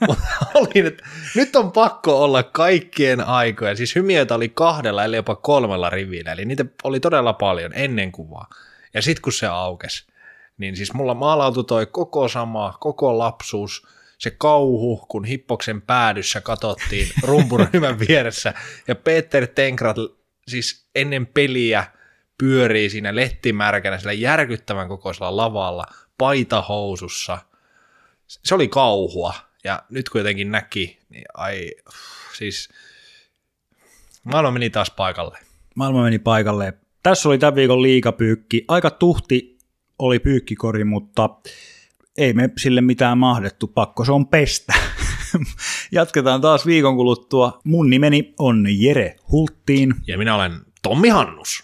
Olin, 0.54 0.86
että 0.86 1.04
nyt 1.36 1.56
on 1.56 1.72
pakko 1.72 2.24
olla 2.24 2.44
kaikkien 2.44 3.22
aikojen. 3.22 3.78
Siis 3.78 3.96
hymiöitä 3.96 4.36
oli 4.36 4.50
kahdella, 4.50 5.04
eli 5.04 5.16
jopa 5.16 5.36
kolmella 5.36 5.90
rivillä. 5.90 6.32
Eli 6.32 6.46
niitä 6.46 6.66
oli 6.84 7.00
todella 7.00 7.34
paljon 7.34 7.72
ennen 7.76 8.12
kuvaa. 8.12 8.48
Ja 8.94 9.02
sitten 9.02 9.22
kun 9.22 9.34
se 9.34 9.48
aukesi, 9.48 10.08
niin 10.58 10.76
siis 10.76 10.94
mulla 10.94 11.14
maalautui 11.14 11.64
toi 11.64 11.86
koko 11.86 12.28
sama, 12.28 12.78
koko 12.80 13.18
lapsuus, 13.18 13.88
se 14.18 14.32
kauhu, 14.32 15.06
kun 15.08 15.26
Hippoksen 15.26 15.82
päädyssä 15.82 16.42
katsottiin 16.42 17.08
rumpuryhmän 17.24 18.00
vieressä, 18.08 18.54
ja 18.88 18.96
Peter 18.96 19.48
Tenkrat 19.48 19.98
siis 20.48 20.86
ennen 20.96 21.28
peliä 21.28 21.86
pyörii 22.38 22.90
siinä 22.90 23.16
lettimärkänä 23.16 23.98
sillä 23.98 24.14
järkyttävän 24.14 24.88
kokoisella 24.88 25.38
lavalla, 25.38 25.86
paitahousussa. 26.18 27.38
Se 28.28 28.56
oli 28.56 28.68
kauhua, 28.68 29.34
ja 29.64 29.84
nyt 29.90 30.10
kun 30.10 30.22
jotenkin 30.22 30.52
näki, 30.52 31.00
niin 31.10 31.26
ai, 31.34 31.72
siis 32.38 32.70
maailma 34.24 34.52
meni 34.52 34.70
taas 34.70 34.92
paikalle. 34.92 35.38
Maailma 35.76 36.04
meni 36.04 36.20
paikalle. 36.20 36.74
Tässä 37.04 37.30
oli 37.30 37.38
tämän 37.38 37.56
viikon 37.56 37.82
liikapyykki. 37.82 38.66
Aika 38.68 38.90
tuhti 38.90 39.58
oli 40.00 40.20
pyykkikori, 40.20 40.84
mutta 40.84 41.30
ei 42.18 42.34
me 42.34 42.50
sille 42.58 42.82
mitään 42.82 43.18
mahdettu. 43.18 43.68
Pakko 43.68 44.06
se 44.06 44.12
on 44.12 44.28
pestä. 44.28 44.74
Jatketaan 45.92 46.42
taas 46.42 46.66
viikon 46.66 46.96
kuluttua. 46.96 47.62
Mun 47.64 47.90
nimeni 47.90 48.34
on 48.40 48.66
Jere 48.70 49.16
Hulttiin. 49.32 49.96
Ja 50.08 50.18
minä 50.18 50.36
olen 50.36 50.52
Tommi 50.82 51.10
Hannus. 51.10 51.64